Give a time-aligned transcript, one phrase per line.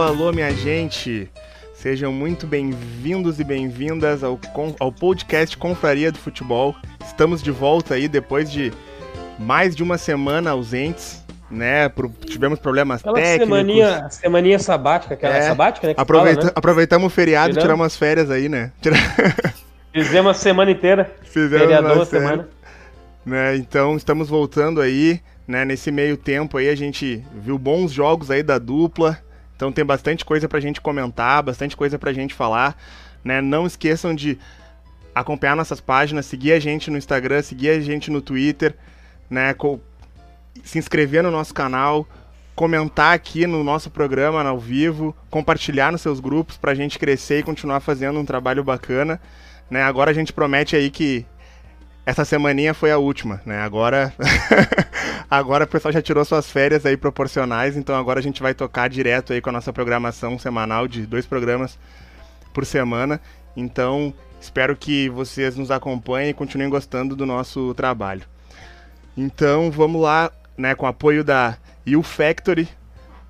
[0.00, 1.30] alô, alô, minha gente.
[1.74, 4.40] Sejam muito bem-vindos e bem-vindas ao,
[4.78, 6.74] ao podcast Confraria do Futebol.
[7.04, 8.72] Estamos de volta aí depois de
[9.38, 11.88] mais de uma semana ausentes, né?
[11.90, 13.46] Pro, tivemos problemas aquela técnicos.
[13.46, 15.94] Semaninha, semaninha sabática, aquela é, sabática, né?
[15.96, 16.52] Aproveita, fala, né?
[16.54, 18.72] Aproveitamos o feriado, tiramos, tiramos as férias aí, né?
[18.80, 18.96] Tira...
[19.92, 21.14] Fizemos a semana inteira.
[21.24, 22.48] Fizemos Feriador, semana.
[23.26, 23.56] Né?
[23.56, 25.64] Então estamos voltando aí, né?
[25.64, 29.18] Nesse meio tempo aí a gente viu bons jogos aí da dupla.
[29.60, 32.74] Então tem bastante coisa pra gente comentar, bastante coisa pra gente falar,
[33.22, 33.42] né?
[33.42, 34.38] Não esqueçam de
[35.14, 38.74] acompanhar nossas páginas, seguir a gente no Instagram, seguir a gente no Twitter,
[39.28, 39.54] né?
[40.64, 42.08] Se inscrever no nosso canal,
[42.54, 47.42] comentar aqui no nosso programa ao vivo, compartilhar nos seus grupos pra gente crescer e
[47.42, 49.20] continuar fazendo um trabalho bacana,
[49.68, 49.82] né?
[49.82, 51.26] Agora a gente promete aí que
[52.04, 53.60] essa semaninha foi a última, né?
[53.60, 54.12] Agora,
[55.30, 58.88] agora o pessoal já tirou suas férias aí proporcionais, então agora a gente vai tocar
[58.88, 61.78] direto aí com a nossa programação semanal de dois programas
[62.52, 63.20] por semana.
[63.56, 68.22] Então, espero que vocês nos acompanhem e continuem gostando do nosso trabalho.
[69.16, 72.68] Então, vamos lá, né, com o apoio da U Factory,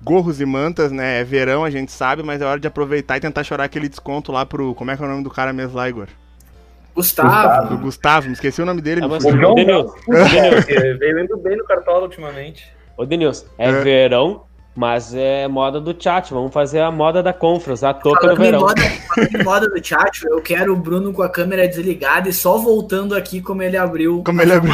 [0.01, 1.19] gorros e mantas, né?
[1.19, 4.31] É verão, a gente sabe, mas é hora de aproveitar e tentar chorar aquele desconto
[4.31, 4.73] lá pro.
[4.75, 6.07] Como é que é o nome do cara mesmo lá, Igor?
[6.93, 7.75] Gustavo.
[7.75, 9.01] O Gustavo, me esqueci o nome dele.
[9.01, 9.95] É, o João, Denilson.
[10.99, 12.71] Veio indo bem no cartola ultimamente.
[12.97, 14.43] Ô, Denilson, é, é, verão,
[14.75, 16.33] mas é moda do chat.
[16.33, 18.61] Vamos fazer a moda da Confras, a toca do verão.
[18.61, 18.81] Moda,
[19.43, 23.41] moda do chat, eu quero o Bruno com a câmera desligada e só voltando aqui
[23.41, 24.21] como ele abriu.
[24.23, 24.73] Como ele abriu.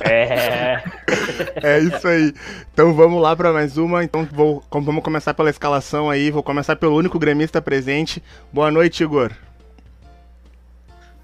[0.00, 0.82] É.
[1.62, 2.32] é isso aí.
[2.72, 4.04] Então vamos lá para mais uma.
[4.04, 6.30] Então vou, vamos começar pela escalação aí.
[6.30, 8.22] Vou começar pelo único gremista presente.
[8.52, 9.30] Boa noite, Igor.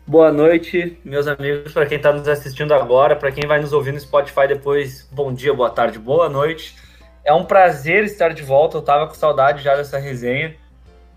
[0.08, 3.92] Boa noite, meus amigos, para quem está nos assistindo agora, para quem vai nos ouvir
[3.92, 6.76] no Spotify depois, bom dia, boa tarde, boa noite.
[7.24, 10.54] É um prazer estar de volta, eu estava com saudade já dessa resenha.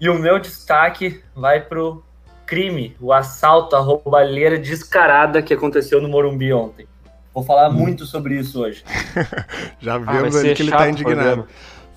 [0.02, 2.04] E o meu destaque vai pro
[2.48, 6.88] crime, o assalto, a roubalheira descarada que aconteceu no Morumbi ontem.
[7.32, 7.74] Vou falar hum.
[7.74, 8.84] muito sobre isso hoje.
[9.80, 11.48] já ah, vemos ah, ali que ele está indignado.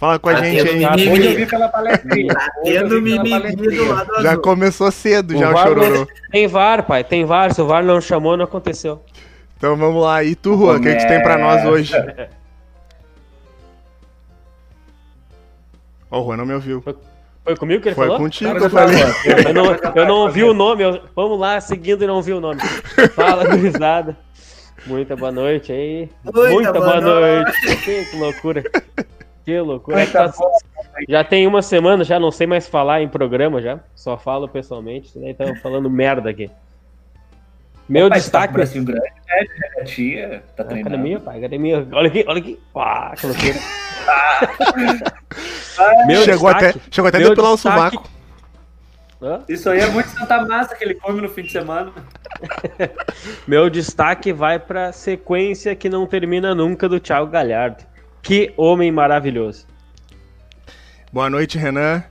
[0.02, 1.08] Fala com a tá gente aí.
[1.08, 2.34] Hoje eu vi pela palestrinha.
[2.34, 4.42] Tá tendo mimimi do lado Já azul.
[4.42, 6.08] começou cedo, o já o chororô.
[6.28, 7.54] Tem VAR, pai, tem VAR.
[7.54, 9.00] Se o VAR não chamou, não aconteceu.
[9.56, 10.24] Então vamos lá.
[10.24, 11.94] E tu, Juan, o que, é que tu tem pra nós hoje?
[16.10, 16.82] Ó, oh, o Juan não me ouviu.
[16.82, 16.96] Foi,
[17.44, 18.18] foi comigo que ele foi falou?
[18.18, 19.04] Foi contigo que eu falei.
[19.46, 20.82] Eu não, eu não ouvi o nome.
[20.82, 22.60] Eu, vamos lá, seguindo e não ouvi o nome.
[23.14, 24.16] Fala, gurizada.
[24.84, 26.10] Muita boa noite aí.
[26.24, 27.52] Muita, Muita boa, boa noite.
[27.66, 28.10] noite.
[28.10, 28.64] Que loucura.
[29.44, 30.06] Que loucura.
[30.06, 30.32] Tá...
[31.08, 33.80] Já tem uma semana, já não sei mais falar em programa já.
[33.94, 35.30] Só falo pessoalmente, né?
[35.30, 36.50] Então falando merda aqui.
[37.88, 38.48] Meu pai, destaque.
[38.48, 39.46] Tá Brasil grande, né?
[39.80, 40.94] A tia tá treinando.
[40.94, 41.86] Academia, pai, academia.
[41.92, 42.60] Olha aqui, olha aqui.
[42.74, 43.54] Ah, que loucura.
[46.06, 48.10] meu chegou destaque, até, chegou até depilar o sovaco.
[49.48, 51.92] Isso aí é muito Santa Massa que ele come no fim de semana.
[53.46, 57.91] meu destaque vai pra sequência que não termina nunca do Thiago Galhardo.
[58.22, 59.66] Que homem maravilhoso.
[61.12, 62.04] Boa noite, Renan.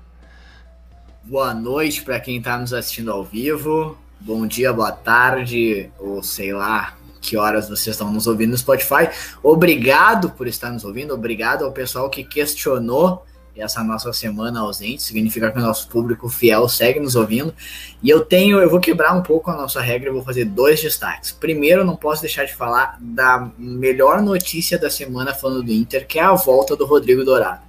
[1.23, 3.97] Boa noite para quem está nos assistindo ao vivo.
[4.19, 9.09] Bom dia, boa tarde, ou sei lá que horas vocês estão nos ouvindo no Spotify.
[9.41, 15.51] Obrigado por estar nos ouvindo, obrigado ao pessoal que questionou essa nossa semana ausente, significa
[15.51, 17.53] que o nosso público fiel segue nos ouvindo.
[18.01, 20.81] E eu tenho, eu vou quebrar um pouco a nossa regra e vou fazer dois
[20.81, 21.31] destaques.
[21.31, 26.19] Primeiro, não posso deixar de falar da melhor notícia da semana falando do Inter, que
[26.19, 27.61] é a volta do Rodrigo Dourado.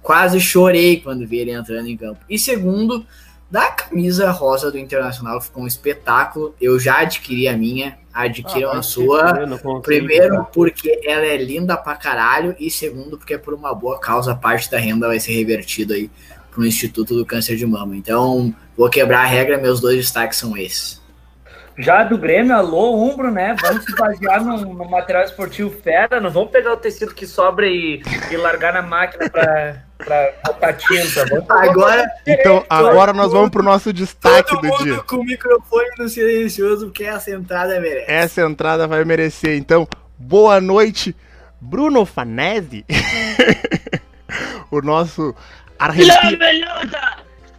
[0.00, 2.20] Quase chorei quando vi ele entrando em campo.
[2.28, 3.04] E segundo,
[3.50, 6.54] da camisa rosa do Internacional, ficou um espetáculo.
[6.60, 9.46] Eu já adquiri a minha, adquiram ah, a sua.
[9.82, 14.34] Primeiro, porque ela é linda pra caralho, e segundo, porque é por uma boa causa,
[14.34, 16.10] parte da renda vai ser revertida aí
[16.50, 17.96] pro Instituto do Câncer de Mama.
[17.96, 21.00] Então, vou quebrar a regra, meus dois destaques são esses.
[21.78, 23.54] Já do Grêmio, alô, Umbro, né?
[23.62, 27.68] Vamos se basear no, no, material esportivo fera, não vamos pegar o tecido que sobra
[27.68, 28.02] e,
[28.32, 31.24] e largar na máquina para pra botar tinta.
[31.48, 35.02] agora, então, agora nós vamos pro nosso destaque Todo do mundo dia.
[35.02, 38.10] com o microfone no silencioso, porque essa entrada merece.
[38.10, 39.56] Essa entrada vai merecer.
[39.56, 39.86] Então,
[40.16, 41.14] boa noite,
[41.60, 42.86] Bruno Fanese.
[44.70, 45.34] o nosso
[45.78, 46.38] argentino.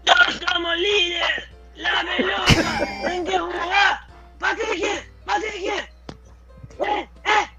[0.06, 1.50] Nós somos líderes!
[1.78, 3.08] La pelota!
[3.08, 4.08] Tem que jogar!
[4.40, 5.04] Patrick!
[5.26, 5.68] Patrick!
[5.68, 7.50] Eh, eh!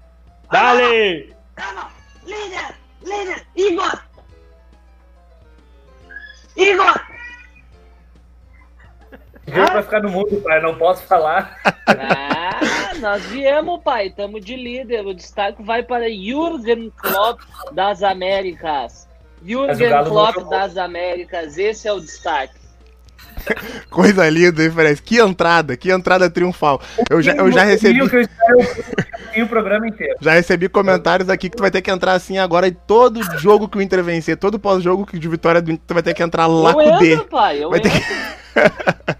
[0.51, 1.35] Dale!
[1.57, 1.91] Vamos!
[2.25, 2.75] Líder!
[3.03, 3.47] Líder!
[3.55, 4.10] Igor!
[6.61, 7.11] Igor!
[9.45, 11.59] Veio pra ficar no mundo, pai, não posso falar.
[11.87, 15.05] Ah, nós viemos, pai, estamos de líder.
[15.05, 17.41] O destaque vai para Jürgen Klopp
[17.71, 19.09] das Américas.
[19.43, 22.60] Jürgen Klopp das Américas, esse é o destaque.
[23.89, 25.01] Coisa linda, hein, Fred?
[25.01, 26.81] Que entrada, que entrada triunfal.
[27.09, 28.01] Eu já, eu já recebi.
[28.01, 30.15] o programa inteiro.
[30.21, 33.67] Já recebi comentários aqui que tu vai ter que entrar assim agora em todo jogo
[33.67, 36.47] que o Inter vencer, todo pós-jogo de vitória do Inter, tu vai ter que entrar
[36.47, 37.17] lá com o D.
[37.29, 38.01] Pai, eu vai ter que...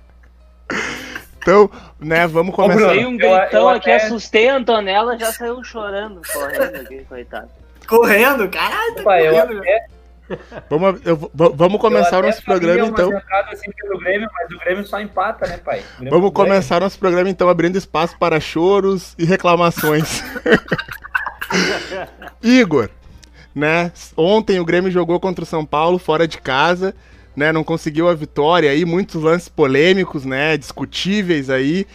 [1.41, 1.69] então,
[1.99, 2.89] né, vamos começar.
[2.89, 4.05] Dei um gritão eu, eu aqui, até...
[4.05, 7.49] assustei a Antonella, já saiu chorando, correndo aqui, coitado.
[7.87, 8.47] Correndo?
[8.49, 9.53] Caralho, tá Pai, correndo.
[9.53, 10.00] Eu até...
[10.69, 13.11] Vamos, eu, vamos começar o nosso programa então.
[13.51, 15.83] Assim pelo Grêmio, mas o Grêmio só empata, né, pai?
[16.09, 20.23] Vamos começar nosso programa então abrindo espaço para choros e reclamações.
[22.41, 22.89] Igor,
[23.53, 23.91] né?
[24.15, 26.95] Ontem o Grêmio jogou contra o São Paulo fora de casa,
[27.35, 27.51] né?
[27.51, 30.57] Não conseguiu a vitória aí, muitos lances polêmicos, né?
[30.57, 31.85] Discutíveis aí.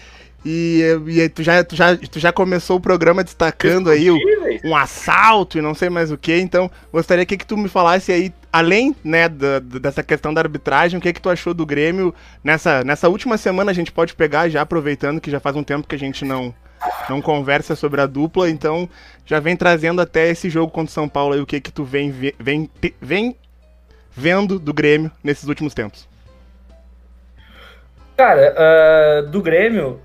[0.48, 4.16] E, e tu, já, tu, já, tu já começou o programa destacando aí o,
[4.64, 6.38] um assalto e não sei mais o que.
[6.38, 11.00] Então, gostaria que, que tu me falasse aí, além né, da, dessa questão da arbitragem,
[11.00, 12.14] o que, que tu achou do Grêmio
[12.44, 13.72] nessa, nessa última semana?
[13.72, 16.54] A gente pode pegar já, aproveitando que já faz um tempo que a gente não,
[17.10, 18.48] não conversa sobre a dupla.
[18.48, 18.88] Então,
[19.24, 21.82] já vem trazendo até esse jogo contra o São Paulo aí, o que, que tu
[21.82, 22.70] vem, vem,
[23.00, 23.34] vem
[24.12, 26.08] vendo do Grêmio nesses últimos tempos.
[28.16, 30.00] Cara, uh, do Grêmio,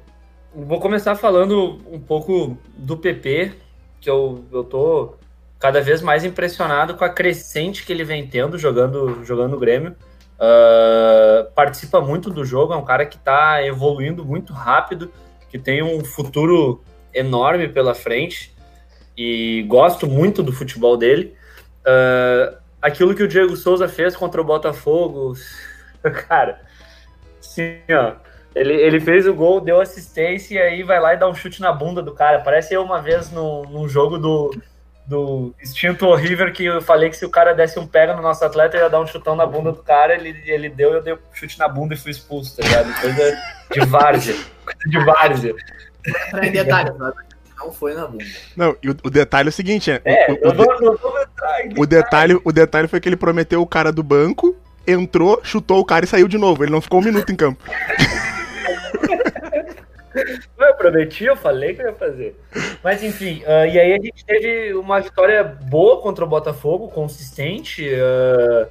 [0.54, 3.54] Vou começar falando um pouco do PP,
[4.02, 5.14] que eu, eu tô
[5.58, 9.96] cada vez mais impressionado com a crescente que ele vem tendo jogando, jogando no Grêmio.
[10.38, 15.10] Uh, participa muito do jogo, é um cara que está evoluindo muito rápido,
[15.50, 16.82] que tem um futuro
[17.14, 18.54] enorme pela frente
[19.16, 21.34] e gosto muito do futebol dele.
[21.82, 25.34] Uh, aquilo que o Diego Souza fez contra o Botafogo,
[26.28, 26.60] cara,
[27.40, 31.28] sim, ó ele, ele fez o gol, deu assistência e aí vai lá e dá
[31.28, 32.40] um chute na bunda do cara.
[32.40, 34.52] Parece eu uma vez no, num jogo do,
[35.06, 38.44] do Instinto River que eu falei que se o cara desse um pega no nosso
[38.44, 41.20] atleta, ia dar um chutão na bunda do cara, ele, ele deu, eu dei um
[41.34, 43.02] chute na bunda e fui expulso, tá ligado?
[43.02, 43.38] Coisa
[43.72, 44.36] de várzea.
[44.66, 45.56] Coisa de várzea.
[46.42, 46.92] Em detalhe,
[47.58, 48.26] não foi na bunda.
[48.56, 50.02] Não, e o, o detalhe é o seguinte, é.
[50.04, 54.56] é o, o, o, detalhe, o detalhe foi que ele prometeu o cara do banco,
[54.86, 56.64] entrou, chutou o cara e saiu de novo.
[56.64, 57.64] Ele não ficou um minuto em campo.
[60.58, 62.40] Eu prometi, eu falei que eu ia fazer.
[62.84, 67.88] Mas enfim, uh, e aí a gente teve uma vitória boa contra o Botafogo, consistente.
[67.88, 68.68] Uh,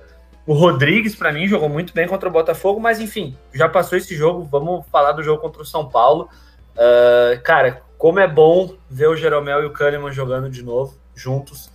[0.46, 4.14] o Rodrigues, para mim, jogou muito bem contra o Botafogo, mas enfim, já passou esse
[4.14, 4.46] jogo.
[4.50, 6.28] Vamos falar do jogo contra o São Paulo.
[6.74, 11.70] Uh, cara, como é bom ver o Jeromel e o Kahneman jogando de novo, juntos.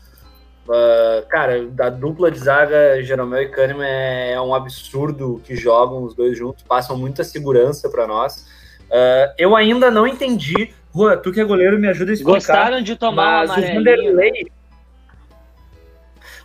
[1.29, 6.15] cara, da dupla de zaga, Jeromel e Kahneman é, é um absurdo que jogam os
[6.15, 8.45] dois juntos, passam muita segurança para nós.
[8.95, 10.73] Uh, eu ainda não entendi.
[10.93, 12.33] Rua, tu que é goleiro, me ajuda a explicar.
[12.33, 14.47] Gostaram de tomar mas o Vanderlei.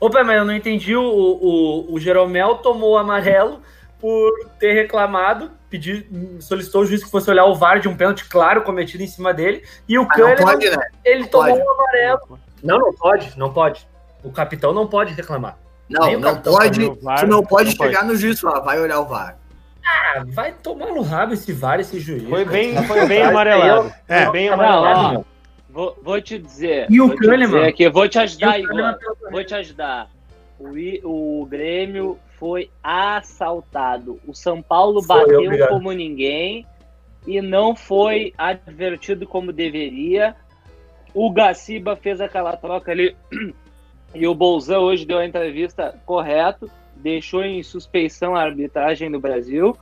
[0.00, 0.96] Opa, mas eu não entendi.
[0.96, 3.62] O, o, o Jeromel tomou o amarelo
[4.00, 6.08] por ter reclamado, pedir,
[6.40, 9.32] solicitou o juiz que fosse olhar o VAR de um pênalti claro cometido em cima
[9.32, 9.62] dele.
[9.86, 10.88] E o ah, né?
[11.04, 12.40] ele tomou o um amarelo.
[12.64, 13.86] Não, não pode, não pode.
[14.24, 15.56] O capitão não pode reclamar.
[15.88, 16.80] Não, não pode.
[16.80, 18.12] Não pode não chegar pode.
[18.12, 19.39] no juiz e falar, vai olhar o VAR.
[19.84, 22.28] Ah, vai tomar no rabo esse VAR, esse juiz.
[22.28, 23.92] Foi bem, foi bem amarelado.
[24.08, 25.26] É, bem amarelado.
[25.68, 26.86] vou, vou te dizer.
[26.90, 27.68] E o Kahneman?
[27.68, 28.96] Aqui, vou te ajudar, Igor.
[29.30, 30.10] Vou te ajudar.
[30.58, 34.20] O, o Grêmio foi assaltado.
[34.26, 36.66] O São Paulo bateu como ninguém
[37.26, 40.34] e não foi advertido como deveria.
[41.12, 43.16] O Gaciba fez aquela troca ali
[44.14, 46.70] e o Bolzão hoje deu a entrevista correto
[47.00, 49.76] deixou em suspeição a arbitragem no Brasil.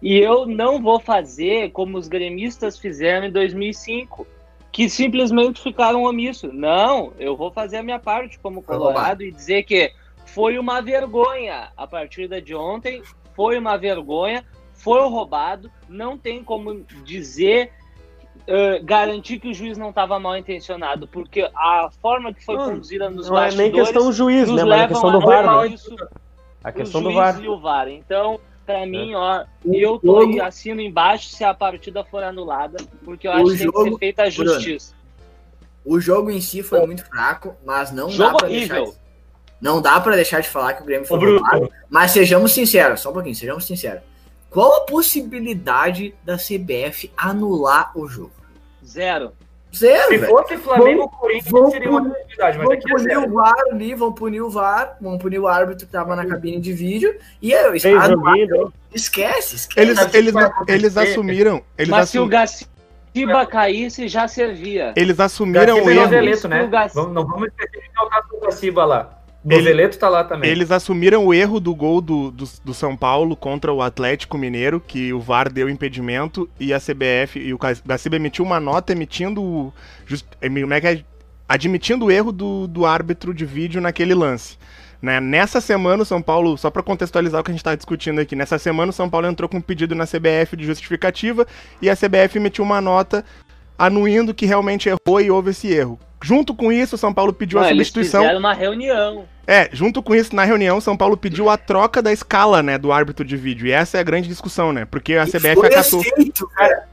[0.00, 4.26] E eu não vou fazer como os gremistas fizeram em 2005,
[4.72, 6.52] que simplesmente ficaram omissos.
[6.52, 9.92] Não, eu vou fazer a minha parte como Colorado e dizer que
[10.26, 13.02] foi uma vergonha a partida de ontem,
[13.36, 17.70] foi uma vergonha, foi roubado, não tem como dizer
[18.42, 23.08] Uh, garantir que o juiz não estava mal intencionado, porque a forma que foi conduzida
[23.08, 23.54] nos não bastidores...
[23.56, 24.64] Não é nem questão do juiz, né?
[24.64, 25.68] Mas é questão do VAR, né?
[25.68, 25.94] Isso,
[26.62, 27.42] a questão do VAR.
[27.42, 27.88] E o VAR.
[27.88, 30.42] Então, para mim, ó, eu tô jogo...
[30.42, 34.22] assino embaixo se a partida for anulada, porque eu acho que tem que ser feita
[34.22, 34.94] a justiça.
[35.84, 38.82] O jogo em si foi muito fraco, mas não jogo dá para deixar.
[38.82, 38.92] De...
[39.60, 41.70] Não dá para deixar de falar que o Grêmio foi roubado.
[41.88, 44.02] Mas sejamos sinceros, só um pouquinho, sejamos sinceros.
[44.50, 48.32] Qual a possibilidade da CBF anular o jogo?
[48.84, 49.32] Zero.
[49.74, 52.58] Zero, Se fosse Flamengo Corinthians, seria uma possibilidade.
[52.58, 55.48] Mas vão é punir é o VAR ali, vão punir o VAR, vão punir o
[55.48, 57.16] árbitro que tava na cabine de vídeo.
[57.40, 59.56] E eu, esquece, esquece.
[59.76, 60.34] Eles, eles,
[60.68, 61.62] eles assumiram.
[61.78, 62.10] Eles Mas assum...
[62.10, 64.92] se o Gaciba caísse, já servia.
[64.94, 66.14] Eles assumiram o erro.
[66.14, 66.68] Eleito, né?
[66.92, 69.21] Vamos, não vamos esquecer de colocar o Gaciba lá.
[69.44, 70.50] Noveleto tá lá também.
[70.50, 74.80] Eles assumiram o erro do gol do, do, do, São Paulo contra o Atlético Mineiro,
[74.80, 79.72] que o VAR deu impedimento e a CBF e o Gaciba emitiu uma nota emitindo.
[80.06, 81.04] Just, como é que é?
[81.48, 84.56] Admitindo o erro do, do árbitro de vídeo naquele lance.
[85.02, 85.20] Né?
[85.20, 88.36] Nessa semana, o São Paulo, só para contextualizar o que a gente está discutindo aqui,
[88.36, 91.44] nessa semana o São Paulo entrou com um pedido na CBF de justificativa
[91.82, 93.24] e a CBF emitiu uma nota
[93.78, 95.98] anuindo que realmente errou e houve esse erro.
[96.22, 98.20] Junto com isso, o São Paulo pediu Não, a substituição.
[98.20, 99.24] Eles fizeram uma reunião.
[99.46, 102.92] É, junto com isso, na reunião, São Paulo pediu a troca da escala, né, do
[102.92, 103.66] árbitro de vídeo.
[103.66, 104.84] E essa é a grande discussão, né?
[104.84, 106.00] Porque a CBF foi acatou.
[106.00, 106.88] Aceito, cara.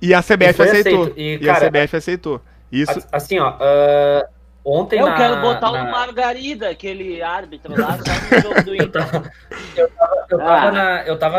[0.00, 1.12] E a CBF e aceitou.
[1.16, 2.40] E, cara, e, a CBF aceitou.
[2.72, 3.06] Isso.
[3.12, 3.50] Assim, ó.
[3.52, 4.26] Uh,
[4.64, 4.98] ontem.
[4.98, 5.84] Eu na, quero botar na...
[5.84, 7.98] o Margarida, aquele árbitro lá,
[8.32, 9.02] no jogo do Inter.
[9.76, 10.72] eu tava, eu, tava ah.
[10.72, 11.38] na, eu, tava,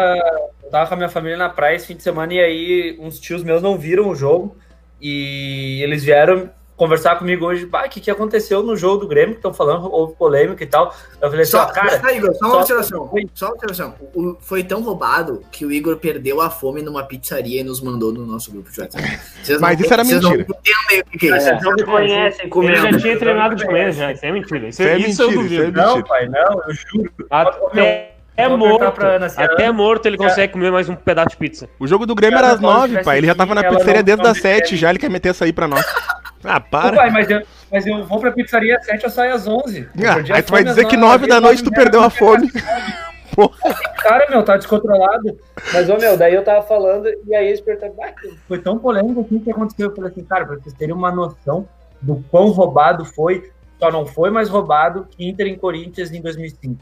[0.63, 3.20] eu tava com a minha família na praia esse fim de semana e aí uns
[3.20, 4.56] tios meus não viram o jogo.
[5.05, 9.39] E eles vieram conversar comigo hoje, o que, que aconteceu no jogo do Grêmio, que
[9.39, 10.93] estão falando, houve polêmica e tal.
[11.22, 12.00] Eu falei assim, só, cara.
[12.00, 13.10] Só, Igor, só uma observação.
[13.10, 13.29] Foi...
[13.33, 13.95] Só uma observação.
[14.15, 18.12] O, foi tão roubado que o Igor perdeu a fome numa pizzaria e nos mandou
[18.12, 19.19] no nosso grupo de WhatsApp.
[19.60, 20.22] Mas isso era mentira.
[20.22, 21.45] Não o que é isso.
[21.48, 24.12] Vocês não me conhecem Ele já tinha treinado com ele já.
[24.12, 24.67] Isso é mentira.
[24.67, 25.72] Isso, é, isso, mentira, isso é mentira.
[25.72, 27.13] Não, pai, não, eu juro.
[27.29, 28.12] Até...
[28.36, 29.04] É morto.
[29.38, 31.70] Até morto ele consegue comer mais um pedaço de pizza.
[31.80, 33.20] O jogo do Grêmio era às nove, pai.
[33.20, 34.90] Ele já tava na pizzaria desde as sete já.
[34.90, 35.86] Ele quer meter essa aí pra nós.
[36.46, 36.98] Ah, para.
[36.98, 39.88] pai, mas, eu, mas eu vou pra pizzaria às 7, eu saio às 11.
[40.06, 42.52] Ah, aí tu vai dizer que 9 da noite tu perdeu a fome.
[43.34, 43.58] Porra.
[44.02, 45.40] Cara, meu, tá descontrolado.
[45.72, 49.22] Mas, ô, meu, daí eu tava falando e aí eles perguntaram, ah, foi tão polêmico
[49.22, 49.90] assim que aconteceu.
[49.90, 51.66] Eu falei assim, cara, pra vocês terem uma noção
[52.02, 53.50] do quão roubado foi,
[53.80, 56.78] só não foi mais roubado que Inter em Corinthians em 2005.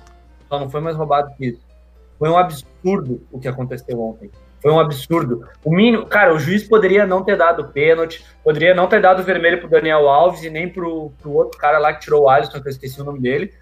[0.51, 1.61] Só não foi mais roubado que isso.
[2.19, 4.29] Foi um absurdo o que aconteceu ontem.
[4.61, 5.47] Foi um absurdo.
[5.63, 9.59] O mínimo, cara, o juiz poderia não ter dado pênalti, poderia não ter dado vermelho
[9.59, 12.67] pro Daniel Alves e nem pro, pro outro cara lá que tirou o Alisson, que
[12.67, 13.53] eu esqueci o nome dele.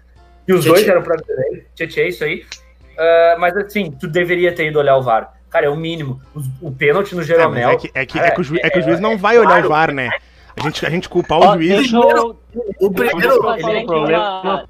[0.48, 1.64] E os dois eram pra dele.
[1.76, 2.44] Tietchan, isso aí.
[2.98, 5.32] Uh, mas assim, tu deveria ter ido olhar o VAR.
[5.48, 6.20] Cara, é o mínimo.
[6.34, 7.70] O, o pênalti no Jeromel.
[7.70, 9.16] É, é, que, é, que, cara, é, que, o juiz, é que o juiz não
[9.16, 10.10] vai olhar claro, o VAR, né?
[10.58, 11.92] A gente, a gente culpar o juiz.
[11.92, 12.36] Eu,
[12.80, 13.54] o primeiro.
[13.56, 14.68] Ele problema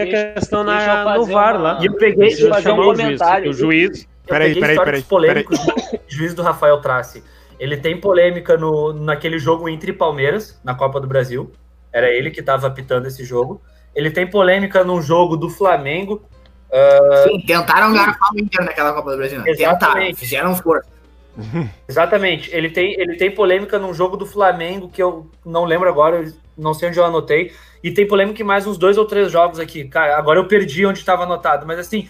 [0.00, 1.78] a questão na, no VAR lá.
[1.80, 2.32] E eu peguei.
[2.32, 3.50] Eu fazer um comentário.
[3.50, 5.02] O juiz peraí, peraí, peraí.
[5.02, 5.98] polêmicos peraí.
[5.98, 7.22] do juiz do Rafael Trace.
[7.58, 11.52] Ele tem polêmica no, naquele jogo entre Palmeiras, na Copa do Brasil.
[11.92, 13.62] Era ele que estava apitando esse jogo.
[13.94, 16.22] Ele tem polêmica no jogo do Flamengo.
[16.70, 17.28] Uh...
[17.28, 19.38] Sim, tentaram garfar o Inter naquela Copa do Brasil.
[19.40, 19.52] Né?
[19.54, 20.88] Tentaram, fizeram força.
[21.88, 22.54] Exatamente.
[22.54, 26.74] Ele tem, ele tem polêmica num jogo do Flamengo que eu não lembro agora, não
[26.74, 27.52] sei onde eu anotei.
[27.82, 29.84] E tem polêmica em mais uns dois ou três jogos aqui.
[29.84, 31.66] Cara, agora eu perdi onde estava anotado.
[31.66, 32.08] Mas assim,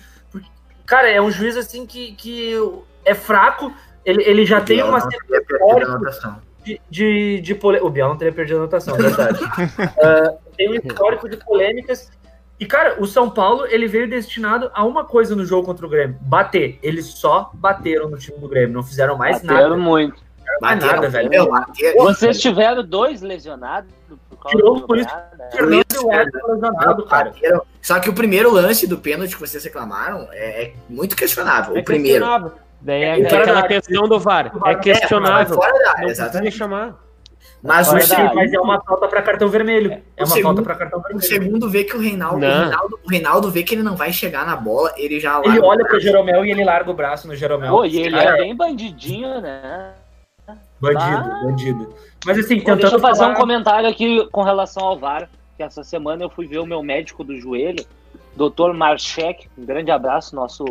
[0.92, 2.54] Cara, é um juiz assim que, que
[3.04, 3.72] é fraco,
[4.04, 4.98] ele, ele já tem uma
[6.62, 7.80] de, de, de pole...
[7.80, 9.42] O Biel não teria perdido a anotação, é verdade.
[9.42, 12.10] uh, tem um histórico de polêmicas.
[12.62, 15.88] E, cara, o São Paulo, ele veio destinado a uma coisa no jogo contra o
[15.88, 16.78] Grêmio: bater.
[16.80, 19.76] Eles só bateram no time do Grêmio, não fizeram mais bateram nada.
[19.76, 20.22] muito.
[20.46, 21.28] Não mais nada, velho.
[21.28, 21.50] Meu,
[21.96, 23.92] Vocês tiveram dois lesionados
[24.46, 25.10] Tirou por isso.
[25.60, 27.32] lesionado, cara.
[27.80, 31.76] Só que o primeiro lance do pênalti que vocês reclamaram é, é muito questionável.
[31.76, 32.24] É o primeiro.
[32.24, 32.52] Questionável.
[32.80, 34.52] Daí é, é aquela questão do VAR.
[34.66, 35.58] É questionável.
[35.98, 36.56] É, exatamente.
[36.56, 36.96] chamar.
[37.62, 39.92] Mas, mas, é, mas é uma falta para cartão vermelho.
[39.92, 41.24] É, é uma segundo, falta para cartão vermelho.
[41.24, 44.12] O segundo vê que o Reinaldo, o Reinaldo, o Reinaldo, vê que ele não vai
[44.12, 47.36] chegar na bola, ele já Ele olha pro Jeromel e ele larga o braço no
[47.36, 47.70] Jeromel.
[47.70, 49.92] Pô, e ele Cara, é bem bandidinho, né?
[50.80, 51.40] Bandido, ah.
[51.44, 51.94] bandido.
[52.26, 53.32] Mas assim, tentando Deixa eu fazer falar...
[53.32, 56.82] um comentário aqui com relação ao VAR, que essa semana eu fui ver o meu
[56.82, 57.84] médico do joelho,
[58.34, 58.72] Dr.
[58.74, 60.64] Marchek, um grande abraço, nosso,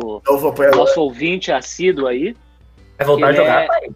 [0.76, 2.36] nosso ouvinte assíduo aí.
[2.98, 3.90] Vai voltar a jogar, é, pai.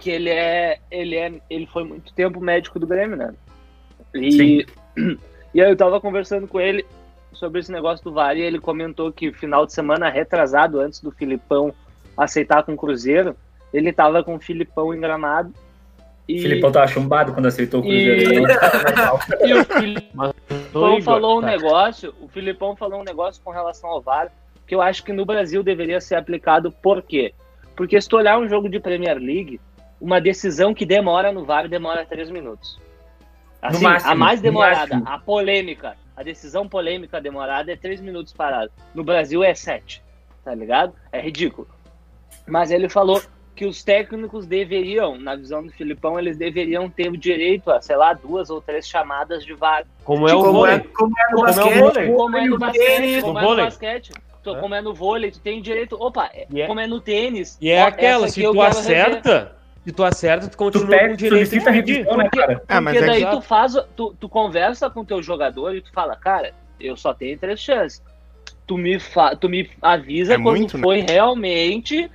[0.00, 1.32] Que ele é, ele é.
[1.48, 3.34] Ele foi muito tempo médico do Grêmio, né?
[4.14, 4.66] E,
[5.54, 6.84] e aí eu tava conversando com ele
[7.32, 11.12] sobre esse negócio do VAR e ele comentou que final de semana retrasado, antes do
[11.12, 11.72] Filipão
[12.16, 13.36] aceitar com o Cruzeiro,
[13.72, 15.54] ele tava com o Filipão em Gramado
[16.26, 16.40] e...
[16.40, 18.44] Filipão tava chumbado quando aceitou o Cruzeiro.
[19.40, 24.00] E, e o Filipão falou um negócio, o Filipão falou um negócio com relação ao
[24.00, 24.30] VAR,
[24.66, 27.34] que eu acho que no Brasil deveria ser aplicado, por quê?
[27.74, 29.60] Porque se tu olhar um jogo de Premier League,
[30.00, 32.80] uma decisão que demora no VAR demora três minutos.
[33.60, 38.72] Assim, máximo, a mais demorada, a polêmica, a decisão polêmica demorada é três minutos parado.
[38.94, 40.02] No Brasil é sete,
[40.42, 40.94] tá ligado?
[41.12, 41.68] É ridículo.
[42.46, 43.20] Mas ele falou
[43.54, 47.96] que os técnicos deveriam, na visão do Filipão, eles deveriam ter o direito a, sei
[47.96, 49.84] lá, duas ou três chamadas de VAR.
[50.02, 50.78] Como é o vôlei.
[50.78, 52.12] Como é, como é no basquete.
[52.16, 53.20] Como é no basquete.
[53.20, 54.12] Como é no basquete.
[54.42, 55.96] Tu, como é no vôlei, tu tem direito.
[56.00, 56.62] Opa, yeah.
[56.62, 57.58] É como é no tênis.
[57.60, 59.54] E é ó, aquela, se tu acerta,
[59.84, 62.04] se tu acerta, tu continua tu com direito de pedir.
[62.04, 65.22] Porque, né, porque, ah, porque é daí tu faz, tu, tu conversa com o teu
[65.22, 68.02] jogador e tu fala, cara, eu só tenho três chances.
[68.66, 69.34] Tu me, fa...
[69.34, 70.82] tu me avisa é quando muito, né?
[70.82, 71.06] foi né?
[71.08, 72.10] realmente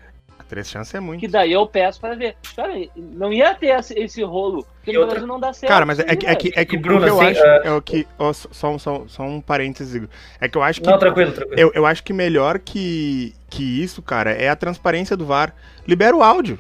[0.48, 1.20] Três chances é muito.
[1.20, 2.36] Que daí eu peço pra ver.
[2.56, 4.66] Cara, não ia ter esse, rolo.
[4.78, 5.16] Porque no outra...
[5.16, 5.72] Brasil não dá certo.
[5.72, 7.42] Cara, mas é, é, que, é que, é que, Bruno, eu assim, acho.
[7.42, 7.68] Uh...
[7.68, 8.08] É o que.
[8.20, 10.08] Oh, só, só, só um parênteses.
[10.40, 10.88] É que eu acho que.
[10.88, 11.60] Não, tranquilo, tranquilo.
[11.60, 15.54] Eu, eu acho que melhor que, que isso, cara, é a transparência do VAR.
[15.88, 16.60] Libera o áudio.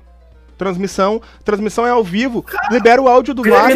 [0.57, 1.21] Transmissão.
[1.43, 2.43] Transmissão é ao vivo.
[2.43, 3.71] Cara, libera o áudio do VAR.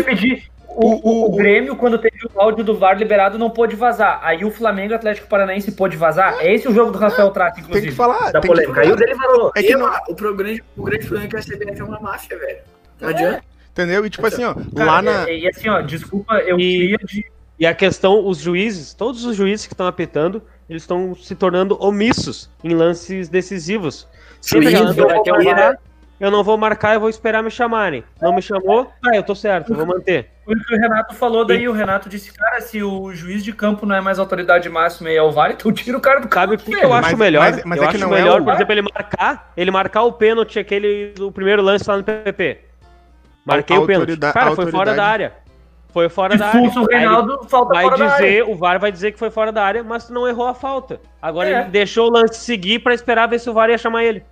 [0.81, 4.19] O, o, o, Grêmio, quando teve o áudio do VAR liberado, não pôde vazar.
[4.23, 6.37] Aí o Flamengo Atlético Paranaense pôde vazar.
[6.39, 7.87] É esse o jogo do Rafael Trato, inclusive.
[7.87, 8.31] Tem que falar.
[8.31, 8.79] Da polêmica.
[8.81, 9.51] Aí o dele falou.
[9.55, 9.91] É que não...
[10.07, 12.59] o, grande, o grande problema é que a CBF é uma máfia, velho.
[13.01, 13.11] Não é.
[13.11, 13.43] adianta.
[13.71, 14.05] Entendeu?
[14.05, 15.29] E tipo assim, ó, Cara, lá na.
[15.29, 17.25] E, e, assim, ó, desculpa, eu e, queria de.
[17.59, 21.77] E a questão, os juízes, todos os juízes que estão apitando, eles estão se tornando
[21.83, 24.07] omissos em lances decisivos.
[24.41, 25.77] Juiz, que é o VAR,
[26.19, 28.03] eu não vou marcar, eu vou esperar me chamarem.
[28.21, 30.29] Não me chamou, ah, eu tô certo, eu vou manter.
[30.45, 33.85] O que o Renato falou daí, o Renato disse, cara, se o juiz de campo
[33.85, 36.35] não é mais autoridade máxima e é o VAR, então tira o cara do campo.
[36.35, 37.41] Sabe o que, que eu acho mas, melhor?
[37.41, 40.59] Mas, mas eu é acho melhor, é por exemplo, ele marcar, ele marcar o pênalti,
[40.59, 42.65] aquele, o primeiro lance lá no PP.
[43.45, 44.17] Marquei o pênalti.
[44.17, 45.33] Cara, foi fora da área.
[45.91, 46.61] Foi fora da área.
[46.61, 50.09] o Reinaldo, falta vai dizer, O VAR vai dizer que foi fora da área, mas
[50.09, 50.99] não errou a falta.
[51.21, 51.61] Agora é.
[51.61, 54.23] ele deixou o lance seguir para esperar ver se o VAR ia chamar ele.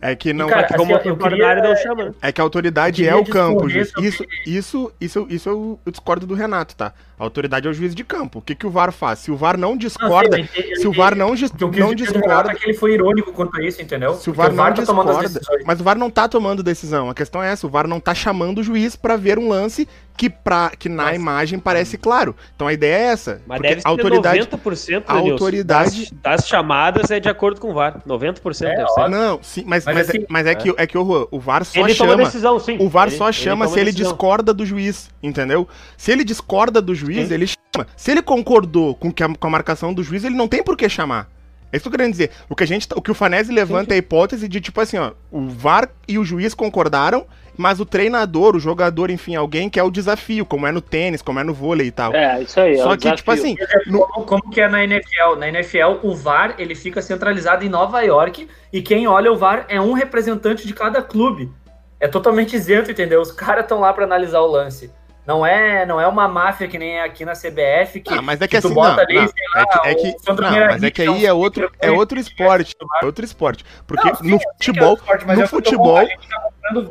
[0.00, 0.46] É que não.
[0.46, 2.14] cara, assim, eu queria, não chama.
[2.22, 6.26] É que a autoridade é o campo, Isso, isso, isso, isso, isso eu, eu, discordo
[6.26, 6.92] do Renato, tá?
[7.18, 8.38] A autoridade é o juiz de campo.
[8.38, 9.20] O que, que o VAR faz?
[9.20, 10.38] Se o VAR não discorda.
[10.38, 12.52] Não, sim, se o VAR não, dis, não discorda.
[12.52, 14.14] É que ele foi irônico quanto a isso, entendeu?
[14.14, 15.64] Se o VAR, o VAR não tá discorda.
[15.66, 17.10] Mas o VAR não tá tomando decisão.
[17.10, 19.88] A questão é essa: o VAR não tá chamando o juiz para ver um lance
[20.18, 21.14] que, pra, que na Nossa.
[21.14, 22.34] imagem parece claro.
[22.54, 23.40] Então a ideia é essa.
[23.46, 27.74] Mas deve a autoridade, 90% a autoridade das, das, chamadas é de acordo com o
[27.74, 28.02] VAR.
[28.04, 29.08] 90% é, deve ser.
[29.08, 31.64] Não, sim, mas, mas, mas, é, assim, mas é, que, é que o, o VAR
[31.64, 32.16] só ele chama.
[32.16, 32.76] Decisão, sim.
[32.80, 35.68] O VAR ele, só chama ele se ele discorda do juiz, entendeu?
[35.96, 37.34] Se ele discorda do juiz, sim.
[37.34, 37.86] ele chama.
[37.96, 40.76] Se ele concordou com, que a, com a marcação do juiz, ele não tem por
[40.76, 41.28] que chamar.
[41.70, 42.30] É isso que eu querendo dizer.
[42.48, 44.80] O que, a gente, tá, o que o Fanese levanta é a hipótese de, tipo
[44.80, 47.26] assim, ó, o VAR e o juiz concordaram
[47.58, 51.40] mas o treinador, o jogador, enfim, alguém quer o desafio, como é no tênis, como
[51.40, 52.14] é no vôlei e tal.
[52.14, 52.74] É, isso aí.
[52.74, 53.56] É Só é que, tipo assim.
[53.84, 54.06] No...
[54.06, 55.34] Como, como, que é na NFL?
[55.36, 59.66] Na NFL, o VAR ele fica centralizado em Nova York e quem olha o VAR
[59.68, 61.50] é um representante de cada clube.
[61.98, 63.20] É totalmente isento, entendeu?
[63.20, 64.92] Os caras estão lá para analisar o lance.
[65.28, 68.40] Não é, não é uma máfia que nem é aqui na CBF que, ah, mas
[68.40, 70.82] é que, que assim, bota não, ali, não, lá, é que, é que, não, mas
[70.82, 74.40] é que aí é outro, é outro esporte, é outro esporte, porque não, sim, no
[74.40, 76.88] futebol, é esporte, no futebol, tá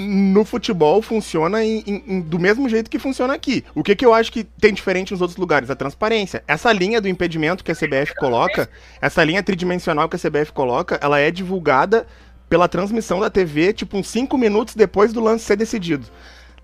[0.00, 3.64] no futebol funciona em, em, em, do mesmo jeito que funciona aqui.
[3.72, 5.70] O que, que eu acho que tem diferente nos outros lugares?
[5.70, 6.42] A transparência.
[6.46, 8.68] Essa linha do impedimento que a CBF coloca,
[9.00, 12.04] essa linha tridimensional que a CBF coloca, ela é divulgada
[12.48, 16.06] pela transmissão da TV, tipo, uns 5 minutos depois do lance ser decidido.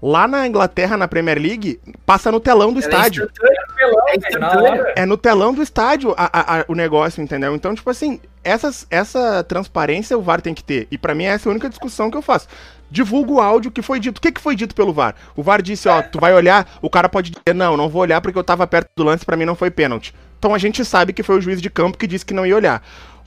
[0.06, 3.30] Lá na Inglaterra, na Premier League, passa no telão do Ela é estádio.
[4.96, 7.54] É, é, no telão do estádio a, a, a, o negócio, entendeu?
[7.54, 10.86] Então, tipo assim, essas, essa transparência o VAR tem que ter.
[10.90, 12.48] E para mim essa é a única discussão que eu faço
[12.90, 14.18] divulga o áudio que foi dito.
[14.18, 15.16] O que, que foi dito pelo VAR?
[15.34, 18.20] O VAR disse, ó, tu vai olhar, o cara pode dizer, não, não vou olhar
[18.20, 20.14] porque eu tava perto do lance, para mim não foi pênalti.
[20.38, 22.54] Então a gente sabe que foi o juiz de campo que disse que não ia
[22.54, 22.82] olhar.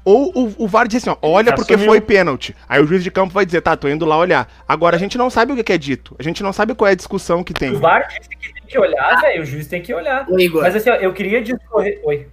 [0.08, 2.56] Ou o, o VAR disse assim, ó, olha porque foi pênalti.
[2.70, 4.50] Aí o juiz de campo vai dizer, tá, tô indo lá olhar.
[4.66, 6.16] Agora a gente não sabe o que é dito.
[6.18, 7.76] A gente não sabe qual é a discussão que tem.
[7.76, 9.44] O VAR disse que tem que olhar, velho.
[9.44, 10.26] O juiz tem que olhar.
[10.40, 10.62] Igor.
[10.62, 12.00] Mas assim, ó, eu queria discorrer.
[12.06, 12.26] Oi.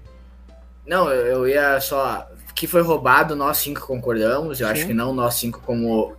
[0.86, 2.28] Não, eu, eu ia só.
[2.54, 4.60] Que foi roubado, nós cinco concordamos.
[4.60, 4.72] Eu Sim.
[4.72, 6.14] acho que não nós cinco como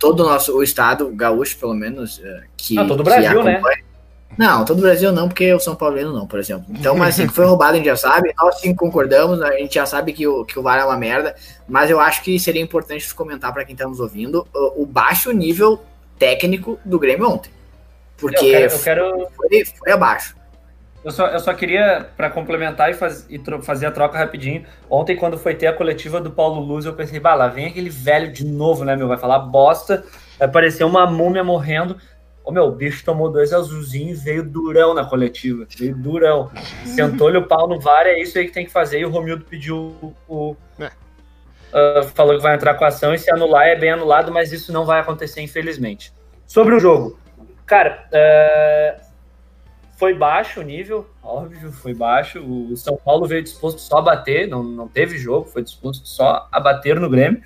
[0.00, 2.76] todo o nosso o estado gaúcho, pelo menos, é, que.
[2.80, 3.62] Ah, todo o Brasil, né?
[4.36, 6.66] Não, todo o Brasil não, porque o São Paulino não, por exemplo.
[6.68, 9.74] Então, mas assim, que foi roubado, a gente já sabe, nós sim concordamos, a gente
[9.74, 11.34] já sabe que o, que o VAR é uma merda,
[11.66, 15.32] mas eu acho que seria importante comentar para quem está nos ouvindo o, o, baixo
[15.32, 15.82] nível
[16.18, 17.50] técnico do Grêmio ontem.
[18.18, 19.28] Porque eu quero, eu quero...
[19.36, 20.36] Foi, foi abaixo.
[21.06, 25.14] Eu só, eu só queria, para complementar e, faz, e fazer a troca rapidinho, ontem,
[25.14, 28.32] quando foi ter a coletiva do Paulo Luz, eu pensei, bah, lá vem aquele velho
[28.32, 29.06] de novo, né, meu?
[29.06, 30.04] Vai falar bosta,
[30.36, 31.96] vai parecer uma múmia morrendo.
[32.46, 35.66] Ô, meu, o bicho tomou dois azulzinhos e veio durão na coletiva.
[35.76, 36.48] Veio durão.
[36.84, 39.00] Sentou-lhe o pau no VAR, é isso aí que tem que fazer.
[39.00, 40.54] E o Romildo pediu o.
[40.78, 40.86] É.
[40.86, 44.52] Uh, falou que vai entrar com a ação e se anular é bem anulado, mas
[44.52, 46.12] isso não vai acontecer, infelizmente.
[46.46, 47.18] Sobre o jogo.
[47.66, 49.00] Cara, uh,
[49.96, 52.40] foi baixo o nível, óbvio, foi baixo.
[52.40, 56.46] O São Paulo veio disposto só a bater, não, não teve jogo, foi disposto só
[56.52, 57.42] a bater no Grêmio.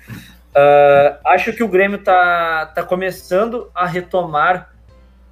[0.51, 4.70] Uh, acho que o Grêmio tá, tá começando a retomar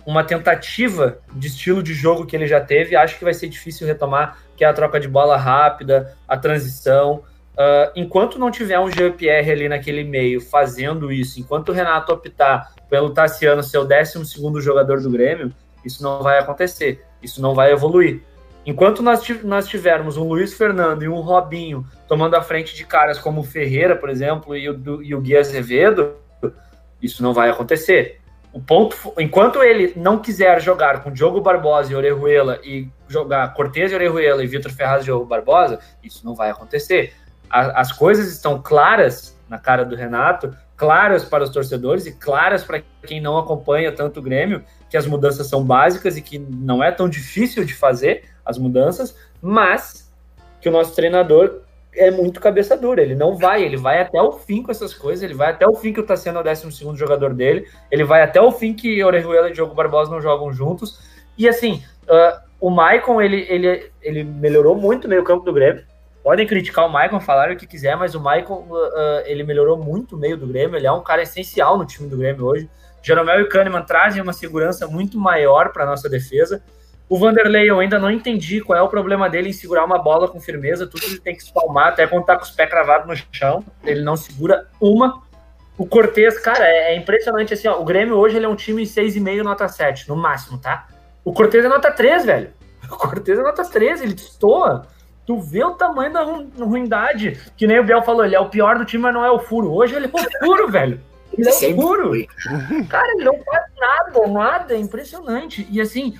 [0.09, 2.95] uma tentativa de estilo de jogo que ele já teve.
[2.95, 7.23] Acho que vai ser difícil retomar, que é a troca de bola rápida, a transição.
[7.53, 12.73] Uh, enquanto não tiver um Jean-Pierre ali naquele meio fazendo isso, enquanto o Renato optar
[12.89, 15.53] pelo Tassiano ser o 12 jogador do Grêmio,
[15.85, 18.21] isso não vai acontecer isso não vai evoluir.
[18.65, 23.17] Enquanto nós, nós tivermos um Luiz Fernando e um Robinho tomando a frente de caras
[23.17, 26.13] como o Ferreira, por exemplo, e o, e o Gui Azevedo,
[27.01, 28.18] isso não vai acontecer.
[28.51, 33.91] O ponto, enquanto ele não quiser jogar com Diogo Barbosa e Orejuela e jogar Cortez
[33.91, 37.13] e Orejuela e Vitor Ferraz e Diogo Barbosa, isso não vai acontecer.
[37.49, 42.63] A, as coisas estão claras na cara do Renato, claras para os torcedores e claras
[42.63, 46.83] para quem não acompanha tanto o Grêmio, que as mudanças são básicas e que não
[46.83, 50.11] é tão difícil de fazer as mudanças, mas
[50.59, 51.61] que o nosso treinador
[51.99, 55.21] é muito cabeça dura, ele não vai, ele vai até o fim com essas coisas,
[55.21, 58.21] ele vai até o fim que o Tassiano é o 12 jogador dele, ele vai
[58.21, 60.99] até o fim que Orejuela e Diogo Barbosa não jogam juntos,
[61.37, 65.83] e assim, uh, o Maicon, ele, ele, ele melhorou muito no meio campo do Grêmio,
[66.23, 70.15] podem criticar o Maicon, falar o que quiser, mas o Maicon, uh, ele melhorou muito
[70.15, 72.69] o meio do Grêmio, ele é um cara essencial no time do Grêmio hoje,
[73.03, 76.63] Jeromel e Kahneman trazem uma segurança muito maior para nossa defesa,
[77.09, 80.27] o Vanderlei, eu ainda não entendi qual é o problema dele em segurar uma bola
[80.27, 80.85] com firmeza.
[80.85, 83.65] Tudo ele tem que espalmar, até quando tá com os pés cravados no chão.
[83.83, 85.23] Ele não segura uma.
[85.75, 87.79] O Cortez, cara, é, é impressionante assim, ó.
[87.81, 90.87] O Grêmio hoje ele é um time 6,5 nota 7, no máximo, tá?
[91.25, 92.49] O Cortez é nota 3, velho.
[92.91, 94.87] O Cortez é nota 3, ele destoa.
[95.25, 96.23] Tu vê o tamanho da
[96.63, 97.39] ruindade.
[97.55, 99.39] Que nem o Biel falou, ele é o pior do time, mas não é o
[99.39, 99.71] furo.
[99.71, 100.99] Hoje ele é o furo, velho.
[101.37, 102.11] Ele é o furo.
[102.89, 104.73] Cara, ele não faz nada, nada.
[104.73, 105.67] É impressionante.
[105.69, 106.17] E assim,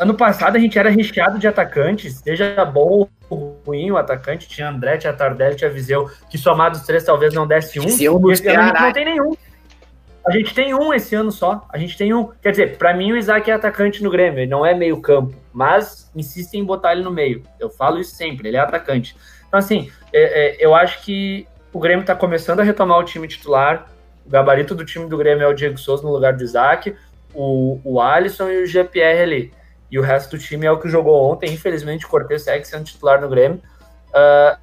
[0.00, 4.70] Ano passado a gente era recheado de atacantes, seja bom ou ruim o atacante, tinha
[4.70, 7.82] André, tinha Tardelli, tinha Viseu, que somados três talvez não desse um.
[7.82, 9.36] Viseu e esse ano a gente não tem nenhum.
[10.26, 11.66] A gente tem um esse ano só.
[11.68, 12.30] A gente tem um.
[12.40, 15.36] Quer dizer, para mim o Isaac é atacante no Grêmio, ele não é meio campo,
[15.52, 17.42] mas insistem em botar ele no meio.
[17.58, 19.14] Eu falo isso sempre, ele é atacante.
[19.48, 23.28] Então, assim, é, é, eu acho que o Grêmio está começando a retomar o time
[23.28, 23.86] titular.
[24.24, 26.96] O gabarito do time do Grêmio é o Diego Souza no lugar do Isaac,
[27.34, 29.59] o, o Alisson e o GPR ali
[29.90, 31.52] e o resto do time é o que jogou ontem.
[31.52, 33.60] Infelizmente, o Cortez segue sendo titular no Grêmio.
[34.10, 34.56] Uh,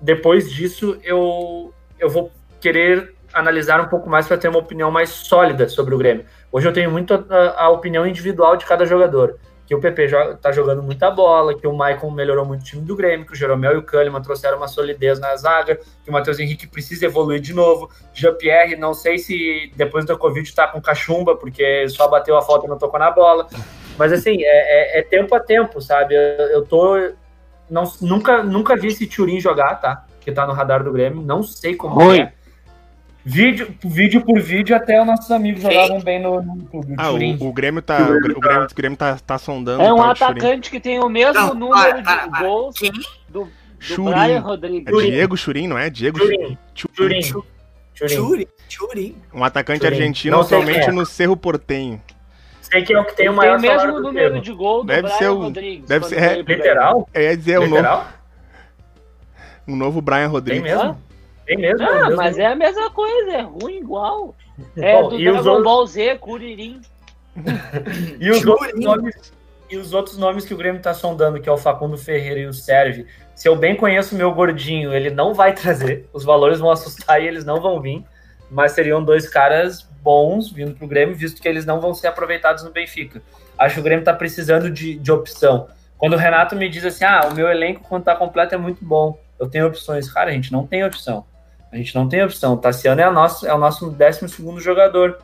[0.00, 5.10] depois disso, eu, eu vou querer analisar um pouco mais para ter uma opinião mais
[5.10, 6.24] sólida sobre o Grêmio.
[6.50, 9.38] Hoje eu tenho muito a, a opinião individual de cada jogador.
[9.66, 12.94] Que o PP está jogando muita bola, que o Maicon melhorou muito o time do
[12.94, 16.38] Grêmio, que o Jeromel e o Kahneman trouxeram uma solidez na zaga, que o Matheus
[16.38, 17.90] Henrique precisa evoluir de novo.
[18.12, 22.66] Jean-Pierre, não sei se depois da Covid está com cachumba, porque só bateu a falta
[22.66, 23.48] e não tocou na bola.
[23.98, 26.14] Mas assim, é, é, é tempo a tempo, sabe?
[26.14, 27.12] Eu, eu tô.
[27.70, 30.04] Não, nunca, nunca vi esse Turin jogar, tá?
[30.20, 31.22] Que tá no radar do Grêmio.
[31.22, 32.20] Não sei como Ruim.
[32.20, 32.32] é.
[33.26, 36.94] Vídeo, vídeo por vídeo, até os nossos amigos jogavam bem no, no YouTube.
[36.98, 38.02] Ah, o, o, Grêmio tá.
[38.02, 39.82] O, Grêmio, o Grêmio, o Grêmio tá, tá sondando.
[39.82, 42.74] É um atacante que tem o mesmo não, número para, para, de gols
[43.30, 43.48] do,
[43.96, 44.86] do Brian Rodrigues.
[44.86, 45.88] É Diego Churin, não é?
[45.88, 46.58] Diego Churin.
[46.74, 47.22] Churin.
[47.94, 48.46] Churin.
[48.68, 49.16] Churin.
[49.32, 50.92] Um atacante argentino atualmente é.
[50.92, 52.02] no Cerro Portenho.
[52.64, 54.86] Sei que é o que tem o maior Tem o mesmo número de gol do
[54.86, 55.88] deve Brian ser o, Rodrigues.
[55.88, 57.08] Deve ser, é, literal?
[57.12, 58.04] É, ia dizer, o novo,
[59.68, 60.62] um novo Brian Rodrigues.
[60.62, 60.98] Tem mesmo?
[61.46, 61.86] Tem mesmo?
[61.86, 62.16] Ah, mesmo.
[62.16, 64.34] mas é a mesma coisa, é ruim igual.
[64.76, 65.64] É Bom, do Dragon outros...
[65.64, 66.80] Ball Z, Curirim.
[68.20, 69.32] e, os outros nomes,
[69.68, 72.46] e os outros nomes que o Grêmio tá sondando, que é o Facundo Ferreira e
[72.46, 76.08] o Sérgio, se eu bem conheço o meu gordinho, ele não vai trazer.
[76.12, 78.04] Os valores vão assustar e eles não vão vir.
[78.50, 82.08] Mas seriam dois caras bons vindo para o Grêmio, visto que eles não vão ser
[82.08, 83.22] aproveitados no Benfica.
[83.58, 85.68] Acho que o Grêmio está precisando de, de opção.
[85.96, 88.84] Quando o Renato me diz assim, ah, o meu elenco quando está completo é muito
[88.84, 90.12] bom, eu tenho opções.
[90.12, 91.24] Cara, a gente não tem opção.
[91.72, 92.54] A gente não tem opção.
[92.54, 95.18] O Tassiano é, nosso, é o nosso 12 jogador.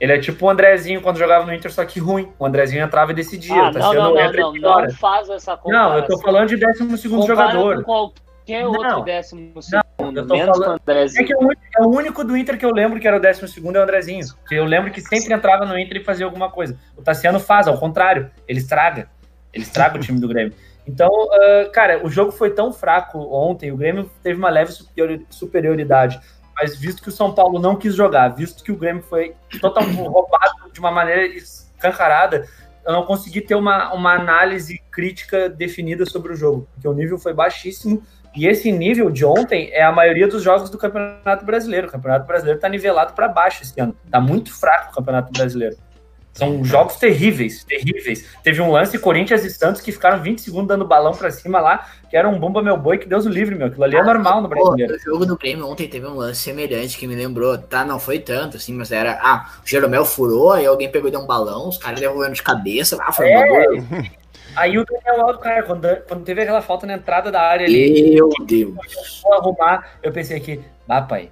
[0.00, 2.28] Ele é tipo o Andrezinho quando jogava no Inter, só que ruim.
[2.38, 3.54] O Andrezinho entrava e decidia.
[3.54, 5.90] Ah, não, não, não, não, não faz essa comparação.
[5.90, 7.82] Não, eu tô falando de 12 jogador.
[7.82, 8.12] Com
[8.48, 11.22] qualquer não, outro décimo segundo, menos falando, o Andrezinho.
[11.22, 13.16] É, que é, o único, é o único do Inter que eu lembro que era
[13.16, 14.24] o décimo segundo é o Andrezinho.
[14.46, 16.78] Que eu lembro que sempre entrava no Inter e fazia alguma coisa.
[16.96, 19.08] O Tassiano faz, ao contrário, ele estraga.
[19.52, 20.54] Ele estraga o time do Grêmio.
[20.86, 24.72] Então, uh, cara, o jogo foi tão fraco ontem, o Grêmio teve uma leve
[25.28, 26.18] superioridade.
[26.56, 30.00] Mas visto que o São Paulo não quis jogar, visto que o Grêmio foi totalmente
[30.02, 32.48] roubado de uma maneira escancarada,
[32.88, 37.18] eu não consegui ter uma, uma análise crítica definida sobre o jogo, porque o nível
[37.18, 38.02] foi baixíssimo
[38.38, 41.88] e esse nível de ontem é a maioria dos jogos do Campeonato Brasileiro.
[41.88, 43.96] O Campeonato Brasileiro está nivelado para baixo esse ano.
[44.04, 45.76] Está muito fraco o Campeonato Brasileiro.
[46.32, 48.24] São jogos terríveis, terríveis.
[48.44, 51.88] Teve um lance Corinthians e Santos que ficaram 20 segundos dando balão para cima lá,
[52.08, 53.66] que era um bomba meu boi, que Deus o livre, meu.
[53.66, 54.94] Aquilo ali é ah, normal no brasileiro.
[54.94, 57.84] O jogo do Grêmio ontem teve um lance semelhante que me lembrou, tá?
[57.84, 59.18] Não foi tanto, assim, mas era.
[59.20, 62.42] Ah, o Jeromel furou, aí alguém pegou e deu um balão, os caras devolvendo de
[62.44, 62.96] cabeça.
[63.00, 63.70] Ah, foi é.
[63.80, 64.04] um
[64.58, 68.14] Aí o Daniel Alves, cara, quando, quando teve aquela falta na entrada da área ali,
[68.14, 69.22] meu Deus.
[69.24, 71.30] Eu arrumar, eu pensei aqui, ah, pai,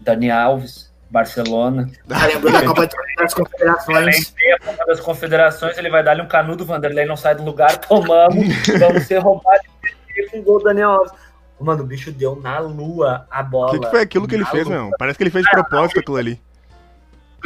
[0.00, 1.88] Daniel Alves, Barcelona.
[2.10, 4.34] Ah, lembrou da Copa das Confederações.
[4.52, 8.48] a Copa das Confederações, ele vai dar-lhe um canudo, Vanderlei não sai do lugar, tomamos,
[8.80, 9.66] vamos ser roubados
[10.32, 11.12] com o gol do Daniel Alves.
[11.60, 13.68] Mano, o bicho deu na lua a bola.
[13.68, 14.74] O que, que, foi aquilo que ele fez, lua.
[14.74, 14.90] meu?
[14.98, 16.40] Parece que ele fez de propósito aquilo ali.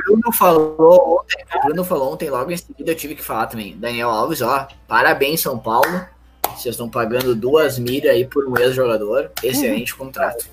[0.04, 3.76] Bruno falou ontem, o Bruno falou ontem, logo em seguida eu tive que falar também.
[3.76, 6.06] Daniel Alves, ó, parabéns, São Paulo.
[6.56, 9.30] Vocês estão pagando duas milhas aí por um ex-jogador.
[9.42, 10.46] Excelente contrato.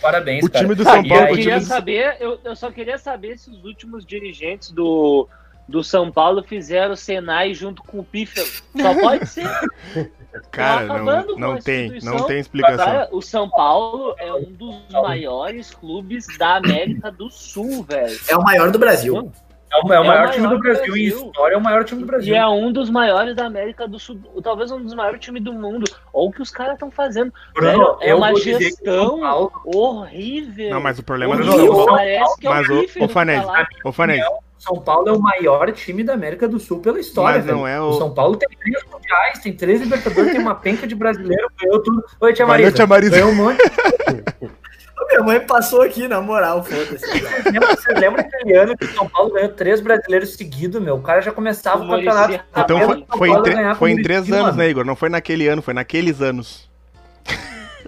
[0.00, 0.64] Parabéns, o cara.
[0.64, 1.26] time do São Paulo.
[1.26, 5.28] Eu, queria saber, eu, eu só queria saber se os últimos dirigentes do,
[5.68, 8.46] do São Paulo fizeram o Senai junto com o Pífero.
[8.76, 9.48] Só pode ser.
[10.50, 12.84] Cara, não, não tem, não tem explicação.
[12.84, 18.18] Cara, o São Paulo é um dos maiores clubes da América do Sul, velho.
[18.28, 19.32] É o maior do Brasil.
[19.74, 20.96] É o, é o, maior, time do Brasil, Brasil.
[20.96, 22.32] em história, é o maior time do Brasil.
[22.32, 25.52] E é um dos maiores da América do Sul, talvez um dos maiores times do
[25.52, 25.84] mundo.
[26.12, 27.32] Ou o que os caras estão fazendo.
[27.52, 29.20] Bruno, é uma gestão
[29.64, 30.70] horrível.
[30.70, 31.56] Não, mas o problema horrível.
[31.56, 33.46] não é o Parece que é mas o, o Fanese,
[33.84, 34.24] o Fanese.
[34.58, 37.38] São Paulo é o maior time da América do Sul pela história.
[37.38, 37.90] Mas não é o...
[37.90, 37.92] o...
[37.94, 42.02] São Paulo tem três mundiais, tem três Libertadores, tem uma penca de brasileiro, ganhou tudo.
[42.20, 42.70] Oi, Tia Marisa.
[42.70, 43.16] Valeu, tia Marisa.
[43.16, 43.58] Ganhou um monte.
[45.08, 46.98] Minha mãe passou aqui, na moral, foda-se.
[46.98, 50.96] Você lembra aquele ano que o São Paulo ganhou três brasileiros seguidos, meu?
[50.96, 52.40] O cara já começava o, o campeonato.
[52.56, 54.56] Então foi, foi, em, tre foi em três anos, mano.
[54.56, 54.84] né, Igor?
[54.84, 56.70] Não foi naquele ano, foi naqueles anos.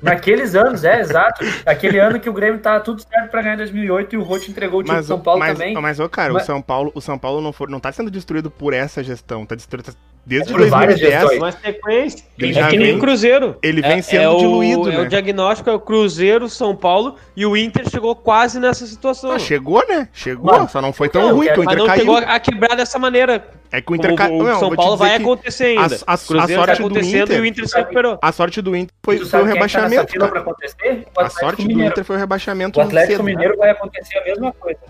[0.02, 1.44] Naqueles anos, é, exato.
[1.64, 4.50] Aquele ano que o Grêmio tava tudo certo pra ganhar em 2008 e o Rote
[4.50, 5.74] entregou o time do São Paulo mas, também.
[5.74, 6.42] Mas, ô, cara, mas...
[6.42, 9.46] o São Paulo, o São Paulo não, for, não tá sendo destruído por essa gestão,
[9.46, 9.94] tá destruído,
[10.26, 11.38] Desde é, 2010.
[11.38, 12.24] Uma sequência.
[12.36, 13.56] Ele é que nem o Cruzeiro.
[13.62, 14.96] Ele vem é, sendo é o, diluído, né?
[14.96, 19.30] É o diagnóstico é o Cruzeiro, São Paulo e o Inter chegou quase nessa situação.
[19.30, 20.08] Ah, chegou, né?
[20.12, 22.00] Chegou, Mano, só não foi tão ruim que o Inter mas não caiu.
[22.00, 23.48] chegou a quebrar dessa maneira.
[23.70, 24.38] É que o Inter caiu.
[24.38, 25.94] O, São Paulo vai acontecer ainda.
[26.04, 28.18] A, a, a sorte tá acontecendo Inter, e o Inter se recuperou.
[28.20, 30.18] A sorte do Inter foi, foi o tá rebaixamento.
[30.18, 32.80] Tá a sorte do Inter foi o rebaixamento.
[32.80, 34.80] O Atlético Mineiro vai acontecer a mesma coisa.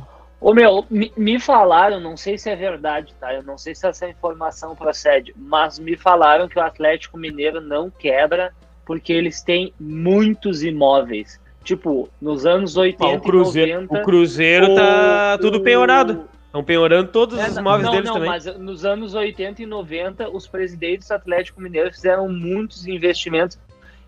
[0.46, 3.34] Ô meu, me, me, falaram, não sei se é verdade, tá?
[3.34, 7.90] Eu não sei se essa informação procede, mas me falaram que o Atlético Mineiro não
[7.90, 8.54] quebra
[8.84, 11.40] porque eles têm muitos imóveis.
[11.64, 13.92] Tipo, nos anos 80 ah, o Cruzeiro, e 90...
[13.92, 16.28] O Cruzeiro tá tudo penhorado.
[16.44, 18.30] Estão penhorando todos é, os imóveis não, deles não, também.
[18.30, 23.58] Mas nos anos 80 e 90, os presidentes do Atlético Mineiro fizeram muitos investimentos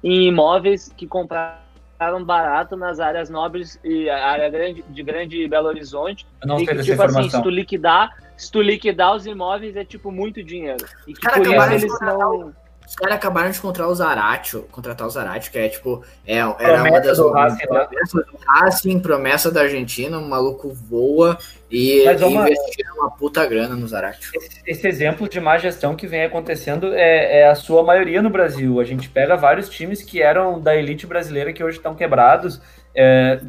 [0.04, 1.58] em imóveis que compraram
[1.98, 6.24] ficaram barato nas áreas nobres e a área grande, de grande Belo Horizonte.
[6.40, 9.84] Eu não e que, tipo assim, se tu liquidar, se tu liquidar os imóveis é
[9.84, 10.86] tipo muito dinheiro.
[11.08, 12.54] E que Cara, por isso eles não
[12.88, 16.54] os caras acabaram de contratar o Zaratio, contratar o Zaratio, que é tipo, é, era
[16.54, 21.36] promessa uma das do Racing, promessas do Racing, promessa da Argentina, um maluco voa
[21.70, 22.48] e, e uma...
[22.48, 24.30] investiram uma puta grana no Zaratio.
[24.34, 28.30] Esse, esse, exemplo de má gestão que vem acontecendo é, é, a sua maioria no
[28.30, 28.80] Brasil.
[28.80, 32.60] A gente pega vários times que eram da elite brasileira que hoje estão quebrados.
[32.94, 33.40] É,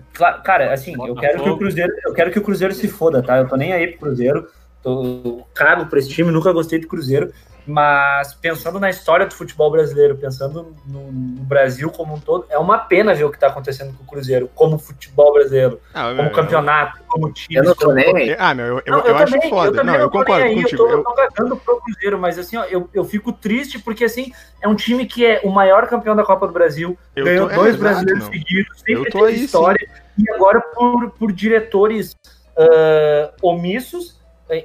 [0.44, 3.38] cara, assim, eu quero que o Cruzeiro, eu quero que o Cruzeiro se foda, tá?
[3.38, 4.48] Eu tô nem aí pro Cruzeiro.
[4.82, 7.34] Tô cago pra esse time, nunca gostei do Cruzeiro,
[7.66, 12.58] mas pensando na história do futebol brasileiro, pensando no, no, Brasil como um todo, é
[12.58, 16.24] uma pena ver o que está acontecendo com o Cruzeiro, como futebol brasileiro, ah, como
[16.24, 17.06] meu, campeonato, eu...
[17.08, 17.56] como time.
[17.56, 19.78] Eu não tô nem Ah, meu, eu, eu, eu, acho também, foda.
[19.80, 20.88] Eu não, eu concordo aí, contigo.
[20.88, 21.58] Eu tô, eu...
[21.58, 25.26] pro Cruzeiro, mas assim, ó, eu, eu fico triste porque assim, é um time que
[25.26, 28.80] é o maior campeão da Copa do Brasil, ganhou tô, dois é, brasileiros exato, seguidos,
[28.80, 30.24] sempre teve história, sim.
[30.24, 32.16] e agora por, por diretores
[32.58, 34.19] uh, omissos é,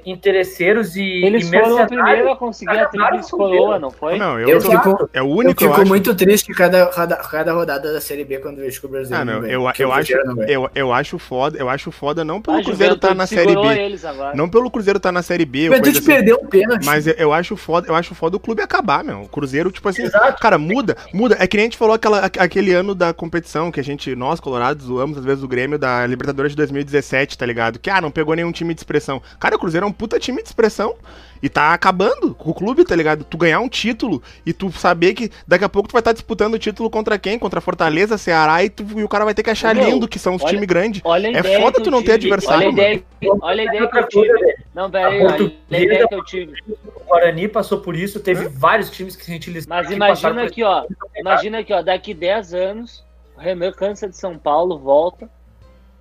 [0.05, 4.17] interesseiros e eles e foram o primeiro a conseguir a tríplice coroa, não foi?
[4.17, 7.53] Não, eu, eu fico, é o único eu fico eu muito triste cada, cada, cada
[7.53, 10.13] rodada da Série B quando vejo que o Brasil ah, não, eu, eu, acho,
[10.47, 13.97] eu, eu acho foda, eu acho foda não pelo Cruzeiro estar tá na Série B.
[14.35, 15.59] Não pelo Cruzeiro estar tá na Série B.
[15.59, 16.85] O Juventude assim, perdeu um pênalti.
[16.85, 19.21] Mas eu, eu, acho foda, eu acho foda o clube acabar, meu.
[19.21, 20.41] O Cruzeiro, tipo assim, Exato.
[20.41, 21.35] cara, muda, muda.
[21.39, 24.39] É que nem a gente falou aquela, aquele ano da competição que a gente, nós,
[24.39, 27.79] colorados, zoamos às vezes o Grêmio da Libertadores de 2017, tá ligado?
[27.79, 29.21] Que, ah, não pegou nenhum time de expressão.
[29.39, 30.95] Cara, o Cruzeiro é um puta time de expressão.
[31.43, 33.23] E tá acabando com o clube, tá ligado?
[33.23, 36.13] Tu ganhar um título e tu saber que daqui a pouco tu vai estar tá
[36.13, 37.37] disputando o título contra quem?
[37.37, 40.17] Contra Fortaleza, Ceará, e, tu, e o cara vai ter que achar Meu, lindo que
[40.17, 41.01] são os times grandes.
[41.35, 42.69] É foda tu não ter adversário.
[42.69, 43.03] Olha a ideia,
[43.41, 44.55] olha a ideia que eu tive.
[44.73, 46.53] Não, peraí, olha a ideia que eu tive.
[46.67, 48.51] O Guarani passou por isso, teve Hã?
[48.51, 49.75] vários times que a gente listou.
[49.75, 50.85] Mas imagina aqui, ó.
[51.15, 51.81] Imagina aqui, ó.
[51.81, 53.05] Daqui 10 anos,
[53.37, 55.29] o Renan cansa de São Paulo, volta,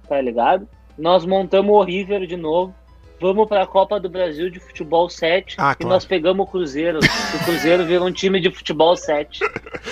[0.08, 0.66] tá ligado?
[0.96, 2.74] Nós montamos o River de novo
[3.20, 5.94] vamos para a Copa do Brasil de Futebol 7 ah, e claro.
[5.94, 6.98] nós pegamos o Cruzeiro.
[6.98, 9.40] o Cruzeiro virou um time de futebol 7.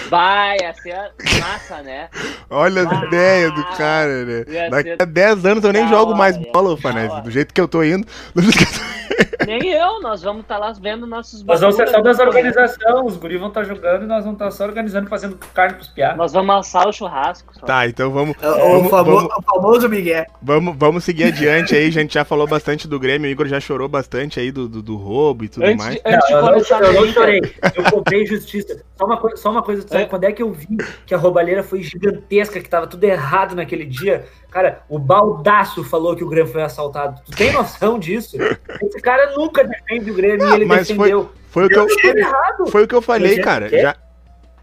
[0.09, 2.09] Vai, ia ser massa, né?
[2.51, 4.45] Olha as ideias do cara, né?
[4.71, 7.21] Daqui a 10 anos eu nem jogo mais bola, Fanese.
[7.23, 8.07] Do jeito que eu tô indo.
[8.35, 9.02] Do jeito que eu tô indo.
[9.47, 13.13] Nem eu, nós vamos estar tá lá vendo nossos Nós vamos ser só das organizações,
[13.13, 15.75] os guris vão estar tá jogando e nós vamos estar tá só organizando, fazendo carne
[15.75, 16.17] pros piados.
[16.17, 17.55] Nós vamos assar o churrasco.
[17.59, 17.67] Só.
[17.67, 18.37] Tá, então vamos.
[18.41, 20.27] É, o, vamos, famoso, vamos, o famoso Miguel.
[20.41, 23.61] Vamos, vamos seguir adiante aí, a gente já falou bastante do Grêmio, o Igor já
[23.61, 26.01] chorou bastante aí do, do, do roubo e tudo antes, mais.
[26.05, 27.41] Antes não, eu, não, eu não chorei,
[27.75, 28.83] eu comprei justiça.
[28.97, 30.07] Só uma, coisa, só uma coisa, sabe é.
[30.07, 33.85] quando é que eu vi que a roubalheira foi gigantesca, que tava tudo errado naquele
[33.85, 34.27] dia?
[34.53, 37.23] Cara, o Baldaço falou que o Grêmio foi assaltado.
[37.25, 38.37] Tu tem noção disso?
[38.83, 41.33] Esse cara nunca defende o Grêmio e ele mas defendeu.
[41.49, 42.67] Foi, foi, o que eu, errado.
[42.67, 43.69] foi o que eu falei, Eugênio, cara.
[43.71, 43.97] Já...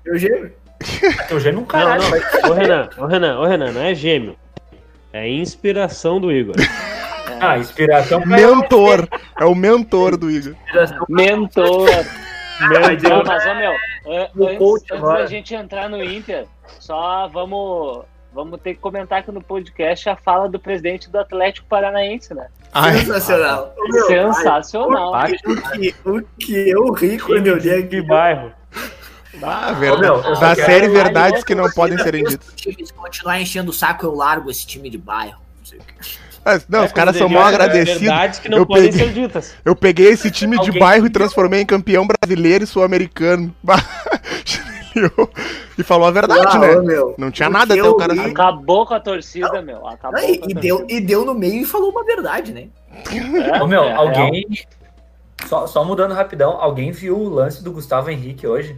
[0.06, 0.54] Eugênio.
[1.32, 2.04] Eugênio um caralho.
[2.04, 2.52] Não, não.
[2.52, 4.36] Ô, Renan, ô, Renan, ô, Renan, não é gêmeo.
[5.12, 6.56] É inspiração do Igor.
[7.42, 8.22] Ah, inspiração.
[8.26, 9.08] Mentor.
[9.40, 10.54] É o mentor do Igor.
[11.08, 11.86] Mentor.
[12.70, 13.26] mentor.
[13.26, 13.72] Mas, ó, meu,
[14.46, 16.46] antes, antes da gente entrar no Inter,
[16.80, 21.68] só vamos Vamos ter que comentar aqui no podcast a fala do presidente do Atlético
[21.68, 22.48] Paranaense, né?
[22.72, 23.74] Ai, Sensacional.
[23.90, 25.16] Meu, Sensacional.
[25.16, 28.02] Ai, o, que, o que eu ri quando eu li aqui.
[28.02, 28.52] bairro.
[29.42, 30.40] Ah, verdade.
[30.40, 32.40] da série Verdades que não podem ser ditas.
[32.56, 35.42] Se continuar enchendo o saco, eu largo esse time de bairro.
[36.44, 38.02] Mas, não, é, os caras são mal agradecidos.
[38.02, 39.56] Verdades que não eu podem peguei, ser ditas.
[39.64, 43.54] Eu peguei esse time de bairro e transformei em campeão brasileiro e sul-americano.
[45.78, 46.76] e falou a verdade, Uau, né?
[46.82, 48.14] Meu, não tinha nada até o cara.
[48.14, 48.20] Vi...
[48.20, 49.88] Acabou com a torcida, meu.
[49.88, 52.68] Acabou e, e deu, e deu no meio e falou uma verdade, né?
[52.92, 54.46] É, Ô, meu, é, alguém.
[55.46, 58.78] Só, só mudando rapidão, alguém viu o lance do Gustavo Henrique hoje?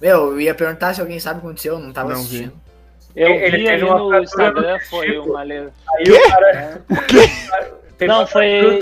[0.00, 2.52] Meu, eu ia perguntar se alguém sabe o que aconteceu, não tava não assistindo.
[2.52, 2.70] Vi.
[3.16, 5.72] Eu ele vi ali no Instagram, foi uma lesão.
[5.96, 6.50] Aí o cara.
[6.52, 6.80] É.
[6.88, 8.06] O quê?
[8.06, 8.80] Não, foi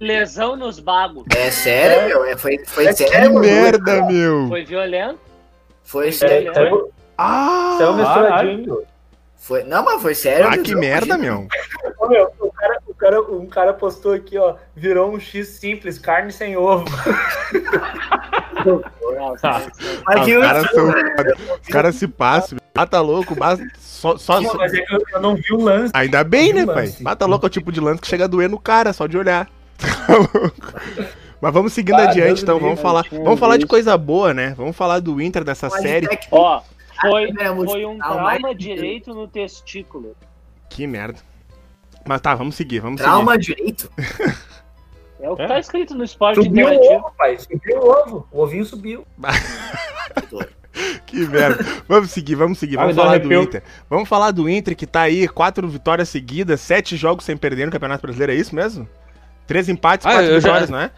[0.00, 1.24] lesão nos bagos.
[1.34, 2.24] É sério, meu?
[2.24, 3.32] É, foi, foi é sério.
[3.32, 4.48] Que merda, meu.
[4.48, 5.20] Foi violento.
[5.92, 6.50] Foi sério.
[6.52, 6.88] É, foi...
[7.18, 7.74] Ah!
[7.76, 8.82] Saiu misturadinho.
[9.36, 9.62] Foi...
[9.64, 10.48] Não, mas foi sério.
[10.48, 11.46] Ah, que merda, meu.
[11.98, 12.32] Ô, meu.
[12.40, 14.54] O cara, o cara, um cara postou aqui, ó.
[14.74, 16.86] Virou um X simples, carne sem ovo.
[19.42, 19.60] ah,
[20.06, 20.88] mas os caras são...
[21.60, 22.58] Os caras se passam.
[22.74, 23.62] Ah, tá louco, basta.
[23.78, 25.92] Só, só, Sim, mas é que eu, eu, não vi o lance.
[25.94, 26.90] Ainda bem, né, pai?
[27.00, 29.18] Mata louco é o tipo de lance que chega a doer no cara, só de
[29.18, 29.46] olhar.
[30.06, 31.21] Tá louco.
[31.42, 32.60] Mas vamos seguindo adiante, então.
[32.60, 34.54] Vamos falar, vamos falar de coisa boa, né?
[34.56, 36.06] Vamos falar do Inter dessa Mas série.
[36.06, 36.62] É Ó,
[37.00, 37.32] foi,
[37.64, 40.14] foi um trauma direito no testículo.
[40.70, 41.18] Que merda.
[42.06, 43.56] Mas tá, vamos seguir, vamos trauma seguir.
[43.56, 43.90] direito?
[45.20, 45.46] É o que é?
[45.48, 46.94] tá escrito no esporte subiu interativo.
[46.94, 47.38] O ovo, pai.
[47.38, 48.28] Subiu o ovo.
[48.30, 49.06] O ovinho subiu.
[51.06, 51.64] que merda.
[51.88, 52.76] Vamos seguir, vamos seguir.
[52.76, 53.64] Vamos falar do Inter.
[53.90, 57.72] Vamos falar do Inter que tá aí, quatro vitórias seguidas, sete jogos sem perder no
[57.72, 58.88] Campeonato Brasileiro, é isso mesmo?
[59.52, 60.74] Três empates, ah, quatro vitórias, já...
[60.74, 60.90] não é?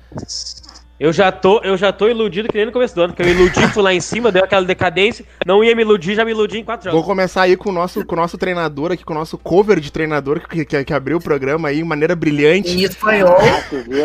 [1.01, 3.35] Eu já, tô, eu já tô iludido que nem no começo do ano, porque eu
[3.35, 6.59] iludi, fui lá em cima, deu aquela decadência, não ia me iludir, já me iludi
[6.59, 7.01] em quatro jogos.
[7.01, 9.81] Vou começar aí com o nosso, com o nosso treinador aqui, com o nosso cover
[9.81, 12.71] de treinador que, que, que abriu o programa aí de maneira brilhante.
[12.71, 13.39] Em espanhol.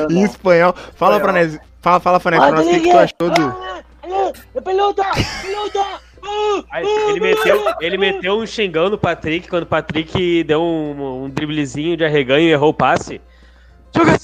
[0.10, 0.74] em espanhol.
[0.96, 1.20] Fala, espanhol.
[1.20, 4.64] pra nós, fala, fala, Fanés, pra nós, o que, que tu achou do...
[4.64, 5.04] Pelota!
[5.44, 6.10] Pelota!
[7.10, 11.96] Ele meteu, ele meteu um xingão no Patrick quando o Patrick deu um, um driblezinho
[11.96, 13.22] de arreganho e errou o passe.
[13.96, 14.18] Joga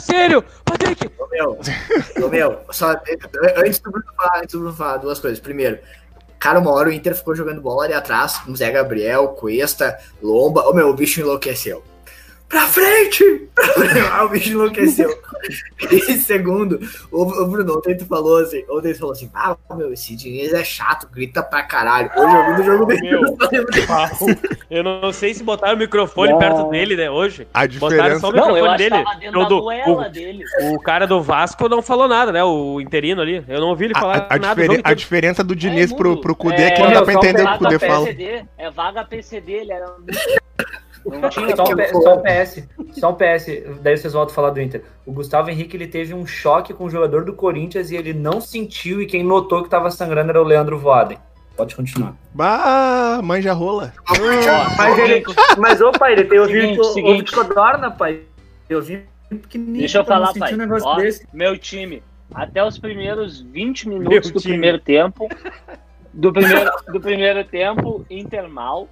[0.00, 0.44] sério!
[0.64, 1.10] Patrick!
[1.18, 2.94] Ô meu, meu, só,
[3.56, 5.38] antes do Bruno falar, antes do Bruno falar, duas coisas.
[5.38, 5.78] Primeiro,
[6.38, 10.62] cara, uma hora o Inter ficou jogando bola ali atrás, com Zé Gabriel, Cuesta, Lomba.
[10.68, 11.82] Ô meu, o bicho enlouqueceu
[12.48, 13.48] pra frente!
[14.12, 15.10] ah, o bicho enlouqueceu.
[15.90, 16.78] e segundo,
[17.10, 20.52] o, o Bruno ontem tu falou assim, ontem tu falou assim, ah, meu, esse Diniz
[20.52, 22.10] é chato, grita pra caralho.
[22.16, 23.10] Hoje eu vi no jogo dele.
[24.70, 26.38] eu não sei se botaram o microfone não.
[26.38, 27.46] perto dele, né, hoje.
[27.52, 27.96] A diferença...
[27.96, 28.94] Botaram só o microfone não, dele.
[29.86, 30.44] O, o, dele.
[30.72, 33.44] O cara do Vasco não falou nada, né, o interino ali.
[33.48, 34.62] Eu não ouvi ele falar a, a nada.
[34.62, 37.42] Diferen a diferença do Diniz é, pro, pro Kudê é, que não dá pra entender
[37.42, 38.08] o que o Kudê fala.
[38.58, 40.16] É vaga PCD, ele era muito
[41.10, 43.46] não tinha só, um, só um PS, só um PS,
[43.80, 44.82] daí vocês voltam a falar do Inter.
[45.04, 48.40] O Gustavo Henrique ele teve um choque com o jogador do Corinthians e ele não
[48.40, 51.18] sentiu, e quem notou que tava sangrando era o Leandro Voaden.
[51.56, 52.14] Pode continuar.
[52.34, 53.94] Bah, manja rola.
[54.76, 55.24] mas, ele,
[55.56, 58.20] mas, ô pai, ele tem ouvido, seguinte, codorna, pai.
[58.68, 59.78] Eu vi pequenininho.
[59.78, 60.54] Deixa eu falar, pai.
[60.54, 60.98] Um Ó,
[61.32, 62.02] meu time,
[62.34, 64.52] até os primeiros 20 minutos meu do time.
[64.52, 65.28] primeiro tempo,
[66.12, 68.88] do primeiro, do primeiro tempo, Inter mal,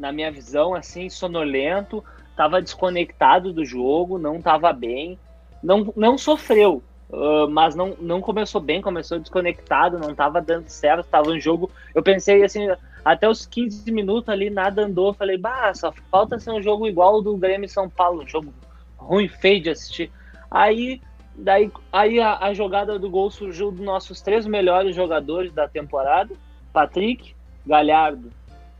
[0.00, 5.18] na minha visão, assim, sonolento, estava desconectado do jogo, não estava bem,
[5.62, 11.04] não, não sofreu, uh, mas não, não começou bem, começou desconectado, não estava dando certo,
[11.04, 11.70] estava um jogo.
[11.94, 12.66] Eu pensei assim,
[13.04, 17.20] até os 15 minutos ali, nada andou, falei, bah, só falta ser um jogo igual
[17.20, 18.54] do Grêmio São Paulo, um jogo
[18.96, 20.10] ruim, feio de assistir.
[20.50, 21.02] Aí,
[21.36, 26.34] daí, aí a, a jogada do gol surgiu dos nossos três melhores jogadores da temporada:
[26.72, 27.34] Patrick,
[27.66, 28.30] Galhardo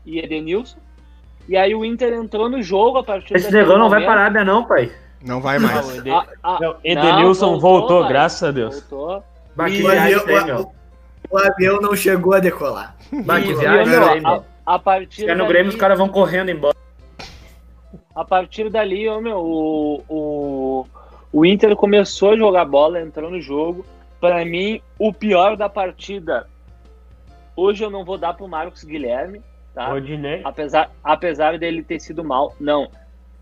[0.03, 0.79] e Edenilson.
[1.51, 4.41] E aí o Inter entrou no jogo a partir Esse negócio não vai parar, né,
[4.41, 4.89] não, pai?
[5.21, 6.01] Não vai mais.
[6.01, 8.79] Não, a, a, não, Edenilson não, voltou, voltou graças a Deus.
[8.89, 9.21] Voltou.
[9.67, 10.71] E, o,
[11.29, 12.95] o, avião não chegou a decolar.
[13.25, 16.77] Bah, que viagem, a, a partir Se no Grêmio, os caras vão correndo embora.
[18.15, 20.85] A partir dali, ó, meu, o, o,
[21.33, 23.85] o Inter começou a jogar bola, entrou no jogo.
[24.21, 26.47] Para mim, o pior da partida.
[27.57, 29.41] Hoje eu não vou dar pro Marcos Guilherme,
[29.73, 29.87] tá?
[29.87, 30.41] Rodinei.
[30.43, 32.55] Apesar, apesar dele ter sido mal.
[32.59, 32.89] Não.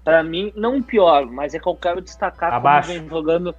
[0.04, 2.90] Para mim, não o pior, mas é que eu quero destacar Abaixo.
[2.90, 3.56] como vem jogando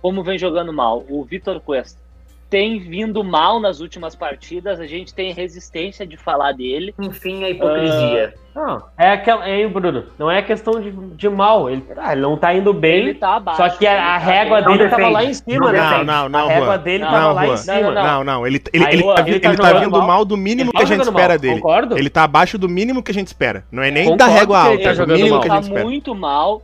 [0.00, 1.04] como vem jogando mal.
[1.08, 2.07] O Vitor Cuesta
[2.48, 6.94] tem vindo mal nas últimas partidas, a gente tem resistência de falar dele.
[6.98, 8.34] Enfim, a hipocrisia.
[8.34, 12.22] Uh, não, é aquela, é, Bruno, não é questão de, de mal, ele, ah, ele
[12.22, 15.02] não tá indo bem, ele tá abaixo, só que a, a régua dele defende.
[15.02, 15.78] tava lá em cima, né?
[15.78, 17.90] Não, não, não, a régua dele não, tava não, lá em cima.
[17.92, 20.36] Não, não, ele, ele, Aí, ele, tá, ele, tá, ele tá vindo mal, mal do
[20.36, 21.60] mínimo que a gente espera mal, dele.
[21.60, 21.98] Concordo?
[21.98, 24.58] Ele tá abaixo do mínimo que a gente espera, não é nem concordo da régua
[24.58, 25.80] alta, tá é do mínimo que a gente espera.
[25.80, 26.62] Tá muito mal,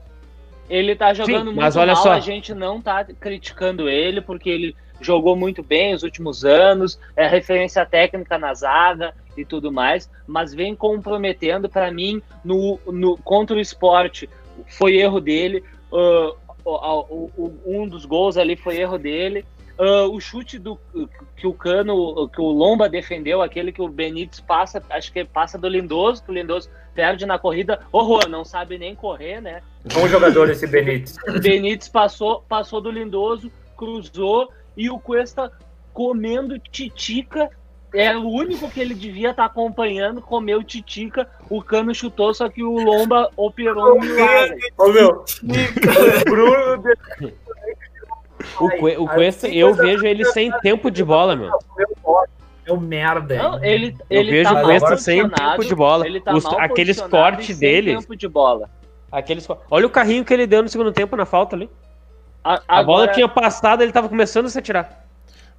[0.68, 2.12] ele tá jogando Sim, muito mal, só.
[2.12, 4.74] a gente não tá criticando ele, porque ele
[5.05, 10.55] jogou muito bem os últimos anos, é referência técnica na zaga e tudo mais, mas
[10.55, 14.28] vem comprometendo para mim no, no, contra o esporte.
[14.68, 16.34] Foi erro dele, uh,
[16.64, 19.44] uh, uh, um dos gols ali foi erro dele.
[19.76, 20.78] Uh, o chute do
[21.36, 25.59] que o Cano, que o Lomba defendeu, aquele que o Benítez passa, acho que passa
[25.59, 27.80] do Lindoso, que o Lindoso perde na corrida.
[27.90, 29.62] Ô, Juan, não sabe nem correr, né?
[29.92, 31.16] Bom jogador esse Benítez.
[31.42, 35.51] Benítez passou, passou do Lindoso, cruzou e o Cuesta
[35.93, 37.51] comendo titica.
[37.95, 41.29] Era o único que ele devia estar tá acompanhando, comeu titica.
[41.49, 44.59] O Cano chutou, só que o Lomba operou um milagre.
[44.77, 45.25] Ô meu,
[46.25, 46.83] Bruno.
[48.61, 51.51] O, Cue, o Cuesta, eu vejo ele sem tempo de bola, meu.
[52.66, 53.37] É o merda.
[53.37, 56.07] Não, ele, ele eu vejo tá o Cuesta sem tempo de bola.
[56.07, 57.97] Ele tá Os, aqueles cortes dele.
[57.97, 58.68] Tempo de bola.
[59.12, 61.70] Aqueles, olha o carrinho que ele deu no segundo tempo na falta ali.
[62.45, 65.05] A, a bola tinha passado, ele tava começando a se atirar.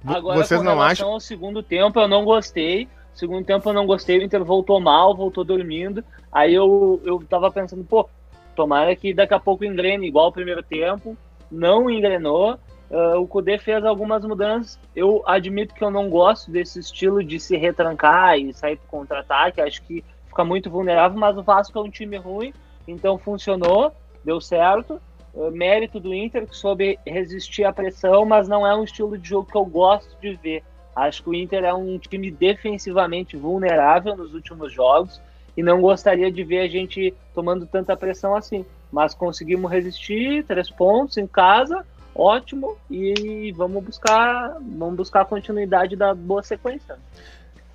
[0.06, 1.10] Agora, Vocês não acham?
[1.10, 2.88] ao segundo tempo, eu não gostei.
[3.12, 4.18] Segundo tempo, eu não gostei.
[4.18, 6.04] O Inter voltou mal, voltou dormindo.
[6.30, 8.08] Aí eu, eu tava pensando, pô,
[8.54, 11.16] tomara que daqui a pouco engrene igual o primeiro tempo.
[11.50, 12.58] Não engrenou.
[12.88, 14.78] Uh, o Kudê fez algumas mudanças.
[14.94, 19.60] Eu admito que eu não gosto desse estilo de se retrancar e sair pro contra-ataque.
[19.60, 22.52] Acho que fica muito vulnerável, mas o Vasco é um time ruim,
[22.86, 23.90] então funcionou,
[24.22, 25.00] deu certo.
[25.36, 29.28] Eh, mérito do Inter, que soube resistir à pressão, mas não é um estilo de
[29.28, 30.64] jogo que eu gosto de ver.
[30.94, 35.20] Acho que o Inter é um time defensivamente vulnerável nos últimos jogos
[35.54, 38.64] e não gostaria de ver a gente tomando tanta pressão assim.
[38.90, 41.84] Mas conseguimos resistir, três pontos em casa,
[42.14, 46.96] ótimo, e vamos buscar, vamos buscar a continuidade da boa sequência.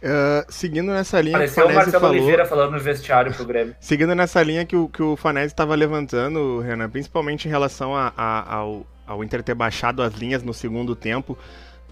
[0.02, 3.76] Uh, seguindo nessa linha Pareceu que o Marcelo falou, Oliveira falando no vestiário pro Grêmio.
[3.80, 8.12] Seguindo nessa linha que o, que o Fanese estava levantando, Renan, principalmente em relação a,
[8.18, 11.38] a, ao, ao Inter ter baixado as linhas no segundo tempo,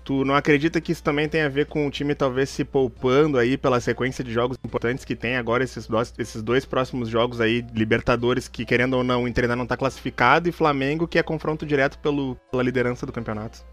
[0.03, 3.38] tu não acredita que isso também tem a ver com o time talvez se poupando
[3.38, 7.39] aí pela sequência de jogos importantes que tem agora, esses dois, esses dois próximos jogos
[7.39, 11.20] aí, Libertadores, que querendo ou não, o Inter ainda não está classificado, e Flamengo, que
[11.20, 13.64] é confronto direto pelo, pela liderança do campeonato?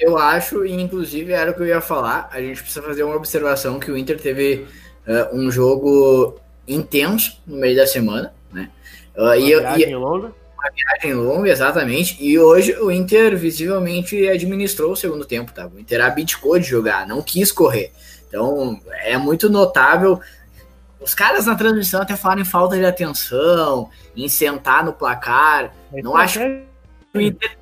[0.00, 3.14] Eu acho, e inclusive era o que eu ia falar, a gente precisa fazer uma
[3.14, 4.66] observação que o Inter teve
[5.06, 8.70] uh, um jogo intenso no meio da semana, né?
[9.14, 10.32] Uh, uma e, viagem e, longa?
[10.54, 12.16] Uma viagem longa, exatamente.
[12.18, 15.66] E hoje o Inter visivelmente administrou o segundo tempo, tá?
[15.66, 17.92] O Inter abdicou de jogar, não quis correr.
[18.26, 20.18] Então é muito notável.
[20.98, 25.74] Os caras na transmissão até falam em falta de atenção, em sentar no placar.
[25.92, 27.59] É não acho que o Inter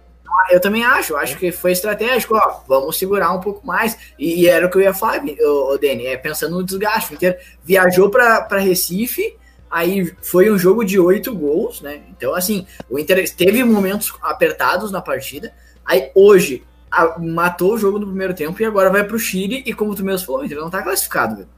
[0.50, 3.96] eu também acho, acho que foi estratégico, ó, vamos segurar um pouco mais.
[4.18, 7.12] E, e era o que eu ia falar, o, o Dani, é pensando no desgaste.
[7.12, 9.36] O Inter viajou para Recife,
[9.70, 12.00] aí foi um jogo de oito gols, né?
[12.10, 15.52] Então, assim, o Inter teve momentos apertados na partida.
[15.84, 19.62] Aí hoje a, matou o jogo no primeiro tempo e agora vai pro Chile.
[19.66, 21.48] E como tu mesmo falou, o Inter não tá classificado, velho.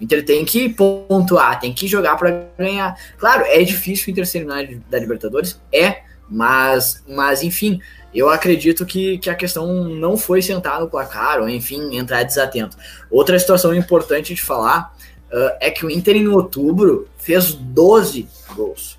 [0.00, 2.96] O Inter tem que pontuar, tem que jogar para ganhar.
[3.18, 7.80] Claro, é difícil o Inter ser da Libertadores, é, mas, mas enfim,
[8.14, 12.76] eu acredito que, que a questão não foi sentar no placar, ou enfim, entrar desatento.
[13.10, 14.94] Outra situação importante de falar
[15.30, 18.98] uh, é que o Inter em outubro fez 12 gols.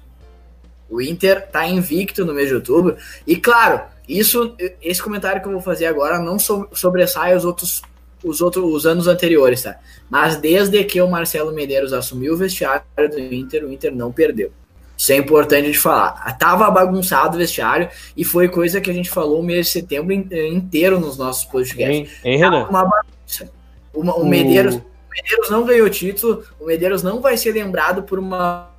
[0.89, 2.97] O Inter tá invicto no mês de outubro.
[3.26, 7.82] E claro, isso, esse comentário que eu vou fazer agora não so, sobressai os outros,
[8.24, 9.78] os outros os anos anteriores, tá?
[10.10, 14.51] Mas desde que o Marcelo Medeiros assumiu o vestiário do Inter, o Inter não perdeu.
[14.99, 16.37] Isso é importante de falar.
[16.37, 17.87] Tava bagunçado o vestiário
[18.17, 22.11] e foi coisa que a gente falou o mês de setembro inteiro nos nossos podcasts.
[22.21, 22.67] Hein, hein Renan?
[22.67, 23.49] Uma bagunça.
[23.93, 28.19] Uma, o, Medeiros, o Medeiros não ganhou título, o Medeiros não vai ser lembrado por
[28.19, 28.71] uma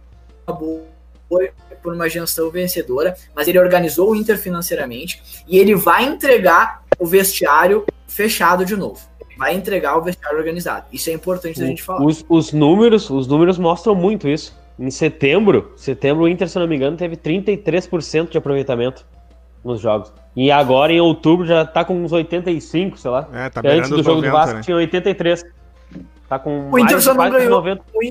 [0.46, 0.82] boa
[1.82, 7.06] por uma gestão vencedora, mas ele organizou o Inter financeiramente e ele vai entregar o
[7.06, 9.00] vestiário fechado de novo.
[9.38, 10.84] vai entregar o vestiário organizado.
[10.92, 12.04] Isso é importante o, da gente falar.
[12.04, 14.59] Os, os, números, os números mostram muito isso.
[14.80, 19.06] Em setembro, setembro o Inter, se não me engano, teve 33% de aproveitamento
[19.62, 20.10] nos jogos.
[20.34, 23.28] E agora em outubro já tá com uns 85, sei lá.
[23.30, 24.62] É, tá Antes do jogo 90, do Vasco né?
[24.62, 25.44] tinha 83.
[26.26, 27.84] Tá com o Inter só não ganhou 90%.
[27.92, 28.02] O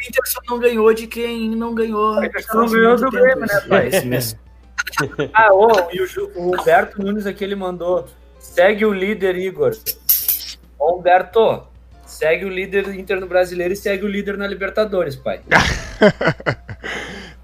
[0.00, 2.18] Inter só não ganhou de quem não ganhou.
[2.18, 3.88] O Inter só não ganhou do Grêmio, né, pai?
[3.88, 4.38] Esse mês.
[5.34, 6.06] ah, oh, e o,
[6.36, 8.06] o Humberto Nunes aqui ele mandou.
[8.38, 9.72] Segue o líder, Igor.
[10.78, 11.66] Ô, Humberto,
[12.22, 15.40] segue o líder Inter no brasileiro e segue o líder na Libertadores, pai.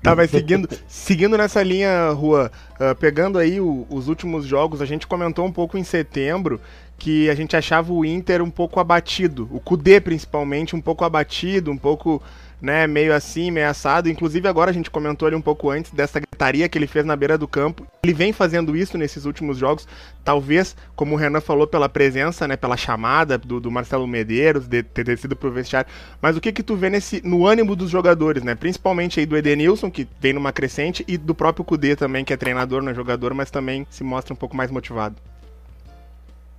[0.01, 4.87] tá, mas seguindo, seguindo nessa linha, Rua, uh, pegando aí o, os últimos jogos, a
[4.87, 6.61] gente comentou um pouco em setembro
[6.97, 11.73] que a gente achava o Inter um pouco abatido, o Cudê principalmente um pouco abatido,
[11.73, 12.23] um pouco
[12.61, 14.09] né, meio assim, meio assado.
[14.09, 17.17] Inclusive agora a gente comentou ali um pouco antes dessa gritaria que ele fez na
[17.17, 17.87] beira do campo.
[18.03, 19.87] Ele vem fazendo isso nesses últimos jogos,
[20.25, 24.83] talvez, como o Renan falou, pela presença, né, pela chamada do, do Marcelo Medeiros, de
[24.83, 25.91] ter descido pro vestiário.
[26.21, 28.55] Mas o que que tu vê nesse, no ânimo dos jogadores, né?
[28.55, 32.37] Principalmente aí do Edenilson, que vem numa crescente, e do próprio Cudê também, que é
[32.37, 35.17] treinador, não é jogador, mas também se mostra um pouco mais motivado.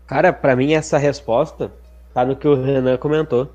[0.07, 1.71] Cara, para mim essa resposta
[2.13, 3.53] tá no que o Renan comentou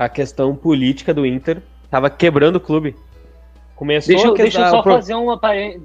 [0.00, 2.96] a questão política do Inter estava quebrando o clube.
[3.76, 4.94] Começou deixa, a deixa eu só pro...
[4.94, 5.38] fazer uma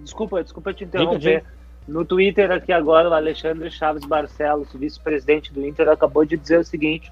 [0.04, 1.44] desculpa, desculpa te interromper.
[1.86, 6.64] No Twitter aqui agora, o Alexandre Chaves Barcelos, vice-presidente do Inter, acabou de dizer o
[6.64, 7.12] seguinte: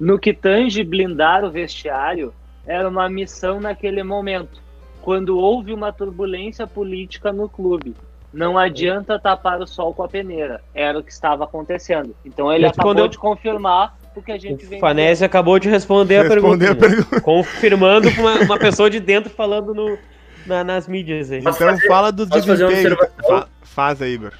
[0.00, 2.32] no que tange blindar o vestiário,
[2.66, 4.58] era uma missão naquele momento,
[5.02, 7.94] quando houve uma turbulência política no clube.
[8.32, 10.62] Não adianta tapar o sol com a peneira.
[10.72, 12.16] Era o que estava acontecendo.
[12.24, 14.80] Então ele acabou de confirmar o que a gente vem.
[14.80, 17.20] Fanese acabou de responder, a, pergunta, a pergunta.
[17.20, 19.98] Confirmando uma, uma pessoa de dentro falando no,
[20.46, 21.30] na, nas mídias.
[21.30, 21.40] Aí.
[21.40, 22.96] Então fazer, fala do desempenho.
[23.26, 24.32] Fa faz aí, Igor.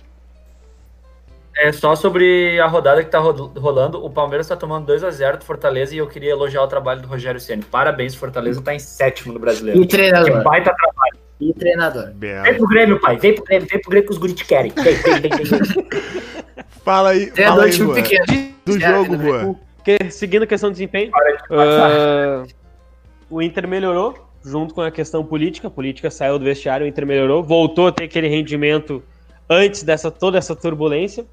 [1.57, 4.05] É só sobre a rodada que tá rolando.
[4.05, 7.03] O Palmeiras tá tomando 2 a 0 do Fortaleza e eu queria elogiar o trabalho
[7.03, 7.63] do Rogério Ceni.
[7.63, 9.81] Parabéns, Fortaleza tá em sétimo no brasileiro.
[9.81, 10.39] E treinador.
[10.39, 11.19] Que baita trabalho.
[11.41, 12.11] E treinador.
[12.15, 12.43] Bela.
[12.45, 13.19] Vem pro Grêmio, pai.
[13.19, 14.73] Vem pro Grêmio, vem pro Grêmio que os guris te querem.
[14.83, 15.87] Vem, vem, vem, vem.
[16.85, 17.95] Fala aí, fala aí, Juan.
[18.65, 19.55] Do jogo, Juan.
[19.85, 21.11] Que, seguindo a questão do desempenho,
[21.51, 22.47] uh,
[23.29, 25.69] o Inter melhorou junto com a questão política.
[25.69, 29.03] A política saiu do vestiário, o Inter melhorou, voltou a ter aquele rendimento
[29.49, 31.27] antes dessa toda essa turbulência.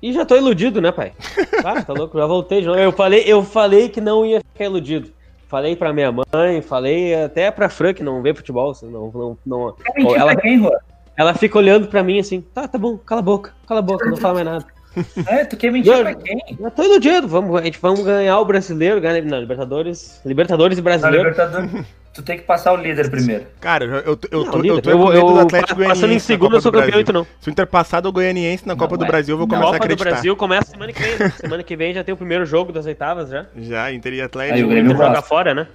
[0.00, 1.12] E já tô iludido, né, pai?
[1.64, 2.62] Ah, tá louco, já voltei.
[2.68, 5.10] Eu falei, eu falei que não ia ficar iludido.
[5.48, 8.76] Falei pra minha mãe, falei até pra Fran, que não vê futebol.
[8.82, 10.68] Não, não, não, ela, quem,
[11.16, 14.04] ela fica olhando pra mim assim, tá, tá bom, cala a boca, cala a boca,
[14.10, 14.73] não fala mais nada.
[15.26, 16.40] É, tu quer mentir eu, pra quem?
[16.58, 20.82] Eu tô iludido, vamos, a gente vamos ganhar o brasileiro, ganhar, não, Libertadores, Libertadores e
[20.82, 21.24] brasileiro.
[21.24, 23.46] Não, Libertadores, tu tem que passar o líder primeiro.
[23.60, 26.00] Cara, eu, eu, eu, não, tô, eu tô eu, eu, do Atlético Goianiense.
[26.00, 27.26] Passando em segundo, eu sou campeão, então não.
[27.40, 29.76] Se o Inter passar do Goianiense na Copa não, do Brasil, eu vou começar a
[29.76, 29.96] acreditar.
[29.96, 31.30] Copa do Brasil começa semana que vem.
[31.30, 33.46] semana que vem já tem o primeiro jogo das oitavas, já.
[33.56, 34.56] Já, Inter e Atlético.
[34.56, 35.66] Aí o Grêmio joga fora, né?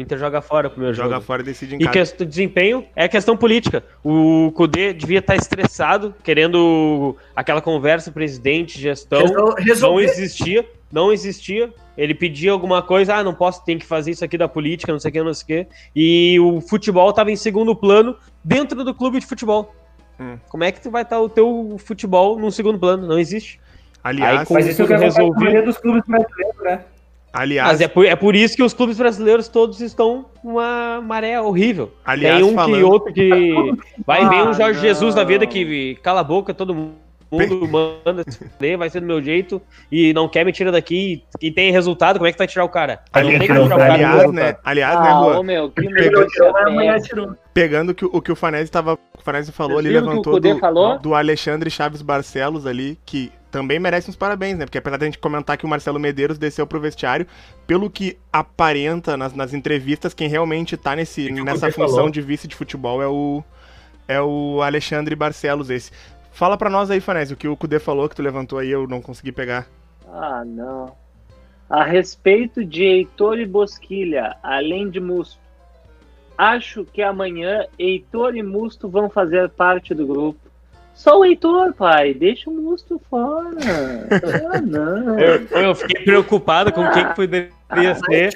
[0.00, 1.26] O Inter joga fora o primeiro joga jogo.
[1.26, 2.14] fora e decide em e casa.
[2.14, 3.84] E de desempenho é questão política.
[4.02, 9.22] O Cudê devia estar estressado, querendo aquela conversa presidente, gestão.
[9.78, 11.70] Não existia, não existia.
[11.98, 14.98] Ele pedia alguma coisa, ah, não posso, tem que fazer isso aqui da política, não
[14.98, 15.70] sei o que, não sei o que.
[15.94, 19.74] E o futebol estava em segundo plano dentro do clube de futebol.
[20.18, 20.38] Hum.
[20.48, 23.06] Como é que tu vai estar o teu futebol num segundo plano?
[23.06, 23.60] Não existe.
[24.02, 25.62] Aliás, Aí, com mas isso é resolvido...
[25.62, 26.84] dos clubes brasileiros, né?
[27.32, 31.40] Aliás, Mas é por, é por isso que os clubes brasileiros todos estão uma maré
[31.40, 31.92] horrível.
[32.04, 32.76] Aliás, Tem um falando...
[32.76, 33.54] que outro que.
[34.04, 34.80] Vai ah, um Jorge não.
[34.80, 36.98] Jesus da vida que cala a boca, todo mundo
[37.68, 41.70] manda se vai ser do meu jeito e não quer me tirar daqui e tem
[41.70, 43.00] resultado, como é que tu vai tirar o cara?
[43.12, 44.56] Ali, não cara aliás, né?
[44.64, 48.94] Aliás, né, ah, né, Ô, meu, que pegando, pegando que, o que o Fanese tava,
[49.16, 50.98] o Fanese falou ali, levantou do, falou?
[50.98, 54.64] do Alexandre Chaves Barcelos ali, que também merece uns parabéns, né?
[54.64, 57.26] Porque apesar da gente comentar que o Marcelo Medeiros desceu pro vestiário,
[57.66, 62.10] pelo que aparenta nas, nas entrevistas, quem realmente tá nesse, nessa função falou.
[62.10, 63.42] de vice de futebol é o,
[64.06, 65.90] é o Alexandre Barcelos, esse.
[66.32, 68.86] Fala pra nós aí, Fanese, o que o Kudê falou que tu levantou aí, eu
[68.86, 69.66] não consegui pegar.
[70.08, 70.94] Ah, não.
[71.68, 75.40] A respeito de Heitor e Bosquilha, além de Musto,
[76.36, 80.49] acho que amanhã Heitor e Musto vão fazer parte do grupo
[81.00, 82.12] Só o Heitor, pai.
[82.12, 83.56] Deixa o Musto fora.
[84.52, 85.18] Ah, não.
[85.18, 88.34] Eu, eu, fiquei preocupado com quem que poderia ah, ser.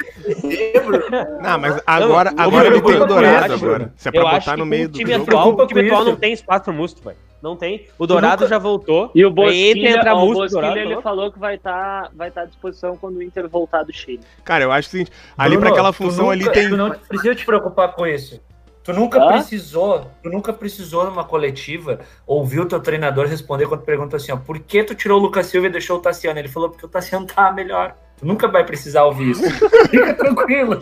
[1.42, 3.92] Não, mas agora, agora ele tem o Dourado agora.
[3.96, 6.64] Se é pra botar no meio do time atual, o time atual não tem espaço
[6.64, 7.14] pro Musto, pai.
[7.42, 7.86] Não tem.
[7.98, 9.10] O Dourado já voltou.
[9.14, 12.44] E o Bosquilha, entra o Bosquilha ele falou que vai estar tá, vai tá à
[12.46, 14.20] disposição quando o Inter voltar do Chile.
[14.42, 15.06] Cara, eu acho que
[15.36, 16.70] ali para aquela função nunca, ali tem.
[16.70, 18.40] Tu não precisa te preocupar com isso.
[18.84, 19.28] Tu nunca ah?
[19.28, 24.36] precisou, tu nunca precisou numa coletiva ouvir o teu treinador responder quando pergunta assim, ó,
[24.36, 26.38] por que tu tirou o Lucas Silva e deixou o Tassiano?
[26.38, 27.96] Ele falou porque o Tassiano tá melhor.
[28.18, 29.42] Tu nunca vai precisar ouvir isso.
[29.88, 30.78] Fica tranquilo.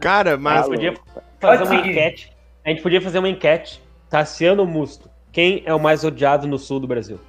[0.00, 0.98] Cara, mas a gente
[1.38, 2.32] podia fazer uma enquete.
[2.64, 3.82] A gente podia fazer uma enquete.
[4.08, 7.20] Tassiano Musto, quem é o mais odiado no sul do Brasil?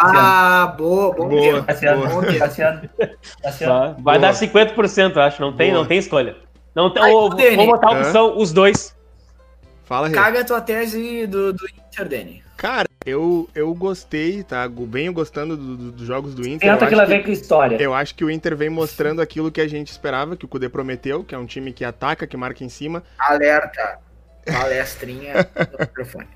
[0.00, 2.38] Ah, boa, bom boa, Tassiano, boa.
[2.38, 2.90] Tassiano.
[3.42, 3.96] Tassiano.
[4.02, 4.18] Vai boa.
[4.18, 5.40] dar 50%, acho.
[5.40, 6.36] Não tem, não tem escolha.
[6.78, 8.96] Não vou botar a opção, os dois.
[9.84, 12.42] Fala, Caga a tua tese do, do Inter, Dani.
[12.56, 14.68] Cara, eu, eu gostei, tá?
[14.68, 16.72] Venho gostando dos do, do jogos do Inter.
[16.72, 17.80] Tenta que ela vem com história.
[17.80, 20.68] Eu acho que o Inter vem mostrando aquilo que a gente esperava, que o Kudê
[20.68, 23.02] prometeu, que é um time que ataca, que marca em cima.
[23.18, 23.98] Alerta!
[24.52, 26.28] Palestrinha no microfone.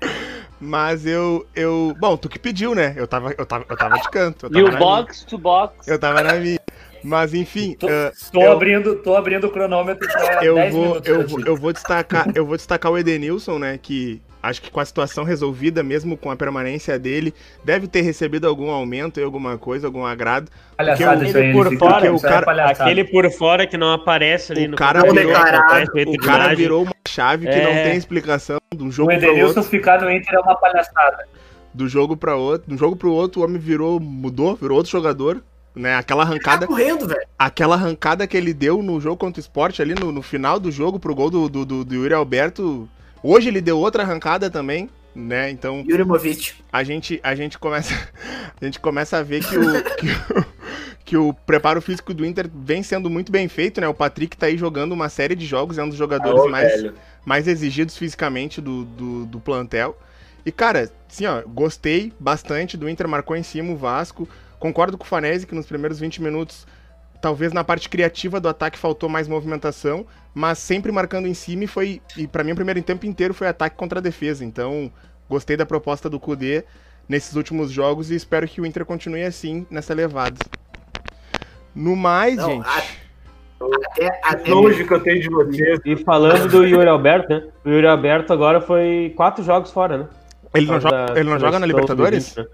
[0.59, 1.95] Mas eu, eu.
[1.99, 2.93] Bom, tu que pediu, né?
[2.95, 4.47] Eu tava, eu tava, eu tava de canto.
[4.51, 5.29] e o box minha.
[5.29, 5.87] to box.
[5.87, 6.59] Eu tava na minha.
[7.03, 7.75] Mas enfim.
[7.77, 11.57] Tô, uh, tô eu, abrindo, tô abrindo o cronômetro pra eu vou, eu, vou, eu
[11.57, 13.77] vou destacar, eu vou destacar o Edenilson, né?
[13.81, 17.33] Que acho que com a situação resolvida, mesmo com a permanência dele,
[17.63, 20.51] deve ter recebido algum aumento e alguma coisa, algum agrado.
[20.75, 24.65] Palhaçada isso aí, por fora, o cara, é aquele por fora que não aparece ali
[24.65, 27.63] o no cara virou, o cara virou uma chave que é...
[27.63, 29.63] não tem explicação um jogo para outro.
[29.63, 31.25] ficar no Inter é uma palhaçada.
[31.73, 34.91] Do jogo para outro, um jogo para o outro, o homem virou, mudou, virou outro
[34.91, 35.41] jogador
[35.75, 35.95] né?
[35.95, 36.61] Aquela arrancada.
[36.61, 37.25] Tá correndo, velho.
[37.37, 40.71] Aquela arrancada que ele deu no jogo contra o Sport ali no, no final do
[40.71, 42.89] jogo pro gol do, do, do, do Yuri Alberto.
[43.21, 45.49] Hoje ele deu outra arrancada também, né?
[45.49, 45.83] Então.
[45.87, 46.53] Yuri Movic.
[46.71, 47.93] A gente, a gente começa.
[48.61, 50.45] A gente começa a ver que o, que o,
[51.03, 53.87] que o preparo físico do Inter vem sendo muito bem feito, né?
[53.89, 56.93] O Patrick tá aí jogando uma série de jogos, é um dos jogadores mais,
[57.25, 59.97] mais exigidos fisicamente do, do, do plantel.
[60.45, 64.29] E, cara, assim, ó, gostei bastante do Inter, marcou em cima o Vasco.
[64.63, 66.65] Concordo com o Fanese que nos primeiros 20 minutos,
[67.21, 71.67] talvez na parte criativa do ataque faltou mais movimentação, mas sempre marcando em cima e
[71.67, 72.01] foi.
[72.15, 74.45] E para mim o primeiro tempo inteiro foi ataque contra a defesa.
[74.45, 74.89] Então,
[75.29, 76.63] gostei da proposta do Kudê
[77.09, 80.37] nesses últimos jogos e espero que o Inter continue assim nessa levada.
[81.75, 82.69] No mais, Não, gente.
[83.59, 85.75] Até, até longe que eu tenho de você.
[85.83, 87.49] E falando do Yuri Alberto, né?
[87.65, 90.07] O Yuri Alberto agora foi quatro jogos fora, né?
[90.53, 92.29] Ele não, joga, ele não joga na Libertadores?
[92.29, 92.45] 20, né?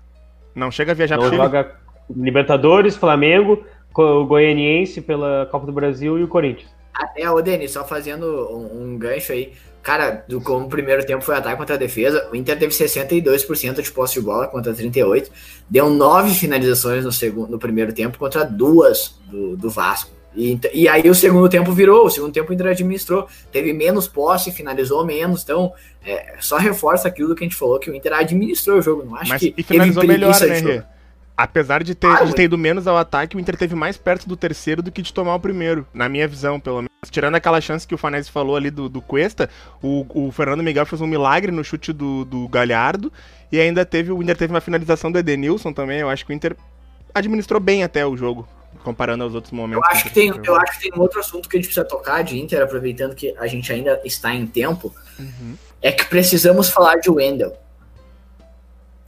[0.56, 1.78] Não chega a viajar não joga
[2.16, 6.70] Libertadores, Flamengo, o Goianiense pela Copa do Brasil e o Corinthians.
[6.94, 9.54] Até, o Denis, só fazendo um, um, gancho aí.
[9.82, 13.82] Cara, do, como o primeiro tempo foi ataque contra a defesa, o Inter teve 62%
[13.82, 15.30] de posse de bola contra 38%.
[15.70, 20.12] Deu nove finalizações no, segundo, no primeiro tempo contra duas do, do Vasco.
[20.36, 24.08] E, e, aí o segundo tempo virou, o segundo tempo o Inter administrou, teve menos
[24.08, 25.74] posse, finalizou menos, então
[26.06, 29.16] é, só reforça aquilo que a gente falou, que o Inter administrou o jogo, não
[29.16, 30.86] acho Mas, que e finalizou melhor, né,
[31.40, 34.28] Apesar de ter, ah, de ter ido menos ao ataque, o Inter teve mais perto
[34.28, 36.90] do terceiro do que de tomar o primeiro, na minha visão, pelo menos.
[37.10, 39.50] Tirando aquela chance que o Fanese falou ali do, do Cuesta,
[39.82, 43.10] o, o Fernando Miguel fez um milagre no chute do, do Galhardo,
[43.50, 46.36] e ainda teve, o Inter teve uma finalização do Edenilson também, eu acho que o
[46.36, 46.58] Inter
[47.14, 48.46] administrou bem até o jogo,
[48.84, 49.82] comparando aos outros momentos.
[49.88, 51.86] Eu acho que, tem, eu acho que tem um outro assunto que a gente precisa
[51.86, 55.56] tocar de Inter, aproveitando que a gente ainda está em tempo, uhum.
[55.82, 57.56] é que precisamos falar de Wendel.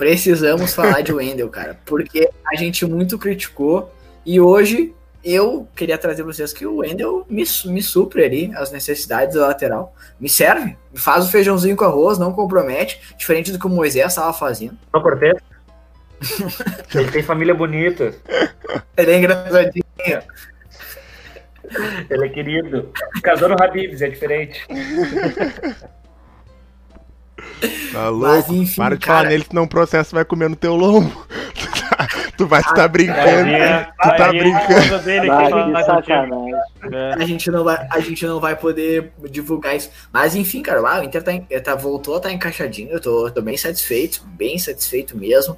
[0.02, 3.93] Precisamos falar de Wendel, cara, porque a gente muito criticou
[4.26, 8.72] e hoje eu queria trazer para vocês que o Wendel me, me supre ali as
[8.72, 9.95] necessidades da lateral.
[10.20, 14.34] Me serve, faz o feijãozinho com arroz, não compromete, diferente do que o Moisés estava
[14.34, 14.76] fazendo.
[14.91, 15.38] Não Cortez.
[16.95, 18.12] Ele tem família bonita.
[18.97, 19.86] Ele é engraçadinho.
[22.10, 22.91] Ele é querido.
[23.22, 24.66] Casou no Habibs, é diferente.
[27.91, 28.28] Tá louco?
[28.28, 29.20] Mas, enfim, Para de cara...
[29.20, 31.26] falar nele, senão o processo vai comer no teu lombo.
[32.38, 33.52] tu vai estar tá brincando.
[34.02, 34.99] tu tá brincando.
[35.04, 37.14] Dele é.
[37.14, 39.89] a, gente não vai, a gente não vai poder divulgar isso.
[40.12, 41.32] Mas enfim, cara, lá, o Inter tá,
[41.64, 42.89] tá, voltou a estar tá encaixadinho.
[42.89, 45.54] Eu tô, tô, bem satisfeito, bem satisfeito mesmo.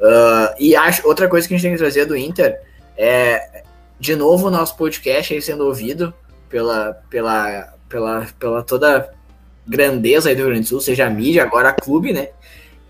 [0.00, 2.60] Uh, e acho, outra coisa que a gente tem que trazer do Inter
[2.96, 3.62] é,
[3.98, 6.12] de novo, o nosso podcast aí sendo ouvido
[6.48, 9.10] pela, pela, pela, pela toda
[9.66, 12.28] grandeza aí do Rio Grande do Sul, seja a mídia, agora a clube, né?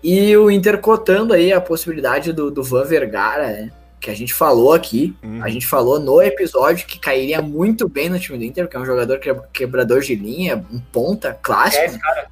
[0.03, 3.71] E o Inter cotando aí a possibilidade do, do Van Vergara, né?
[3.99, 5.43] Que a gente falou aqui, uhum.
[5.43, 8.79] a gente falou no episódio que cairia muito bem no time do Inter, que é
[8.79, 9.19] um jogador
[9.51, 11.95] quebrador de linha, um ponta clássico.
[11.95, 12.27] É, cara.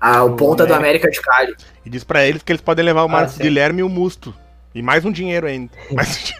[0.00, 1.54] A, o ponta do América de Cali.
[1.86, 3.88] E diz pra eles que eles podem levar o ah, Marcos ah, Guilherme e o
[3.88, 4.34] Musto.
[4.74, 5.70] E mais um dinheiro ainda.
[5.92, 6.34] Mais,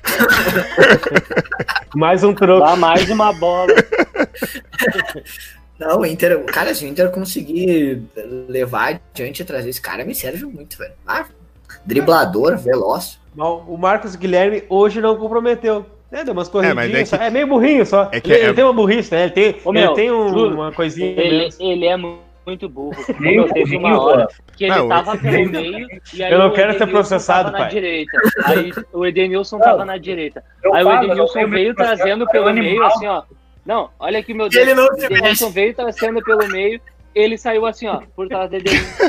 [1.95, 2.67] mais um troco.
[2.67, 3.73] Dá mais uma bola.
[5.83, 8.03] Não, o Inter, cara, se o Inter conseguir
[8.49, 10.93] levar adiante e trazer esse cara, me serve muito, velho.
[11.05, 11.27] Ah,
[11.85, 13.21] driblador, veloz.
[13.67, 15.85] O Marcos Guilherme hoje não comprometeu.
[16.13, 17.13] É, deu umas corridinhas.
[17.13, 17.25] É, é, que...
[17.25, 18.09] é, meio burrinho só.
[18.13, 18.45] É ele, é...
[18.45, 19.25] ele, tem uma burrice, né?
[19.25, 21.19] Ele tem, Ô, meu, ele tem um, uma coisinha.
[21.19, 22.97] Ele, ele é muito burro.
[23.19, 26.77] Meu, teve uma hora que ele não, tava pelo meio e aí Eu não quero
[26.77, 27.63] ser processado, pai.
[27.63, 28.19] na direita.
[28.45, 30.45] Aí o Edenilson não, tava na direita.
[30.73, 33.23] Aí o Edenilson veio trazendo pelo meio, assim, ó.
[33.65, 34.63] Não, olha aqui, meu Deus.
[34.63, 36.81] Ele não se Edenilson veio trazendo pelo meio,
[37.15, 39.05] ele saiu assim, ó, por trás do Edenilson.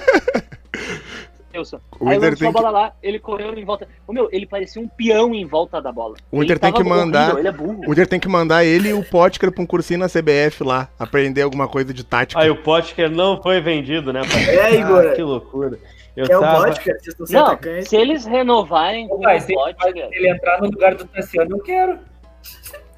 [1.54, 1.80] Wilson.
[2.00, 2.74] O Aí tem a bola que...
[2.74, 3.88] lá, ele correu em volta.
[4.08, 6.16] O meu, ele parecia um peão em volta da bola.
[6.32, 7.38] O Inter tem que mandar.
[7.38, 7.82] ele é burro.
[7.88, 10.90] O Inter tem que mandar ele e o Potker pra um cursinho na CBF lá,
[10.98, 12.42] aprender alguma coisa de tática.
[12.42, 14.50] Aí o Potker não foi vendido, né, pai?
[14.50, 15.06] É, Igor.
[15.06, 15.80] Ah, que loucura.
[16.16, 16.60] Eu é tava...
[16.60, 16.98] o Potker,
[17.30, 20.10] Não, se eles renovarem com pai, o Potker...
[20.12, 22.00] ele entrar no lugar do Tassiano, eu quero.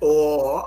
[0.01, 0.63] Oh.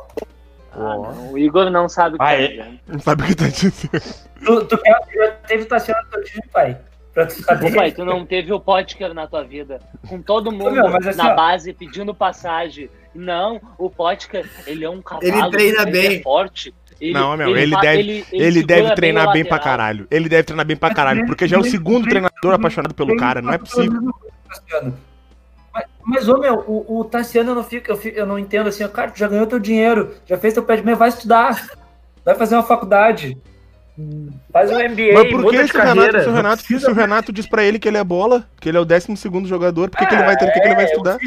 [0.79, 1.31] Ah.
[1.31, 2.81] O Igor não sabe o que ah, tá dizendo.
[2.87, 4.29] Não sabe o que tá dizendo.
[4.45, 6.79] Tu, tu quer, já teve o Tassiano time, pai?
[7.12, 7.74] Pra tu saber.
[7.74, 9.81] pai, tu não teve o Potker na tua vida.
[10.09, 12.89] Com todo mundo Meu, assim, na ó, base pedindo passagem.
[13.14, 15.26] Não, o Potker, ele é um cavalo.
[15.26, 16.18] Ele treina ele é bem.
[16.18, 16.72] É forte.
[17.01, 20.07] Ele, não, meu, ele, ele deve, ele, ele, ele deve treinar bem, bem pra caralho.
[20.11, 23.41] Ele deve treinar bem pra caralho, porque já é o segundo treinador apaixonado pelo cara,
[23.41, 24.12] não é possível.
[26.09, 28.89] Mas, ô meu, o, o Tassiano eu não fico, eu, fico, eu não entendo assim,
[28.89, 31.69] cara, tu já ganhou teu dinheiro, já fez teu pé de meia, vai estudar,
[32.25, 33.37] vai fazer uma faculdade.
[34.51, 37.33] Faz um MBA, Mas por que se o, Renato, se, o Renato, se o Renato
[37.33, 40.07] diz pra ele que ele é bola, que ele é o 12 jogador, por que,
[40.07, 41.19] que ele vai ter, que, que ele vai é, estudar?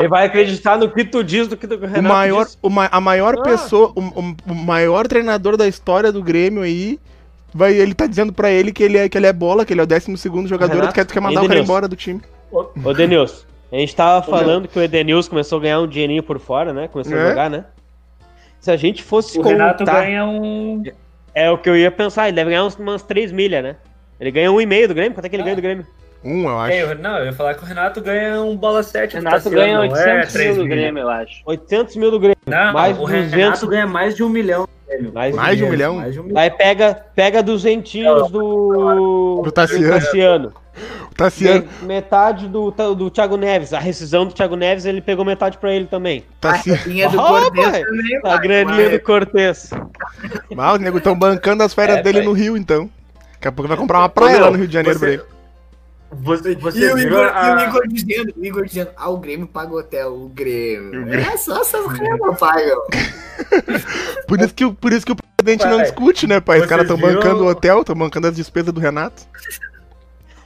[0.00, 2.58] Ele vai acreditar no que tu diz do que o Renato o maior, diz.
[2.60, 3.42] O, a maior ah.
[3.42, 6.98] pessoa, o, o, maior treinador da história do Grêmio aí,
[7.54, 9.80] vai, ele tá dizendo pra ele que ele é, que ele é bola, que ele
[9.80, 12.20] é o 12 jogador, Renato, tu quer, tu quer mandar o cara embora do time.
[12.50, 16.38] Ô, Denilson, a gente tava falando que o Edenilson começou a ganhar um dinheirinho por
[16.38, 16.88] fora, né?
[16.88, 17.22] Começou é?
[17.22, 17.64] a jogar, né?
[18.58, 19.54] Se a gente fosse o contar...
[19.54, 20.82] Renato ganha um
[21.34, 23.76] é o que eu ia pensar, ele deve ganhar uns, umas 3 milhas, né?
[24.18, 25.14] Ele ganha 1,5 do Grêmio?
[25.14, 25.44] Quanto é que ele ah.
[25.44, 25.86] ganha do Grêmio?
[26.22, 26.72] Um, eu acho.
[26.72, 29.14] É, não, eu ia falar que o Renato ganha um bola 7.
[29.14, 31.42] O Renato ganha 800 é, mil do Grêmio, eu acho.
[31.46, 32.36] 800 mil do Grêmio.
[32.46, 33.32] Não, mais o 200...
[33.32, 34.68] Renato ganha mais de um milhão.
[35.12, 35.96] Mais, mais de um milhão?
[35.96, 36.40] Mais de um milhão.
[36.40, 39.84] Aí pega, pega duzentinhos do, do Tassiano.
[39.84, 40.52] Do Tassiano.
[41.10, 41.68] O Tassiano.
[41.82, 43.72] Metade do, do Thiago Neves.
[43.72, 46.24] A rescisão do Thiago Neves, ele pegou metade pra ele também.
[46.40, 46.80] Tassiano.
[46.80, 49.70] A do oh, Cortez também, A graninha do Cortez.
[50.54, 52.26] Mas os nego estão bancando as férias é, dele pai.
[52.26, 52.90] no Rio, então.
[53.34, 55.04] Daqui a pouco vai comprar uma praia lá no Rio de Janeiro você...
[55.04, 55.39] pra ele.
[56.12, 57.50] Você, você e, o Igor, a...
[57.50, 61.02] e o Igor dizendo, o Igor dizendo, ah, o Grêmio paga hotel, o Grêmio.
[61.02, 61.30] O Grêmio.
[61.30, 62.82] É só essas remas pagam.
[64.26, 66.60] por, isso que, por isso que o presidente pai, não discute, né, pai?
[66.60, 69.22] Os caras estão bancando o hotel, estão bancando as despesas do Renato.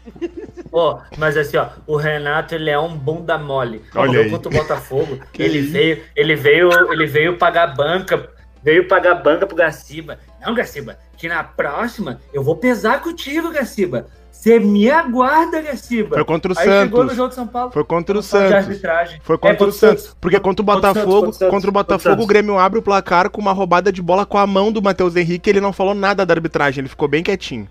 [0.71, 3.81] Ó, oh, mas assim, ó, o Renato ele é um bunda mole.
[3.95, 4.31] Olha aí.
[4.31, 8.29] contra o Botafogo, ele veio, ele veio, ele veio pagar banca,
[8.61, 10.19] veio pagar banca pro Gaciba.
[10.45, 14.09] Não, Gaciba, que na próxima eu vou pesar contigo, Gaciba.
[14.45, 16.16] Você me aguarda, Gaciba.
[16.16, 16.82] Foi contra o Aí Santos.
[16.82, 17.72] Chegou no jogo de São Paulo.
[17.72, 18.78] Foi contra o Santos.
[19.22, 20.14] Foi contra é, o Santos.
[20.20, 23.53] Porque contra o Botafogo, contra, contra o Botafogo, o Grêmio abre o placar com uma
[23.53, 25.49] roubada de bola com a mão do Matheus Henrique.
[25.49, 27.66] Ele não falou nada da arbitragem, ele ficou bem quietinho.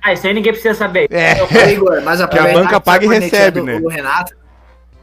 [0.00, 1.08] Ah, isso aí ninguém precisa saber.
[1.10, 3.80] É, Igor, mas que a banca paga e tá recebe, né?
[3.82, 4.32] O Renato,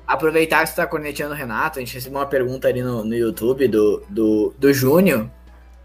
[0.08, 3.14] aproveitar que você tá corneteando o Renato, a gente recebeu uma pergunta ali no, no
[3.14, 5.30] YouTube do, do, do Júnior.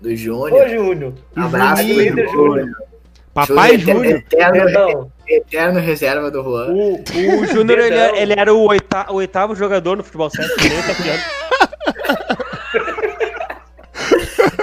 [0.01, 0.65] Do Júnior.
[0.65, 1.15] Ô, Júnior.
[1.35, 2.29] abraço, Júnior.
[2.31, 2.94] Júnior.
[3.35, 4.07] Papai Júnior.
[4.07, 6.69] Eterno, eterno, reserva do Juan.
[6.69, 10.83] O, o Júnior, ele, ele, era o, oita, o oitavo jogador no futebol 7, nem
[10.83, 10.95] tá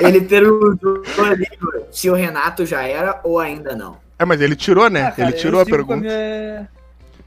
[0.08, 1.46] Ele perguntou ali
[1.92, 3.98] se o Renato já era ou ainda não.
[4.18, 5.08] É, mas ele tirou, né?
[5.08, 6.00] Ah, cara, ele tirou a pergunta.
[6.00, 6.70] Minha...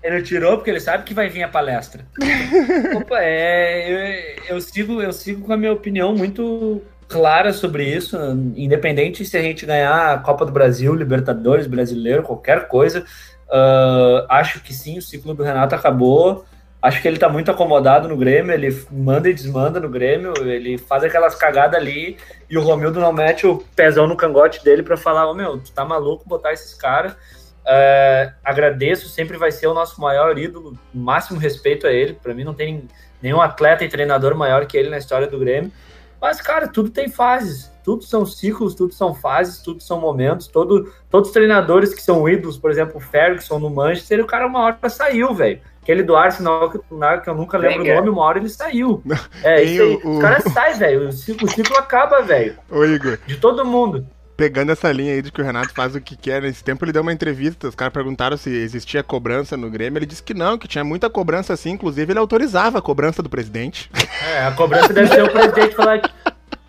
[0.03, 2.07] Ele tirou porque ele sabe que vai vir a palestra.
[2.97, 8.17] Opa, é, eu, eu, sigo, eu sigo com a minha opinião muito clara sobre isso,
[8.57, 13.05] independente se a gente ganhar a Copa do Brasil, Libertadores, Brasileiro, qualquer coisa.
[13.49, 16.45] Uh, acho que sim, o ciclo do Renato acabou.
[16.83, 20.77] Acho que ele tá muito acomodado no Grêmio, ele manda e desmanda no Grêmio, ele
[20.77, 22.19] faz aquelas cagadas ali
[22.51, 25.59] e o Romildo não mete o pezão no cangote dele para falar: Ô oh, meu,
[25.59, 27.13] tu tá maluco botar esses caras.
[27.13, 32.13] Uh, agradeço, sempre vai ser o nosso maior ídolo, máximo respeito a ele.
[32.13, 32.87] Para mim, não tem
[33.23, 35.73] nenhum atleta e treinador maior que ele na história do Grêmio.
[36.21, 40.47] Mas, cara, tudo tem fases, tudo são ciclos, tudo são fases, tudo são momentos.
[40.47, 44.47] Todo, todos os treinadores que são ídolos, por exemplo, o Ferguson no Manchester, o cara
[44.47, 45.61] uma hora saiu, velho.
[45.83, 49.03] Aquele do Arsenal, que, eu nunca lembro o nome, uma hora ele saiu.
[49.45, 50.01] É, isso aí.
[50.03, 50.21] O, o...
[50.21, 51.09] cara sai, velho.
[51.09, 52.57] O ciclo, o ciclo acaba, velho.
[52.73, 53.19] Ô, Igor.
[53.27, 54.07] De todo mundo.
[54.37, 56.93] Pegando essa linha aí de que o Renato faz o que quer, nesse tempo ele
[56.93, 60.59] deu uma entrevista, os caras perguntaram se existia cobrança no Grêmio, ele disse que não,
[60.59, 63.91] que tinha muita cobrança assim, inclusive ele autorizava a cobrança do presidente.
[64.27, 66.11] É, a cobrança deve ser o presidente falar que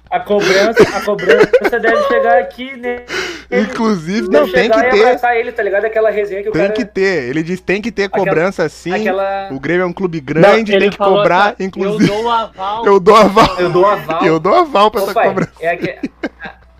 [0.09, 3.03] a cobrança, a cobrança deve chegar aqui, né?
[3.51, 5.35] Inclusive, não, tem que ter.
[5.35, 5.85] ele, tá ligado?
[5.85, 6.73] Aquela resenha que o tem cara...
[6.73, 7.29] que ter.
[7.29, 8.93] Ele diz tem que ter cobrança aquela, sim.
[8.93, 9.49] Aquela...
[9.51, 12.09] O Grêmio é um clube grande, não, tem que cobrar, assim, inclusive.
[12.09, 12.85] Eu dou aval.
[12.85, 13.59] Eu dou aval.
[13.59, 14.25] Eu dou aval.
[14.25, 15.51] Eu dou aval pra Ô, essa pai, cobrança.
[15.59, 15.99] É que,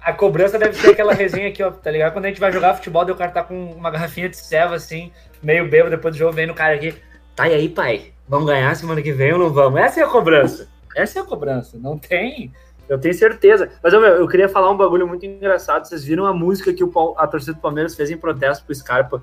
[0.05, 2.13] a, cobrança deve ser aquela resenha aqui, ó, tá ligado?
[2.13, 5.11] Quando a gente vai jogar futebol, o cara tá com uma garrafinha de ceva, assim,
[5.41, 6.95] meio bêbado, depois do jogo, vem no cara aqui.
[7.35, 8.13] Tá, e aí, pai?
[8.27, 9.79] Vamos ganhar semana que vem ou não vamos?
[9.79, 10.69] Essa é a cobrança.
[10.95, 11.77] Essa é a cobrança.
[11.77, 12.53] Não tem.
[12.87, 13.69] Eu tenho certeza.
[13.83, 15.85] Mas eu, eu queria falar um bagulho muito engraçado.
[15.85, 19.21] Vocês viram a música que o, a torcida do Palmeiras fez em protesto pro Scarpa?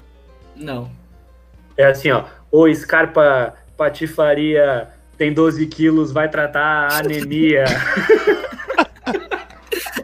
[0.55, 0.91] Não.
[1.77, 2.25] É assim, ó.
[2.51, 7.65] O Scarpa Patifaria tem 12 quilos, vai tratar a anemia.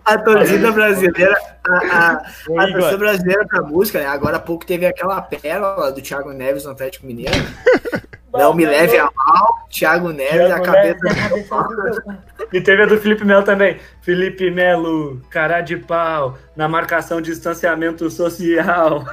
[0.09, 1.37] a torcida brasileira,
[1.69, 4.07] a, a, a torcida brasileira pra música, né?
[4.07, 7.33] Agora há pouco teve aquela pérola do Thiago Neves no Atlético Mineiro.
[8.33, 10.99] Não me leve a mal, Thiago Neves, Thiago a cabeça.
[11.03, 11.49] Neves,
[12.53, 13.79] e teve a do Felipe Melo também.
[14.03, 19.05] Felipe Melo, cara de pau, na marcação de distanciamento social.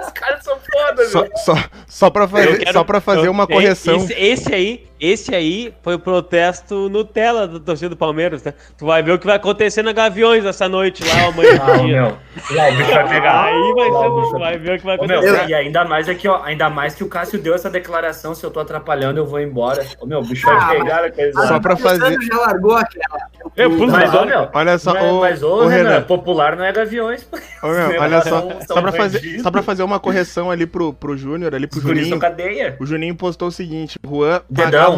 [0.00, 3.46] Os caras são foda, só, só, só pra fazer, quero, só pra fazer eu, uma
[3.46, 3.96] correção.
[3.96, 8.54] Esse, esse aí esse aí foi o protesto Nutella da torcida do Palmeiras, né?
[8.78, 11.52] Tu vai ver o que vai acontecer na Gaviões essa noite lá amanhã.
[11.72, 12.16] Ah, meu.
[12.50, 13.44] Lá, o bicho vai pegar.
[13.44, 15.18] Aí vai, ser, vai ver o que vai acontecer.
[15.18, 18.34] Ô, meu, e ainda mais aqui, ó, ainda mais que o Cássio deu essa declaração,
[18.34, 19.84] se eu tô atrapalhando, eu vou embora.
[20.00, 21.46] Ô, meu, o bicho ah, vai pegar a coisa.
[21.46, 22.18] Só pra fazer.
[22.22, 23.18] já largou aquela.
[23.56, 27.26] Eu, mas, ô, meu, olha só, é, mas, ô, Renan, Renan, popular não é Gaviões.
[27.62, 30.92] Ô, meu, olha só, são, só, pra fazer, só pra fazer uma correção ali pro,
[30.92, 32.18] pro Júnior, ali pro Os Juninho.
[32.18, 32.76] Cadeia.
[32.80, 34.40] O Juninho postou o seguinte: Juan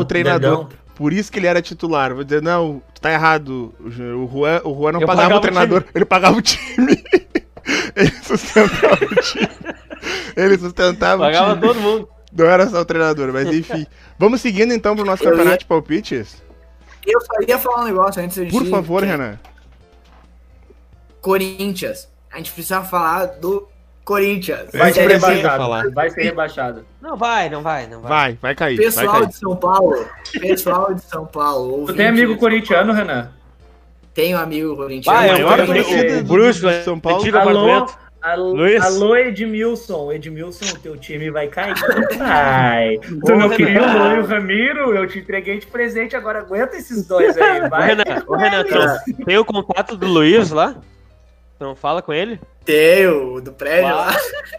[0.01, 0.65] o treinador.
[0.65, 0.85] Dedão.
[0.95, 2.15] Por isso que ele era titular.
[2.15, 3.75] Vou dizer, não, tu tá errado.
[3.81, 7.05] O Juan, o Juan não pagava, pagava, o treinador, o ele pagava o time.
[7.97, 9.49] ele sustentava o time.
[10.37, 11.61] Ele sustentava pagava o time.
[11.61, 12.09] Pagava todo mundo.
[12.33, 13.87] Não era só o treinador, mas enfim.
[14.19, 15.59] Vamos seguindo então pro nosso eu campeonato ia...
[15.59, 16.43] de palpites?
[17.07, 18.51] Eu só ia falar um negócio antes de.
[18.51, 19.09] Por favor, que...
[19.09, 19.39] Renan.
[21.21, 22.09] Corinthians.
[22.31, 23.69] A gente precisa falar do
[24.05, 24.69] Corinthians.
[24.73, 25.93] Vai ser rebaixado.
[25.93, 26.85] Vai ser rebaixado.
[27.01, 28.11] Não vai, não vai, não vai.
[28.11, 28.77] Vai, vai cair.
[28.77, 29.29] Pessoal vai cair.
[29.29, 30.07] de São Paulo.
[30.41, 31.87] Pessoal de São Paulo.
[31.87, 33.31] Tu tem amigo corintiano, Renan?
[34.13, 35.19] Tenho amigo corintiano.
[35.19, 37.25] Ah, é o maior conhecido do Bruxo, São Paulo.
[37.37, 37.87] Alô,
[38.23, 40.13] alô, alô, Edmilson.
[40.13, 41.75] Edmilson, teu time vai cair.
[42.21, 44.95] Ai, tu não queria o Lô e o Ramiro?
[44.95, 47.69] Eu te entreguei de presente, agora aguenta esses dois aí.
[47.69, 47.83] Vai.
[47.83, 48.65] Ô, Renan, ô, Renan
[49.25, 50.77] tem o contato do Luiz lá?
[51.65, 52.39] Não fala com ele?
[52.63, 54.15] Tenho, do prédio lá.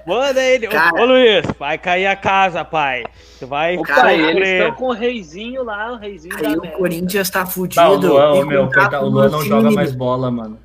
[0.07, 0.67] Manda ele.
[0.67, 3.03] Cara, ô, Luiz, vai cair a casa, pai.
[3.37, 7.45] Tu vai Cara, eles estão com o reizinho lá, o reizinho Aí o Corinthians tá
[7.45, 7.79] fudido.
[7.79, 8.63] Não, o Luan, meu,
[9.03, 10.57] o Luan não joga mais bola, mano.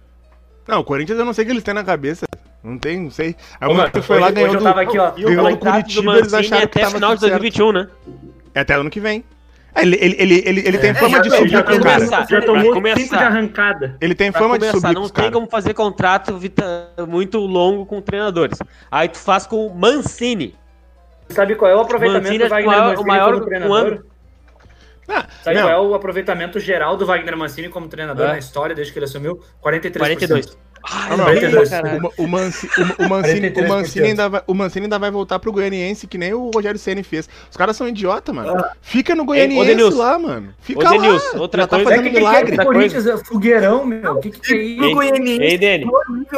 [0.67, 2.25] Não, o Corinthians eu não sei o que eles têm na cabeça.
[2.65, 3.37] Não tem, não sei.
[3.61, 6.81] Aí o que foi lá ganhou do, aqui, ó, ganhou do Curitiba, eles acharam que
[6.81, 7.89] tava final de 2021, né?
[8.55, 9.23] É até ano que vem.
[9.75, 12.27] É, ele, ele, ele, ele, ele tem é, fama de subir com o cara.
[12.29, 13.97] Já tomou cinco de arrancada.
[14.01, 16.39] Ele tem fama começar, de subir Não tem como fazer contrato
[17.09, 18.59] muito longo com treinadores.
[18.91, 20.59] Aí tu faz com o Mancini.
[21.29, 24.05] Sabe qual é o aproveitamento Mancini, do Wagner Mancini o maior, como treinador?
[25.09, 25.63] Ah, Sabe não.
[25.63, 28.33] qual é o aproveitamento geral do Wagner Mancini como treinador é.
[28.33, 29.41] na história desde que ele assumiu?
[29.63, 29.99] 43%.
[29.99, 30.59] 42.
[30.83, 34.87] Ai, não, não, o, o, Mancini, o, o, Mancini, o, Mancini ainda vai, o Mancini
[34.87, 37.29] ainda vai voltar pro Goianiense, que nem o Rogério Ceni fez.
[37.51, 38.57] Os caras são idiota, mano.
[38.57, 38.73] Ah.
[38.81, 40.55] Fica no Goianiense Ei, lá, mano.
[40.61, 40.91] Fica lá.
[40.91, 42.57] Denilson, outra tá coisa, tá fazendo é que milagre.
[42.57, 44.13] Que é Corinthians é fogueirão, meu.
[44.13, 44.85] O que que é isso?
[44.85, 45.85] O Goianiense, Ei,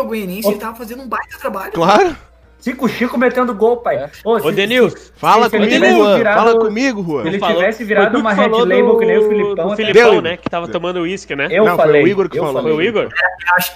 [0.04, 1.72] Goianiense, ele tava fazendo um baita trabalho.
[1.72, 2.16] Claro.
[2.62, 3.96] Cinco Chico metendo gol, pai.
[3.96, 4.10] É.
[4.24, 6.16] Ô, Ô Denilson, fala se comigo, Juan.
[6.16, 7.22] Virado, fala comigo, Juan.
[7.22, 9.66] Se ele falou, tivesse virado uma red label que nem o Filipão.
[9.66, 10.36] O Filipão, né?
[10.36, 11.48] Que tava tomando uísque, né?
[11.50, 12.02] Eu não, falei.
[12.02, 12.62] Foi o Igor que falou.
[12.62, 13.08] Foi o Igor?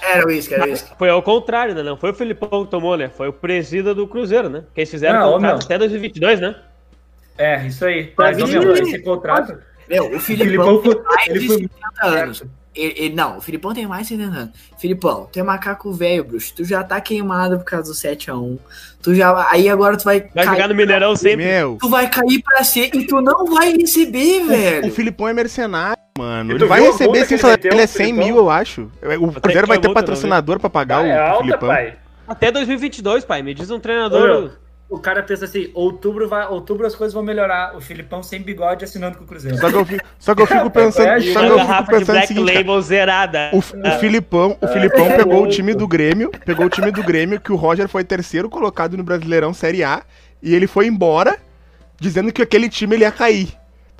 [0.01, 0.89] Era o uísque, era o uísque.
[0.97, 1.83] Foi ao contrário, né?
[1.83, 3.09] Não foi o Filipão que tomou, né?
[3.09, 4.63] Foi o presida do Cruzeiro, né?
[4.73, 6.55] Que eles fizeram não, contrato até 2022, né?
[7.37, 8.13] É, isso aí.
[8.17, 9.57] Mas, meu, esse contrato...
[9.89, 11.71] Meu, o Filipão, Filipão foi, ele foi 70
[12.05, 12.43] anos.
[12.77, 14.51] Ele, ele, não, o Filipão tem mais de 70 anos.
[14.77, 16.53] Filipão, tem macaco velho, bruxo.
[16.55, 18.59] Tu já tá queimado por causa do 7x1.
[19.01, 19.49] Tu já.
[19.49, 20.29] Aí agora tu vai.
[20.33, 21.45] Vai jogar no Mineirão sempre.
[21.45, 21.77] Meu.
[21.79, 24.87] Tu vai cair pra ser e tu não vai receber, velho.
[24.87, 26.53] O Filipão é mercenário, mano.
[26.53, 27.71] Ele vai receber sem salário.
[27.71, 28.91] Ele é 100 mil, eu acho.
[29.19, 31.69] O Cruzeiro vai ter patrocinador pra pagar ah, o, é alta, Filipão.
[31.69, 31.95] Pai.
[32.27, 33.41] Até 2022, pai.
[33.41, 34.51] Me diz um treinador
[34.89, 37.75] o cara pensa assim, outubro vai, outubro as coisas vão melhorar.
[37.75, 39.57] O Filipão sem bigode assinando com o Cruzeiro.
[39.57, 42.17] Só que eu fico, só que eu fico pensando, é, só que eu fico pensando
[42.17, 43.49] assim, Label zerada.
[43.51, 47.03] O, o Filipão, o Filipão é, pegou o time do Grêmio, pegou o time do
[47.03, 50.03] Grêmio que o Roger foi terceiro colocado no Brasileirão Série A
[50.41, 51.37] e ele foi embora
[51.99, 53.53] dizendo que aquele time ele ia cair.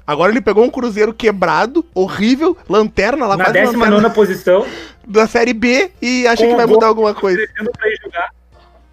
[0.05, 4.65] Agora ele pegou um Cruzeiro quebrado, horrível, lanterna lá Na 19 posição.
[5.05, 7.41] da Série B e acha Com que vai mudar alguma coisa.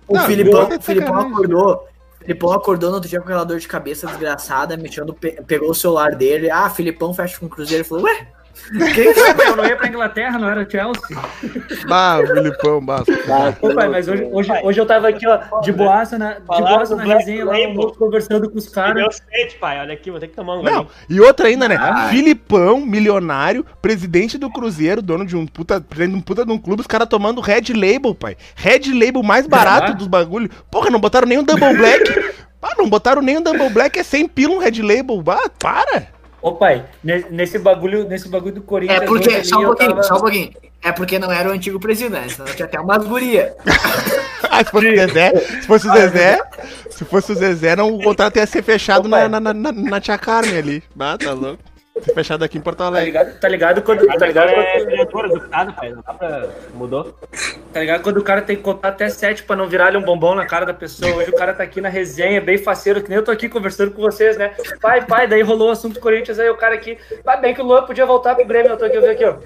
[0.06, 1.88] O não, Filipão, o Filipão acordou.
[2.20, 6.14] Filipão acordou no outro dia com aquela dor de cabeça desgraçada, mexendo, pegou o celular
[6.14, 6.50] dele.
[6.50, 8.26] Ah, Filipão fecha com o Cruzeiro e falou: Ué,
[8.94, 9.48] quem foi?
[9.48, 11.02] Eu não ia pra Inglaterra, não era Chelsea.
[11.88, 13.02] Bah, o Filipão, bah.
[13.60, 16.96] Pô, pai, mas hoje, hoje, hoje eu tava aqui, ó, de boaça na, de boaça
[16.96, 17.54] na resenha lá,
[17.98, 18.94] conversando com os caras.
[18.94, 21.76] Meu sete, pai, olha aqui, vou ter que tomar um Não, e outra ainda, né?
[21.78, 22.08] Ah.
[22.08, 26.58] Filipão, milionário, presidente do Cruzeiro, dono de um puta, presidente de um puta de um
[26.58, 28.36] clube, os caras tomando Red Label, pai.
[28.54, 30.50] Red Label mais barato dos bagulhos.
[30.70, 32.34] Porra, não botaram nem um Double Black.
[32.66, 35.22] Ah, não botaram nem um Double Black, é 100 pila um Red Label.
[35.28, 36.13] Ah, para!
[36.44, 36.84] Ô pai,
[37.30, 39.00] nesse bagulho, nesse bagulho do Corinthians.
[39.00, 40.02] É porque, só um pouquinho, tava...
[40.02, 40.52] só um pouquinho.
[40.82, 43.56] É porque não era o antigo presidente, senão tinha até umas guria.
[44.50, 46.38] ah, se fosse o Zezé, se fosse o Zezé,
[46.90, 50.00] se fosse o Zezé, não, o contrato ia ser fechado Ô, na, na, na, na,
[50.02, 50.82] tia Carmen ali.
[51.00, 51.62] Ah, tá louco.
[52.02, 53.12] Fechado aqui em Porto tá Alegre.
[53.12, 54.04] Tá ligado, tá ligado quando.
[54.04, 55.90] Tá ligado é diretora do estado, pai.
[55.92, 56.48] Não dá pra.
[56.74, 57.16] Mudou.
[57.72, 60.34] Tá ligado quando o cara tem que contar até sete pra não virar um bombom
[60.34, 61.14] na cara da pessoa.
[61.14, 63.92] Hoje o cara tá aqui na resenha, bem faceiro, que nem eu tô aqui conversando
[63.92, 64.56] com vocês, né?
[64.80, 66.98] Pai, pai, daí rolou o assunto do Corinthians, aí o cara aqui.
[67.24, 69.24] Vai bem que o Luan podia voltar pro Grêmio, eu tô aqui, eu vi aqui,
[69.24, 69.36] ó.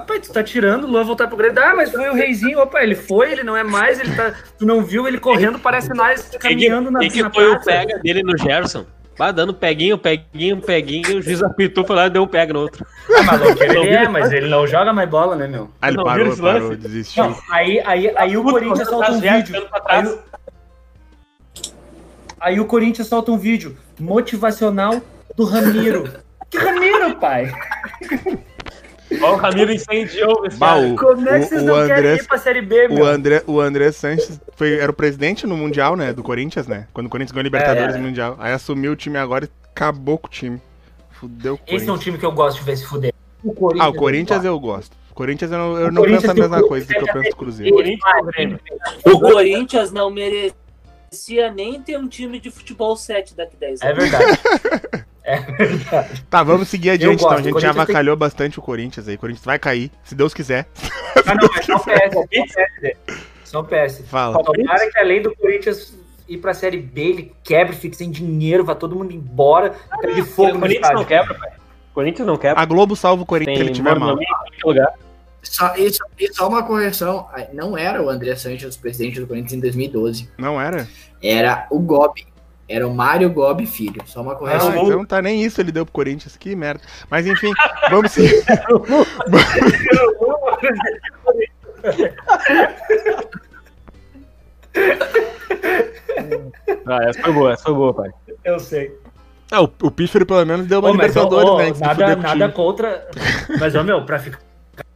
[0.00, 1.62] Pai, tu tá tirando o Luan voltar pro Grêmio.
[1.62, 2.60] Ah, mas foi o reizinho.
[2.60, 4.34] Opa, ele foi, ele não é mais, ele tá.
[4.58, 8.22] Tu não viu ele correndo, parece mais caminhando na, na que foi o pega dele
[8.22, 8.86] no Gerson?
[9.16, 12.60] Vai dando peguinho, peguinho, peguinho, o juiz apitou, foi lá e deu um pega no
[12.60, 12.86] outro.
[13.14, 15.70] Ah, maluco, ele é, mas ele não joga mais bola, né, meu?
[15.80, 17.24] Ah, ele não, parou, parou, desistiu.
[17.24, 19.68] Não, aí, aí, aí o Corinthians solta um vídeo.
[19.86, 20.18] Aí,
[22.40, 25.00] aí o Corinthians solta um vídeo motivacional
[25.36, 26.10] do Ramiro.
[26.50, 27.52] Que Ramiro, pai?
[29.20, 32.14] Ó, o Ramiro incendiou esse bah, o, Como é que vocês o, não André, querem
[32.14, 33.04] ir pra Série B, meu?
[33.04, 36.12] O André, o André Sanches foi, era o presidente no Mundial, né?
[36.12, 36.86] Do Corinthians, né?
[36.92, 38.00] Quando o Corinthians ganhou a Libertadores é, é.
[38.00, 38.36] Mundial.
[38.38, 40.60] Aí assumiu o time agora e acabou com o time.
[41.10, 43.12] Fudeu com Esse é um time que eu gosto de ver se fuder.
[43.44, 44.96] O ah, o Corinthians eu gosto.
[45.10, 47.36] O Corinthians eu não, eu não penso a mesma coisa do que eu penso do
[47.36, 47.76] Cruzeiro.
[49.04, 53.98] O Corinthians não merecia nem ter um time de futebol 7 daqui 10 anos.
[53.98, 55.04] É verdade.
[55.24, 56.24] É verdade.
[56.28, 57.30] Tá, vamos seguir adiante então.
[57.36, 58.20] A gente já avacalhou tem...
[58.20, 59.14] bastante o Corinthians aí.
[59.14, 60.66] O Corinthians vai cair, se Deus quiser.
[61.24, 62.56] Ah, não, é só o PS.
[62.82, 62.96] É
[63.44, 64.02] só o PS.
[64.06, 64.42] Fala.
[64.42, 65.96] Tomara que além do Corinthians
[66.28, 69.74] ir pra Série B, ele quebre, fique sem dinheiro, vá todo mundo embora.
[69.90, 71.52] Ah, de fogo o Corinthians não quebra, pai.
[71.94, 72.60] Corinthians não quebra.
[72.60, 74.16] A Globo salva o Corinthians se ele tiver mal.
[74.64, 74.94] Lugar.
[75.42, 79.54] Só, e, só, e só uma correção, não era o André Sanches presidente do Corinthians
[79.54, 80.30] em 2012.
[80.38, 80.88] Não era?
[81.20, 82.31] Era o Gobi.
[82.68, 84.02] Era o Mário Gobi Filho.
[84.06, 84.70] Só uma correção.
[84.70, 86.36] Ah, então tá nem isso ele deu pro Corinthians.
[86.36, 86.82] Que merda.
[87.10, 87.52] Mas enfim,
[87.90, 88.44] vamos seguir.
[96.86, 98.10] ah, essa foi boa, essa foi boa, pai.
[98.44, 98.96] Eu sei.
[99.50, 101.72] É, o, o Pífero pelo menos deu uma oh, Libertadores, oh, né?
[101.78, 103.06] Nada, nada contra.
[103.60, 104.38] Mas, ô, meu, pra ficar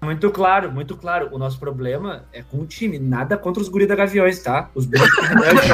[0.03, 1.29] muito claro, muito claro.
[1.33, 4.71] O nosso problema é com o time, nada contra os guri da Gaviões, tá?
[4.75, 5.01] Os guri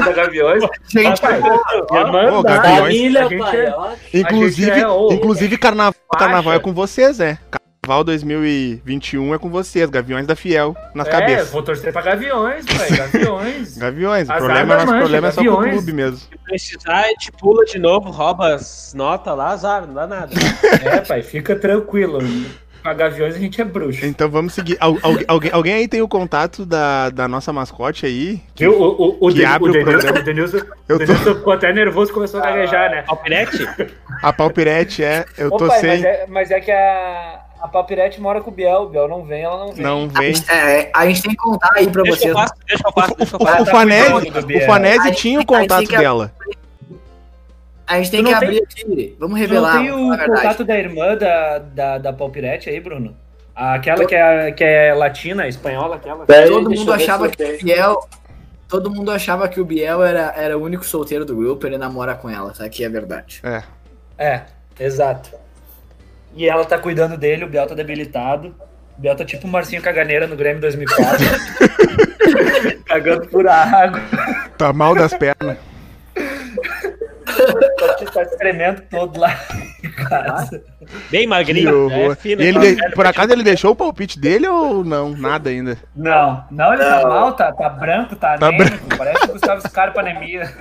[0.05, 0.63] da Gaviões.
[0.89, 1.41] gente, pai,
[1.89, 3.97] Família, pai.
[4.15, 7.39] Inclusive, é, inclusive carnaval, carnaval é com vocês, é.
[7.85, 11.51] Carnaval 2021 é com vocês, Gaviões da Fiel nas é, cabeças.
[11.51, 12.97] vou torcer pra Gaviões, pai.
[12.97, 13.77] Gaviões.
[13.77, 14.29] Gaviões.
[14.29, 16.17] O problema, nosso problema é só com o clube mesmo.
[16.17, 20.33] Se precisar, a gente pula de novo, rouba as notas lá, azar, não dá nada.
[20.81, 22.21] é, pai, fica tranquilo.
[22.83, 24.05] Com Gaviões a gente é bruxo.
[24.05, 24.77] Então vamos seguir.
[24.81, 24.97] Al,
[25.29, 28.43] alguém, alguém aí tem o contato da, da nossa mascote aí?
[28.57, 30.19] Que, o, o, o, que abre o, o programa?
[30.19, 30.57] O Denilson,
[30.89, 31.05] eu tô...
[31.07, 33.03] Denilson ficou até nervoso começou a gaguejar, né?
[33.03, 33.69] Palpirete?
[34.23, 35.25] A Palpirete, é.
[35.39, 35.91] Eu tô sem.
[35.91, 37.39] Mas é, mas é que a.
[37.63, 39.85] A Palpirete mora com o Biel, o Biel não vem, ela não vem.
[39.85, 40.35] Não vem.
[40.49, 42.31] A, é, a gente tem que contar aí pra deixa vocês.
[42.31, 43.57] Eu passo, deixa eu passo, deixa eu passo.
[43.57, 46.33] O, o, o Fanese, o Fanese tinha o contato dela.
[47.87, 49.17] A gente tem que abrir tem, aqui.
[49.19, 49.73] Vamos revelar.
[49.73, 53.17] Tu não tem o contato da irmã da, da, da Palpirete aí, Bruno?
[53.55, 56.25] Aquela que é, que é latina, espanhola, aquela.
[56.27, 58.09] todo mundo achava que o Biel.
[58.67, 62.15] Todo mundo achava que o Biel era, era o único solteiro do grupo, ele namora
[62.15, 62.67] com ela, tá?
[62.71, 63.43] Que é verdade.
[63.45, 63.63] É.
[64.17, 64.43] É,
[64.81, 65.31] exato.
[66.35, 68.55] E ela tá cuidando dele, o Biel tá debilitado.
[68.97, 71.19] O Biel tá tipo o Marcinho Caganeira no Grêmio 2004.
[72.87, 74.01] Cagando por água.
[74.57, 75.59] Tá mal das pernas.
[78.13, 79.39] Tá tremendo todo lá
[81.11, 81.91] Bem magrinho.
[81.91, 82.91] É fino, ele de...
[82.91, 85.11] Por acaso ele deixou o palpite dele ou não?
[85.11, 85.77] Nada ainda.
[85.95, 88.87] Não, não, ele tá mal, tá, tá branco, tá, tá anêmico.
[88.87, 88.97] Branco.
[88.97, 90.53] Parece o Gustavo Scarpa anemia.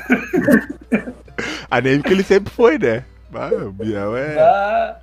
[1.70, 3.04] anêmico ele sempre foi, né?
[3.34, 4.40] Ah, o Biel é.
[4.40, 4.96] Ah.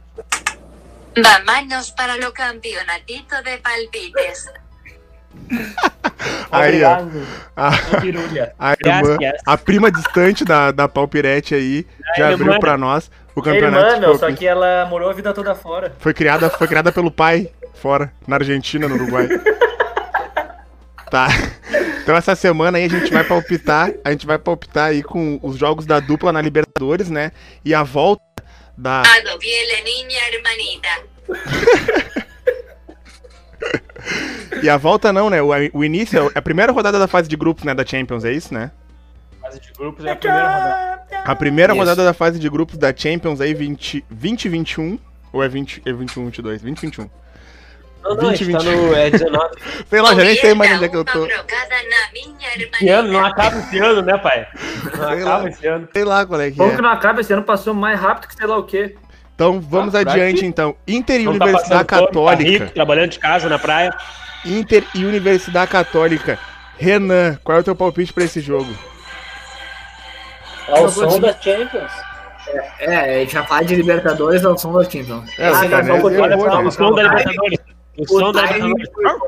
[1.16, 4.51] Vámonos para o campeonatito de palpites.
[6.51, 7.07] aí, ó.
[7.57, 7.70] A,
[8.59, 13.87] a, irmã, a prima distante da, da Palpirete aí já abriu pra nós o campeonato.
[13.87, 15.95] Irmã, meu, só que ela morou a vida toda fora.
[15.99, 17.51] Foi criada, foi criada pelo pai.
[17.74, 19.29] Fora, na Argentina, no Uruguai.
[21.11, 21.29] tá.
[22.03, 25.57] Então essa semana aí a gente vai palpitar, a gente vai palpitar aí com os
[25.57, 27.31] jogos da dupla na Libertadores, né?
[27.64, 28.22] E a volta
[28.76, 29.03] da
[34.63, 35.43] E a volta não, né?
[35.43, 38.33] O, o início é a primeira rodada da fase de grupos, né, da Champions, é
[38.33, 38.71] isso, né?
[39.41, 40.99] Fase de grupos é a primeira rodada.
[41.25, 41.81] A primeira isso.
[41.81, 44.99] rodada da fase de grupos da Champions aí 20 20 21
[45.33, 47.11] ou é 20 é 21 22, 20 21.
[48.03, 48.57] Não, não, 20, 20.
[48.57, 49.49] Tá no, é 19.
[49.91, 51.27] sei lá, já nem sei mais onde é que eu tô.
[51.27, 54.49] Esse ano não acaba esse ano, né, pai?
[54.85, 55.89] Não sei acaba lá, esse ano.
[55.93, 56.77] Sei lá qual é que Como é.
[56.77, 57.43] que não acaba esse ano?
[57.43, 58.97] Passou mais rápido que sei lá o quê.
[59.39, 60.74] Então vamos ah, adiante, então.
[60.84, 62.43] Inter e não tá Universidade tá Católica.
[62.45, 63.97] Tá rico, trabalhando de casa na praia.
[64.45, 66.36] Inter e Universidade Católica.
[66.76, 68.66] Renan, qual é o teu palpite para esse jogo?
[70.66, 71.93] Ao som da Champions.
[72.80, 75.30] É, é, já fala de Libertadores ao som da Champions.
[75.39, 76.66] É, ah, tá, o som da Libertadores.
[77.97, 79.18] O som da Libertadores.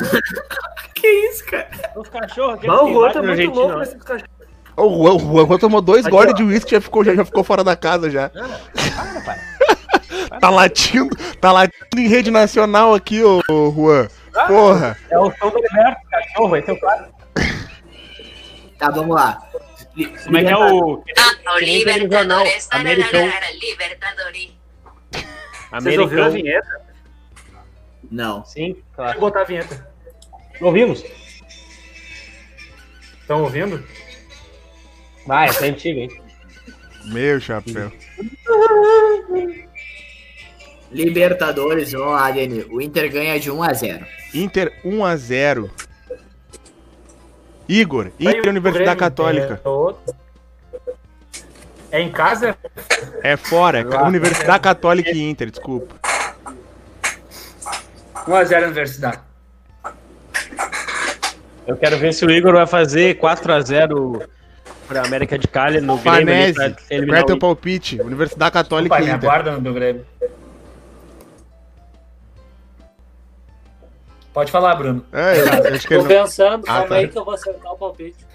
[0.96, 1.68] que isso, cara?
[1.94, 2.60] Os cachorros.
[2.64, 4.37] Não, o outro é muito louco esses cachorros.
[4.78, 7.74] O Juan, tomou dois goles de uísque e já ficou, já, já ficou fora da
[7.74, 8.30] casa já.
[8.30, 9.38] Para, pai.
[10.40, 14.08] tá latindo, tá latindo em rede nacional aqui, ô, ô Juan.
[14.46, 14.96] Porra.
[15.10, 17.10] É o som do Liberto, cachorro, esse é o cara.
[18.78, 19.42] Tá, vamos lá.
[20.24, 21.02] Como é que é o.
[21.44, 22.68] Ah, Libertadores.
[22.70, 23.28] Americão.
[25.72, 26.80] Vocês ouviram a vinheta?
[28.10, 28.44] Não.
[28.44, 29.10] Sim, claro.
[29.10, 29.90] Deixa eu botar a vinheta.
[30.60, 31.04] Ouvimos?
[33.20, 33.84] Estão ouvindo?
[35.28, 36.22] Vai, essa é antiga, hein?
[37.04, 37.92] Meu chapéu.
[40.90, 42.64] Libertadores, vamos lá, Dani.
[42.70, 45.70] O Inter ganha de 1 a 0 Inter 1 a 0
[47.68, 49.60] Igor, Inter Universidade Católica.
[51.92, 52.56] É em casa?
[53.22, 55.94] É fora, Lá, Universidade Católica e Inter, desculpa.
[58.26, 59.20] 1x0 Universidade.
[61.66, 64.26] Eu quero ver se o Igor vai fazer 4x0
[64.88, 67.08] pra América de Cali no Fanese, Grêmio.
[67.08, 68.00] Qual é teu palpite?
[68.00, 69.18] Universidade Católica Opa, Inter.
[69.18, 70.06] me aguarda no Grêmio.
[74.32, 75.04] Pode falar, Bruno.
[75.12, 76.08] É, eu acho que Tô não...
[76.08, 76.94] pensando, ah, calma tá.
[76.94, 78.26] aí que eu vou acertar o palpite.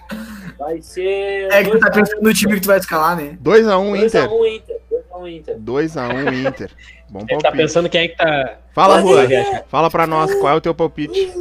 [0.60, 1.52] Vai ser.
[1.52, 3.38] É que tu tá pensando no time que tu vai escalar, né?
[3.42, 4.30] 2x1 um, Inter.
[4.30, 4.82] 2x1 Inter.
[4.92, 5.58] 2x1 Inter.
[5.60, 6.72] 2x1 Inter.
[7.10, 7.34] Bom palpite.
[7.34, 8.58] Ele tá pensando quem é que tá.
[8.74, 9.24] Fala, Rua.
[9.68, 11.32] Fala pra nós, qual é o teu palpite?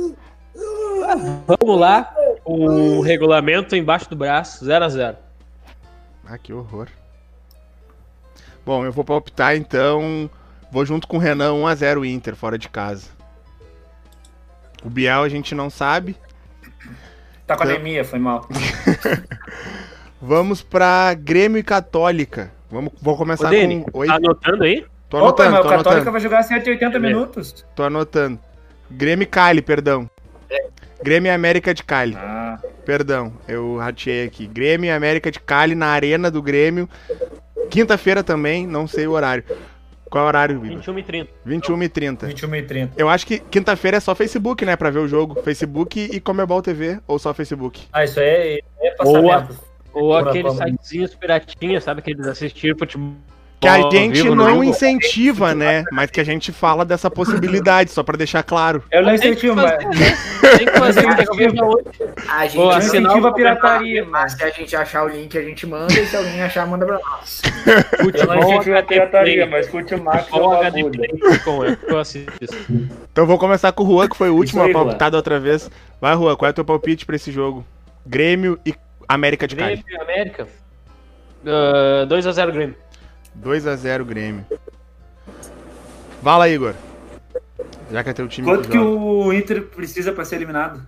[1.47, 2.15] Vamos lá.
[2.45, 5.17] O regulamento embaixo do braço, 0x0.
[6.27, 6.89] Ah, que horror.
[8.65, 10.31] Bom, eu vou palpitar então.
[10.71, 13.09] Vou junto com o Renan 1x0 Inter, fora de casa.
[14.85, 16.17] O Biel a gente não sabe.
[17.47, 17.77] Tá com então...
[17.77, 18.49] anemia, foi mal.
[20.21, 22.53] Vamos pra Grêmio e Católica.
[22.71, 23.99] Vamos, vou começar Ô, Dene, com.
[23.99, 24.07] Oi?
[24.07, 24.87] Tá anotando aí?
[25.09, 25.49] Tô anotando.
[25.49, 26.13] Opa, mas tô o Católica anotando.
[26.13, 27.67] vai jogar 180 minutos.
[27.75, 28.39] Tô anotando.
[28.91, 30.09] Grêmio e Cali, perdão.
[31.03, 32.17] Grêmio e América de Cali.
[32.17, 32.59] Ah.
[32.85, 34.47] Perdão, eu ratei aqui.
[34.47, 36.89] Grêmio e América de Cali na Arena do Grêmio.
[37.71, 39.45] Quinta-feira também, não sei o horário.
[40.11, 40.77] Qual é o horário, Vitor?
[40.77, 41.33] 21 e 30.
[41.45, 42.27] 21 e 30.
[42.27, 42.93] 21 e 30.
[42.99, 45.43] Eu acho que quinta-feira é só Facebook, né, pra ver o jogo.
[45.43, 47.87] Facebook e Comebol TV, ou só Facebook?
[47.93, 49.59] Ah, isso é, é passamento.
[49.95, 53.15] Ou, ou aqueles sitezinhos piratinhos, sabe, que eles assistiram futebol
[53.63, 55.85] que a gente não incentiva, né?
[55.93, 58.83] Mas que a gente fala dessa possibilidade, só pra deixar claro.
[58.91, 59.77] Eu não incentivo, mas.
[60.59, 61.07] Tem que fazer,
[62.29, 65.67] A gente não incentiva a pirataria, mas se a gente achar o link, a gente
[65.67, 67.41] manda, e se alguém achar, manda pra nós.
[68.03, 70.27] Futebol, eu não incentivo a pirataria, mas curte o Max.
[73.13, 75.71] Então vou começar com o Juan, que foi o último palpitado outra vez.
[76.01, 77.65] Vai, Juan, qual é o teu palpite pra esse jogo?
[78.05, 78.75] Grêmio e
[79.09, 79.77] América de Cali.
[79.77, 80.49] Grêmio e América.
[81.45, 82.77] Uh, 2x0 Grêmio.
[83.41, 84.45] 2x0 Grêmio.
[86.23, 86.75] Fala, Igor.
[87.91, 88.47] Já que é teu time.
[88.47, 90.81] Quanto que, o Inter precisa pra ser eliminado?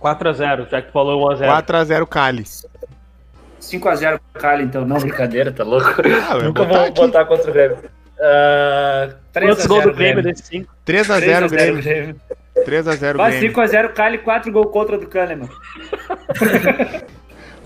[0.00, 1.64] 4x0, já que falou 1x0.
[1.64, 2.44] 4x0 Cali.
[3.60, 4.84] 5x0 Cali, então.
[4.84, 6.02] Não, brincadeira, tá louco?
[6.28, 6.92] Ah, Nunca vou aqui.
[6.92, 7.78] botar contra o Grêmio.
[7.78, 10.74] Uh, 3 Quantos gols do Grêmio desse 5?
[10.86, 11.82] 3x0 Grêmio.
[11.82, 12.16] Grêmio.
[12.66, 13.54] 3x0 Grêmio.
[13.54, 15.48] 5x0 Cali, 4 gols contra do Kahneman.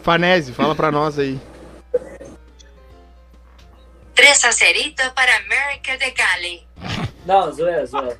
[0.02, 1.40] Fanese, fala pra nós aí.
[4.14, 6.66] 3 a 0 para América de Cali.
[7.26, 8.18] Não, zoeira, zoeira.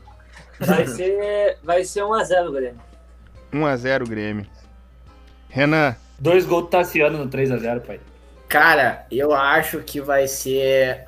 [0.59, 2.81] Vai ser, vai ser 1x0 Grêmio.
[3.53, 4.47] 1x0 Grêmio.
[5.49, 5.97] Renan.
[6.19, 8.01] Dois gols do Tassiano no 3x0, pai.
[8.49, 11.07] Cara, eu acho que vai ser.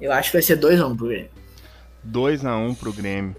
[0.00, 1.30] Eu acho que vai ser 2x1 pro Grêmio.
[2.06, 3.36] 2x1 pro Grêmio.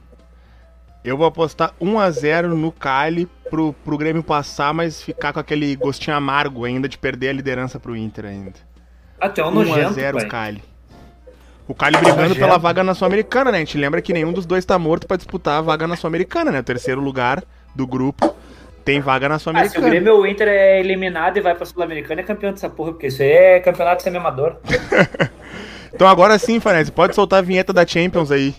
[1.04, 6.18] Eu vou apostar 1x0 no Cali pro, pro Grêmio passar, mas ficar com aquele gostinho
[6.18, 8.67] amargo ainda de perder a liderança pro Inter ainda.
[9.20, 10.64] Até um nojento, 1x0 Cali.
[11.68, 13.58] O Cali brigando pela vaga na Sul-Americana, né?
[13.58, 16.52] A gente lembra que nenhum dos dois tá morto pra disputar a vaga na Sul-Americana,
[16.52, 16.60] né?
[16.60, 17.44] O terceiro lugar
[17.76, 18.34] do grupo
[18.86, 19.90] tem vaga na Ah, se o Sul-Americana.
[19.90, 23.08] Grêmio ou o Inter é eliminado e vai pra Sul-Americana, é campeão dessa porra, porque
[23.08, 24.56] isso aí é campeonato semi-amador.
[25.94, 28.56] então agora sim, Fanese, pode soltar a vinheta da Champions aí.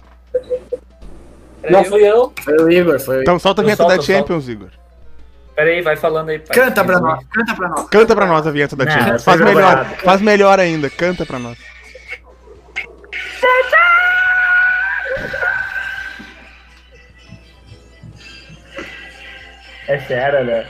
[1.71, 2.33] Não fui eu.
[2.43, 3.23] Foi o Igor, foi o Igor.
[3.23, 4.19] Então solta a vinheta solto, da eu solto.
[4.19, 4.69] Champions, Igor.
[5.59, 6.39] Pera aí, vai falando aí.
[6.39, 6.57] pai.
[6.57, 7.89] Canta pra nós, canta pra nós.
[7.89, 9.97] Canta pra nós a vinheta da foi Faz melhor, jogado.
[10.05, 10.89] faz melhor ainda.
[10.89, 11.59] Canta pra nós.
[19.89, 20.65] É sério, né?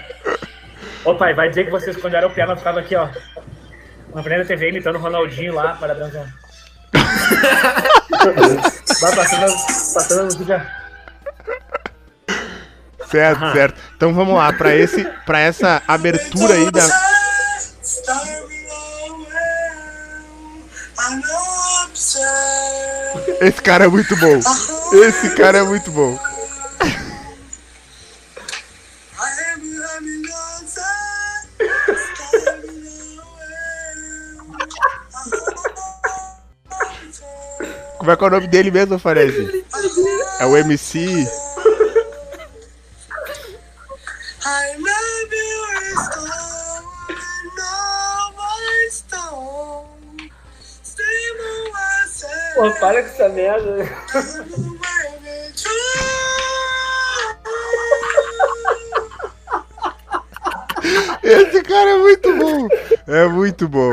[1.05, 3.11] Ô pai, vai dizer que vocês quando eram piada ficavam aqui, ó.
[4.15, 6.35] Na da TV imitando o Ronaldinho lá, para dançar.
[9.03, 9.53] vai passando,
[9.93, 10.78] passando a música.
[13.11, 13.81] Certo, certo.
[13.97, 16.87] Então vamos lá, pra, esse, pra essa abertura aí da.
[23.41, 24.39] Esse cara é muito bom.
[25.05, 26.19] Esse cara é muito bom.
[37.99, 39.65] Como é que é o nome dele mesmo, Farese?
[40.41, 41.29] É o MC.
[52.59, 53.89] Pô, para com essa merda.
[61.23, 62.69] Esse cara é muito bom.
[63.07, 63.93] É muito bom.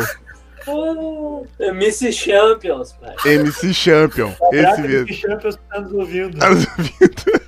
[1.76, 3.34] Miss Champions, pai.
[3.36, 4.34] MC Champion.
[4.52, 5.14] Esse mesmo.
[5.14, 6.40] Champions tá nos ouvindo.
[6.40, 7.46] Tá nos ouvindo?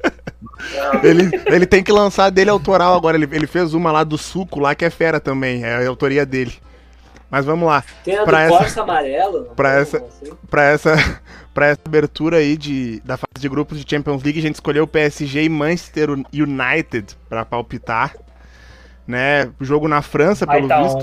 [1.01, 3.17] Ele, ele tem que lançar dele autoral agora.
[3.17, 5.63] Ele, ele fez uma lá do suco lá que é fera também.
[5.63, 6.53] É a autoria dele.
[7.29, 7.83] Mas vamos lá.
[8.03, 9.45] Tem a Pra do essa- Corsa Amarelo.
[9.47, 10.31] não pra tem essa- assim?
[10.49, 10.95] Pra essa,
[11.53, 14.87] pra essa abertura aí de, da fase de grupos de Champions League, a gente escolheu
[14.87, 18.15] PSG e Manchester United pra palpitar.
[19.05, 19.49] Né?
[19.59, 20.97] O jogo na França, Vai pelo tá visto.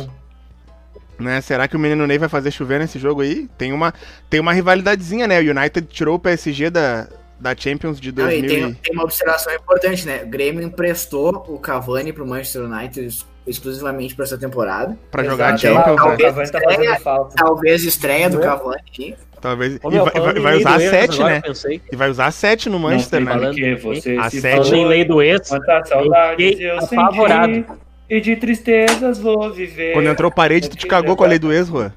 [1.18, 1.22] on.
[1.22, 1.40] né?
[1.40, 3.48] Será que o menino Ney vai fazer chover nesse jogo aí?
[3.56, 3.94] Tem uma,
[4.28, 5.40] tem uma rivalidadezinha, né?
[5.40, 7.06] O United tirou o PSG da,
[7.40, 10.22] da Champions de Não, e 2000 tem, e- tem uma observação importante, né?
[10.22, 14.96] O Grêmio emprestou o Cavani pro Manchester United exclusivamente pra essa temporada.
[15.10, 15.60] pra jogar Exato.
[15.60, 16.14] Champions, Ah, né?
[16.14, 17.34] O Cavani tá fazendo falta.
[17.36, 18.76] Talvez estreia do Cavani.
[18.86, 19.14] aqui.
[19.40, 19.78] Talvez.
[19.82, 21.80] Ô, e meu, vai, falando vai- vai usar ex, 7, agora né?
[21.92, 23.50] E vai usar 7 no Manchester, Não né?
[23.52, 26.78] que você A se sete- Falando em falou, lei do ex, Quantas saudades fiquei eu
[26.78, 27.66] apavorado.
[28.08, 29.92] e de tristezas vou viver.
[29.92, 31.92] Quando entrou parede, tu te cagou com a lei do ex, Juan.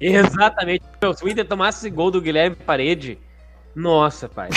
[0.00, 0.82] Exatamente.
[1.00, 3.18] Meu, se o Inter tomasse esse gol do Guilherme Parede,
[3.74, 4.48] nossa, pai.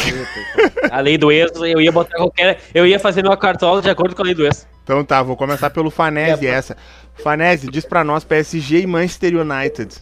[0.91, 2.60] A lei do ex, eu ia botar qualquer.
[2.74, 4.68] Eu ia fazer meu cartola de acordo com a lei do ex.
[4.86, 6.78] Então tá, vou começar pelo Fanese É, essa.
[7.16, 9.95] Fanese, diz pra nós PSG e Manchester United.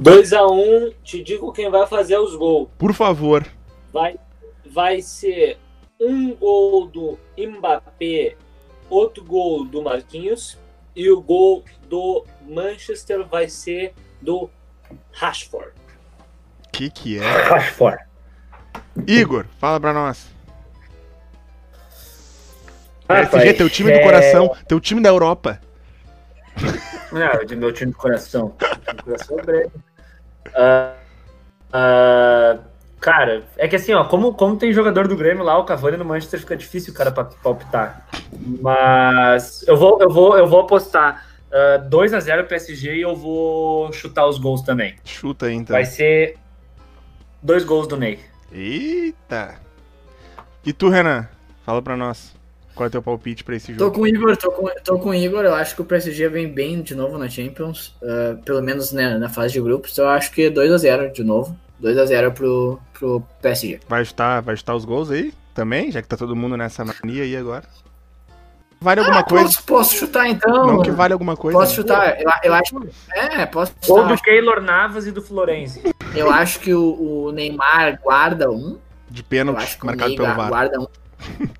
[0.00, 2.70] 2x1, te digo quem vai fazer os gols.
[2.78, 3.46] Por favor.
[3.92, 4.16] Vai,
[4.64, 5.58] vai ser
[6.00, 8.34] um gol do Mbappé,
[8.88, 10.56] outro gol do Marquinhos
[10.96, 13.92] e o gol do Manchester vai ser
[14.22, 14.48] do
[15.12, 15.72] Rashford.
[16.72, 17.42] Que que é?
[17.42, 17.98] Rashford.
[19.06, 20.37] Igor, fala pra nós.
[23.08, 25.60] PSG, pai, teu time é- do coração, teu time da Europa.
[27.12, 28.54] Não, de meu time do coração.
[28.60, 29.66] Meu time do coração é.
[30.54, 30.94] Ah,
[31.72, 32.58] ah,
[33.00, 36.04] cara, é que assim, ó, como, como tem jogador do Grêmio lá, o Cavani no
[36.04, 38.06] Manchester fica difícil o cara pra palpitar.
[38.60, 44.26] Mas eu vou, eu vou, eu vou apostar ah, 2x0 PSG e eu vou chutar
[44.26, 44.96] os gols também.
[45.04, 45.74] Chuta aí então.
[45.74, 46.36] Vai ser
[47.42, 48.20] dois gols do Ney.
[48.52, 49.54] Eita.
[50.64, 51.28] E tu, Renan?
[51.64, 52.34] Fala pra nós.
[52.78, 53.96] Qual é teu palpite pra esse Tô jogo?
[53.96, 55.44] com o Igor, tô com, tô com o Igor.
[55.44, 57.92] Eu acho que o PSG vem bem de novo na Champions.
[58.00, 59.98] ah, pelo menos né, na fase de grupos.
[59.98, 61.58] Eu acho que 2x0 de novo.
[61.82, 63.80] 2x0 pro, pro PSG.
[63.88, 67.24] Vai chutar, vai chutar os gols aí também, já que tá todo mundo nessa mania
[67.24, 67.64] aí agora.
[68.80, 69.44] Vale alguma coisa?
[69.46, 70.66] Posso, posso chutar então?
[70.68, 71.58] Não que vale alguma coisa.
[71.58, 71.76] Posso né?
[71.76, 72.20] chutar?
[72.20, 72.88] Eu, eu acho.
[73.12, 74.14] É, posso Ou chutar.
[74.16, 75.82] do Keylor Navas e do Florenzi.
[76.14, 78.78] Eu acho que o, o Neymar guarda um.
[79.10, 80.48] De pênalti acho que o marcado pelo VAR.
[80.48, 80.86] guarda um.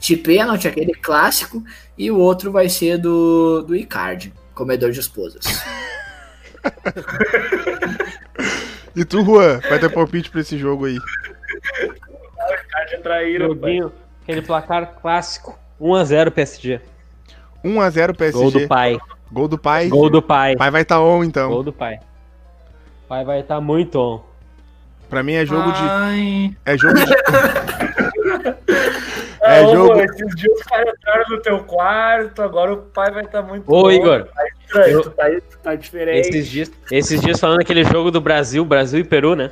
[0.00, 1.62] De pênalti, aquele clássico.
[1.96, 5.44] E o outro vai ser do, do Icardi, comedor de esposas.
[8.94, 10.98] E tu, Juan, vai ter palpite pra esse jogo aí.
[12.70, 13.54] Cara de traíra, pai.
[13.54, 15.56] Joguinho, aquele placar clássico.
[15.80, 16.80] 1x0 PSG.
[17.64, 18.38] 1x0 PSG.
[18.38, 18.98] Gol do pai.
[19.32, 19.88] Gol do pai.
[19.88, 20.54] Gol do pai.
[20.56, 21.48] Pai vai estar on, então.
[21.50, 21.98] Gol do pai.
[23.08, 24.20] Pai vai estar muito on.
[25.08, 25.82] Pra mim é jogo de.
[25.82, 26.54] Ai.
[26.64, 27.06] É jogo de.
[29.42, 33.24] É, É jogo- Esses dias os caras entraram no teu quarto, agora o pai vai
[33.24, 33.90] estar muito Ô, louco.
[33.92, 34.28] Igor.
[34.66, 36.28] estranho, eu, tu, tá, tu tá diferente.
[36.28, 39.50] Esses dias, esses dias falando aquele jogo do Brasil, Brasil e Peru, né?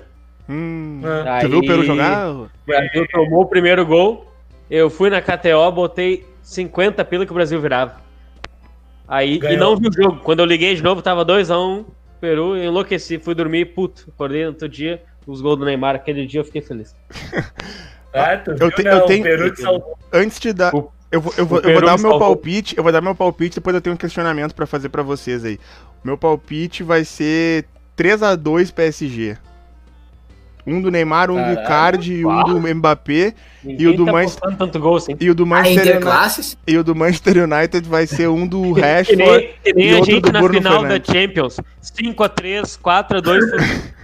[0.48, 2.30] Hum, Aí, tu viu o Peru jogar?
[2.30, 4.30] O Brasil tomou o primeiro gol.
[4.70, 7.96] Eu fui na KTO, botei 50 pila que o Brasil virava.
[9.06, 9.56] Aí, Ganhou.
[9.56, 10.20] e não vi o jogo.
[10.22, 11.84] Quando eu liguei de novo, tava 2x1 um,
[12.20, 14.06] Peru, eu enlouqueci, fui dormir, puto.
[14.14, 16.94] Acordei no outro dia, os gols do Neymar, aquele dia eu fiquei feliz.
[18.12, 19.24] ah, tu viu, eu, te, eu tenho.
[20.12, 20.74] Antes de dar.
[20.74, 23.14] O, eu vou, eu vou, eu vou dar o meu palpite, eu vou dar meu
[23.14, 25.58] palpite, depois eu tenho um questionamento para fazer para vocês aí.
[26.04, 27.64] Meu palpite vai ser
[27.96, 29.38] 3 a 2 PSG.
[30.66, 33.32] Um do Neymar, um Caralho, do Icardi e um do Mbappé.
[33.64, 35.16] Ninguém e o do tá Manchester tanto gol, assim.
[35.18, 36.58] E o do Manchester United.
[36.66, 39.06] E o do Manchester United vai ser um do Rashford.
[39.06, 41.06] que nem, que nem e a gente na Bruno final Fernandes.
[41.08, 41.56] da Champions.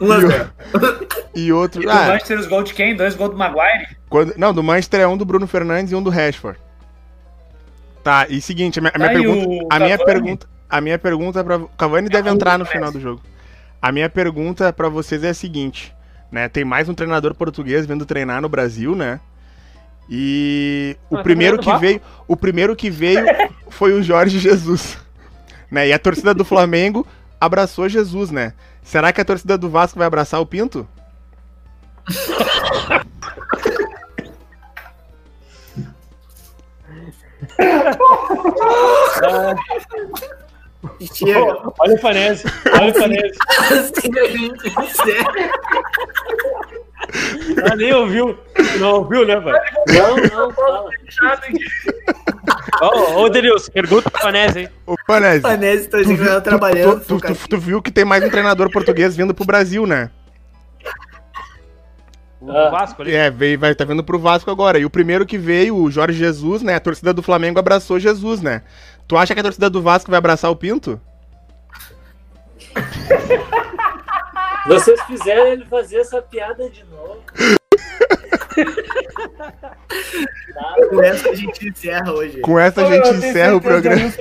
[0.00, 1.16] 5x3, 4x2.
[1.34, 1.82] e, outro.
[1.82, 2.96] E do ah, Manchester os gols de quem?
[2.96, 3.96] Dois gols do Maguire?
[4.08, 6.58] Quando, não, do Manchester é um do Bruno Fernandes e um do Rashford.
[8.02, 9.66] Tá, e seguinte, a minha, a minha tá, pergunta.
[9.70, 10.48] A minha pergunta.
[10.68, 13.22] A minha pergunta para Cavani deve entrar no final do jogo.
[13.80, 15.94] A minha pergunta para vocês é a seguinte,
[16.30, 16.48] né?
[16.48, 19.20] Tem mais um treinador português vindo treinar no Brasil, né?
[20.08, 23.24] E o ah, primeiro que veio, o primeiro que veio
[23.70, 24.98] foi o Jorge Jesus,
[25.70, 25.88] né?
[25.88, 27.06] E a torcida do Flamengo
[27.40, 28.52] abraçou Jesus, né?
[28.84, 30.86] Será que a torcida do Vasco vai abraçar o Pinto?
[41.12, 41.56] Chega.
[41.80, 42.44] Olha o Fanese.
[42.72, 43.38] Olha o Fanese.
[47.70, 48.38] ah, nem ouviu.
[48.78, 49.58] Não ouviu, né, velho?
[49.88, 50.88] Não, não, fala.
[52.82, 54.68] Ô, ô Denilson, pergunta pro Fanese, hein?
[54.86, 55.40] Ô, Fanese.
[55.40, 57.00] Fanese tá viu, trabalhando.
[57.00, 60.10] Tu, tu, tu, tu, viu que tem mais um treinador português vindo pro Brasil, né?
[62.40, 62.70] O ah.
[62.70, 63.14] Vasco ali.
[63.14, 64.78] É, veio, vai, tá vindo pro Vasco agora.
[64.78, 66.74] E o primeiro que veio, o Jorge Jesus, né?
[66.74, 68.62] A torcida do Flamengo abraçou Jesus, né?
[69.08, 71.00] Tu acha que a torcida do Vasco vai abraçar o Pinto?
[74.66, 77.22] Vocês fizeram ele fazer essa piada de novo.
[80.90, 82.40] Com essa a gente encerra hoje.
[82.40, 84.12] Com essa a gente encerra o programa.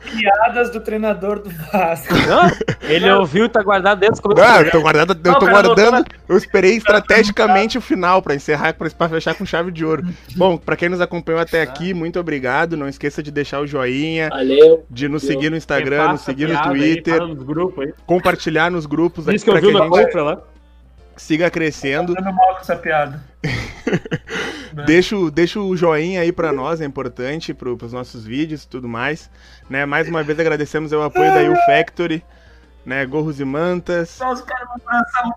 [0.00, 2.14] Piadas do treinador do Vasco.
[2.88, 6.04] ele ouviu e tá guardado dentro do ah, eu tô guardando, eu tô guardando.
[6.28, 10.04] Eu esperei estrategicamente o final para encerrar, para fechar com chave de ouro.
[10.36, 12.76] Bom, para quem nos acompanhou até aqui, muito obrigado.
[12.76, 14.84] Não esqueça de deixar o joinha, Valeu.
[14.88, 17.44] de nos seguir no Instagram, nos seguir no Twitter, aí, nos
[18.06, 19.26] compartilhar nos grupos.
[19.28, 20.42] Isso que eu vi na compra lá
[21.16, 22.14] siga crescendo.
[22.14, 23.22] Tô mal com essa piada.
[24.86, 28.88] deixa, deixa o joinha aí para nós, é importante para os nossos vídeos e tudo
[28.88, 29.30] mais.
[29.68, 29.84] Né?
[29.84, 32.24] Mais uma vez agradecemos o apoio da U Factory,
[32.84, 33.04] né?
[33.06, 34.10] Gorros e mantas.
[34.10, 35.32] Só os caras vão lançar um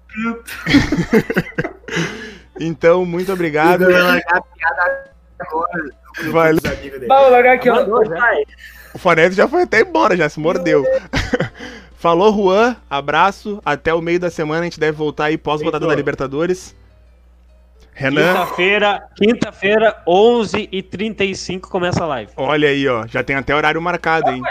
[2.59, 3.83] Então, muito obrigado.
[3.83, 5.89] Eu vou largar a piada agora.
[6.31, 6.61] Valeu.
[7.07, 7.85] Vamos largar aqui, ó.
[8.93, 10.83] O Fanese já foi até embora, já se mordeu.
[11.99, 12.77] Falou, Juan.
[12.89, 13.61] Abraço.
[13.63, 16.73] Até o meio da semana a gente deve voltar aí pós-rodada da Libertadores.
[17.91, 18.31] Renan.
[18.33, 22.31] Quinta-feira, quinta-feira, 11h35 começa a live.
[22.37, 23.05] Olha aí, ó.
[23.05, 24.41] Já tem até horário marcado, hein?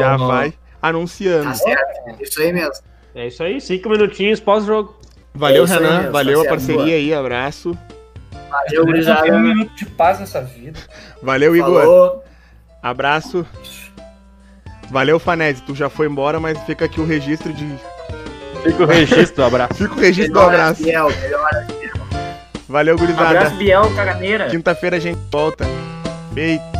[0.00, 0.52] Já vai
[0.82, 1.44] anunciando.
[1.44, 2.20] Tá certo.
[2.20, 2.84] Isso aí mesmo.
[3.14, 4.98] É isso aí, cinco minutinhos pós-jogo.
[5.32, 5.98] Valeu, é Renan.
[5.98, 7.78] Mesmo, Valeu tá a parceria aí, abraço.
[8.50, 8.84] Valeu,
[9.32, 10.80] um minuto de paz nessa vida.
[11.22, 11.82] Valeu, Igor.
[11.82, 12.24] Falou.
[12.82, 13.46] Abraço.
[14.94, 15.60] Valeu, Fanese.
[15.60, 17.68] Tu já foi embora, mas fica aqui o registro de.
[18.62, 19.74] Fica o registro do abraço.
[19.74, 20.84] Fica o registro do abraço.
[20.84, 21.66] Fiel, melhor
[22.68, 23.28] Valeu, gurizada.
[23.30, 24.46] Abraço, Biel, caganeira.
[24.50, 25.66] Quinta-feira a gente volta.
[26.32, 26.73] Feito.